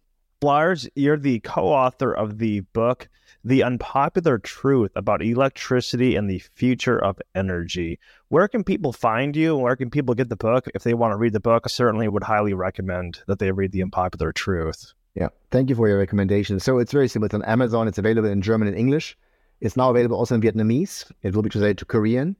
Lars, 0.46 0.88
you're 0.94 1.18
the 1.18 1.40
co 1.40 1.70
author 1.70 2.14
of 2.14 2.38
the 2.38 2.60
book, 2.60 3.10
The 3.44 3.64
Unpopular 3.64 4.38
Truth 4.38 4.92
About 4.96 5.24
Electricity 5.24 6.16
and 6.16 6.30
the 6.30 6.38
Future 6.38 7.04
of 7.04 7.20
Energy. 7.34 7.98
Where 8.28 8.48
can 8.48 8.64
people 8.64 8.94
find 8.94 9.36
you? 9.36 9.58
Where 9.58 9.76
can 9.76 9.90
people 9.90 10.14
get 10.14 10.30
the 10.30 10.36
book? 10.36 10.68
If 10.76 10.84
they 10.84 10.94
want 10.94 11.14
to 11.14 11.18
read 11.18 11.34
the 11.34 11.40
book, 11.40 11.64
I 11.66 11.70
certainly 11.70 12.08
would 12.08 12.22
highly 12.22 12.54
recommend 12.54 13.22
that 13.26 13.40
they 13.40 13.52
read 13.52 13.72
The 13.72 13.82
Unpopular 13.82 14.32
Truth. 14.32 14.94
Yeah, 15.16 15.30
thank 15.50 15.72
you 15.72 15.76
for 15.76 15.88
your 15.88 15.98
recommendation. 15.98 16.60
So 16.60 16.78
it's 16.78 16.92
very 16.92 17.08
simple. 17.08 17.26
It's 17.26 17.34
on 17.34 17.44
Amazon. 17.46 17.88
It's 17.88 17.98
available 17.98 18.30
in 18.30 18.44
German 18.44 18.68
and 18.68 18.78
English. 18.78 19.18
It's 19.62 19.76
now 19.76 19.90
available 19.90 20.18
also 20.18 20.36
in 20.36 20.42
Vietnamese. 20.42 21.12
It 21.24 21.34
will 21.34 21.42
be 21.42 21.50
translated 21.50 21.80
to 21.80 21.86
Korean. 21.86 22.36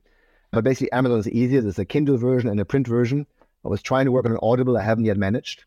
But 0.52 0.64
basically, 0.64 0.92
Amazon 0.92 1.18
is 1.18 1.30
easier. 1.30 1.60
There's 1.60 1.80
a 1.80 1.86
Kindle 1.86 2.18
version 2.18 2.52
and 2.52 2.60
a 2.60 2.66
print 2.66 2.88
version. 2.88 3.26
I 3.66 3.68
was 3.68 3.82
trying 3.82 4.06
to 4.06 4.12
work 4.12 4.28
on 4.28 4.32
an 4.32 4.40
Audible. 4.44 4.78
I 4.78 4.84
haven't 4.84 5.06
yet 5.06 5.18
managed. 5.18 5.66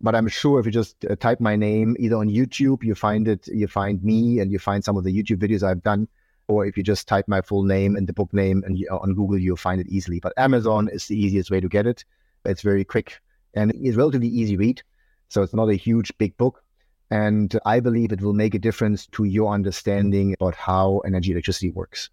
But 0.00 0.14
I'm 0.14 0.28
sure 0.28 0.58
if 0.58 0.66
you 0.66 0.72
just 0.72 1.04
uh, 1.04 1.16
type 1.16 1.40
my 1.40 1.56
name 1.56 1.96
either 1.98 2.16
on 2.16 2.28
YouTube, 2.28 2.82
you 2.82 2.94
find 2.94 3.28
it, 3.28 3.46
you 3.48 3.68
find 3.68 4.02
me, 4.02 4.40
and 4.40 4.50
you 4.50 4.58
find 4.58 4.82
some 4.82 4.96
of 4.96 5.04
the 5.04 5.12
YouTube 5.12 5.36
videos 5.36 5.62
I've 5.62 5.82
done. 5.82 6.08
Or 6.48 6.66
if 6.66 6.76
you 6.76 6.82
just 6.82 7.06
type 7.06 7.28
my 7.28 7.42
full 7.42 7.62
name 7.62 7.96
and 7.96 8.08
the 8.08 8.12
book 8.12 8.32
name 8.32 8.64
and 8.66 8.82
on 8.90 9.14
Google, 9.14 9.38
you'll 9.38 9.56
find 9.56 9.80
it 9.80 9.88
easily. 9.88 10.18
But 10.18 10.32
Amazon 10.36 10.88
is 10.88 11.06
the 11.06 11.16
easiest 11.16 11.50
way 11.50 11.60
to 11.60 11.68
get 11.68 11.86
it. 11.86 12.04
It's 12.44 12.62
very 12.62 12.84
quick 12.84 13.20
and 13.54 13.72
it's 13.74 13.96
relatively 13.96 14.28
easy 14.28 14.56
read. 14.56 14.82
So 15.28 15.42
it's 15.42 15.54
not 15.54 15.68
a 15.68 15.74
huge, 15.74 16.16
big 16.18 16.36
book. 16.38 16.62
And 17.10 17.56
I 17.64 17.80
believe 17.80 18.10
it 18.10 18.20
will 18.20 18.32
make 18.32 18.54
a 18.54 18.58
difference 18.58 19.06
to 19.08 19.24
your 19.24 19.52
understanding 19.52 20.34
about 20.40 20.54
how 20.54 20.98
energy 21.04 21.32
electricity 21.32 21.70
works 21.70 22.10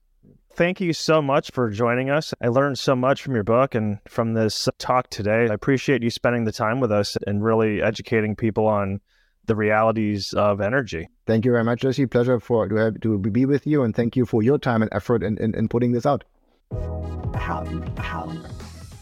thank 0.57 0.81
you 0.81 0.91
so 0.91 1.21
much 1.21 1.51
for 1.51 1.69
joining 1.69 2.09
us. 2.09 2.33
I 2.41 2.47
learned 2.47 2.79
so 2.79 2.95
much 2.95 3.21
from 3.21 3.35
your 3.35 3.43
book 3.43 3.75
and 3.75 3.99
from 4.07 4.33
this 4.33 4.67
talk 4.79 5.09
today. 5.09 5.47
I 5.49 5.53
appreciate 5.53 6.01
you 6.01 6.09
spending 6.09 6.45
the 6.45 6.51
time 6.51 6.79
with 6.79 6.91
us 6.91 7.15
and 7.27 7.43
really 7.43 7.81
educating 7.81 8.35
people 8.35 8.65
on 8.65 8.99
the 9.45 9.55
realities 9.55 10.33
of 10.33 10.59
energy. 10.59 11.07
Thank 11.27 11.45
you 11.45 11.51
very 11.51 11.63
much, 11.63 11.81
Jesse. 11.81 12.07
Pleasure 12.07 12.39
for 12.39 12.67
to, 12.67 12.75
have, 12.75 12.99
to 13.01 13.19
be 13.19 13.45
with 13.45 13.67
you, 13.67 13.83
and 13.83 13.95
thank 13.95 14.15
you 14.15 14.25
for 14.25 14.41
your 14.41 14.57
time 14.57 14.81
and 14.81 14.91
effort 14.93 15.23
in, 15.23 15.37
in, 15.37 15.55
in 15.55 15.69
putting 15.69 15.91
this 15.91 16.05
out. 16.05 16.23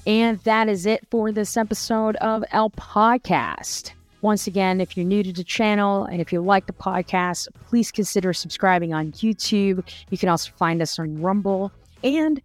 And 0.05 0.37
that 0.39 0.67
is 0.67 0.85
it 0.85 1.07
for 1.09 1.31
this 1.31 1.57
episode 1.57 2.17
of 2.17 2.43
El 2.51 2.69
Podcast. 2.69 3.93
Once 4.25 4.47
again, 4.47 4.81
if 4.81 4.97
you're 4.97 5.05
new 5.05 5.21
to 5.21 5.31
the 5.31 5.43
channel 5.43 6.05
and 6.05 6.19
if 6.19 6.33
you 6.33 6.41
like 6.41 6.65
the 6.65 6.73
podcast, 6.73 7.47
please 7.67 7.91
consider 7.91 8.33
subscribing 8.33 8.91
on 8.91 9.11
YouTube. 9.11 9.87
You 10.09 10.17
can 10.17 10.29
also 10.29 10.51
find 10.57 10.81
us 10.81 10.97
on 10.97 11.21
Rumble 11.21 11.71
and 12.03 12.41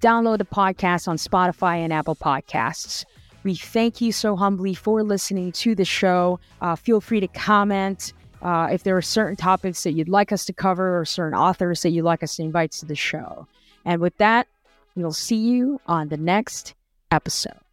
download 0.00 0.38
the 0.38 0.44
podcast 0.44 1.08
on 1.08 1.16
Spotify 1.16 1.78
and 1.78 1.92
Apple 1.92 2.14
Podcasts. 2.14 3.04
We 3.42 3.56
thank 3.56 4.00
you 4.00 4.12
so 4.12 4.36
humbly 4.36 4.74
for 4.74 5.02
listening 5.02 5.50
to 5.50 5.74
the 5.74 5.84
show. 5.84 6.38
Uh, 6.60 6.76
feel 6.76 7.00
free 7.00 7.18
to 7.18 7.26
comment 7.26 8.12
uh, 8.40 8.68
if 8.70 8.84
there 8.84 8.96
are 8.96 9.02
certain 9.02 9.34
topics 9.34 9.82
that 9.82 9.90
you'd 9.94 10.08
like 10.08 10.30
us 10.30 10.44
to 10.44 10.52
cover 10.52 11.00
or 11.00 11.04
certain 11.04 11.36
authors 11.36 11.82
that 11.82 11.90
you'd 11.90 12.04
like 12.04 12.22
us 12.22 12.36
to 12.36 12.44
invite 12.44 12.70
to 12.70 12.86
the 12.86 12.94
show. 12.94 13.48
And 13.84 14.00
with 14.00 14.16
that, 14.18 14.46
we'll 14.94 15.12
see 15.12 15.34
you 15.34 15.80
on 15.88 16.10
the 16.10 16.16
next 16.16 16.74
episode. 17.10 17.63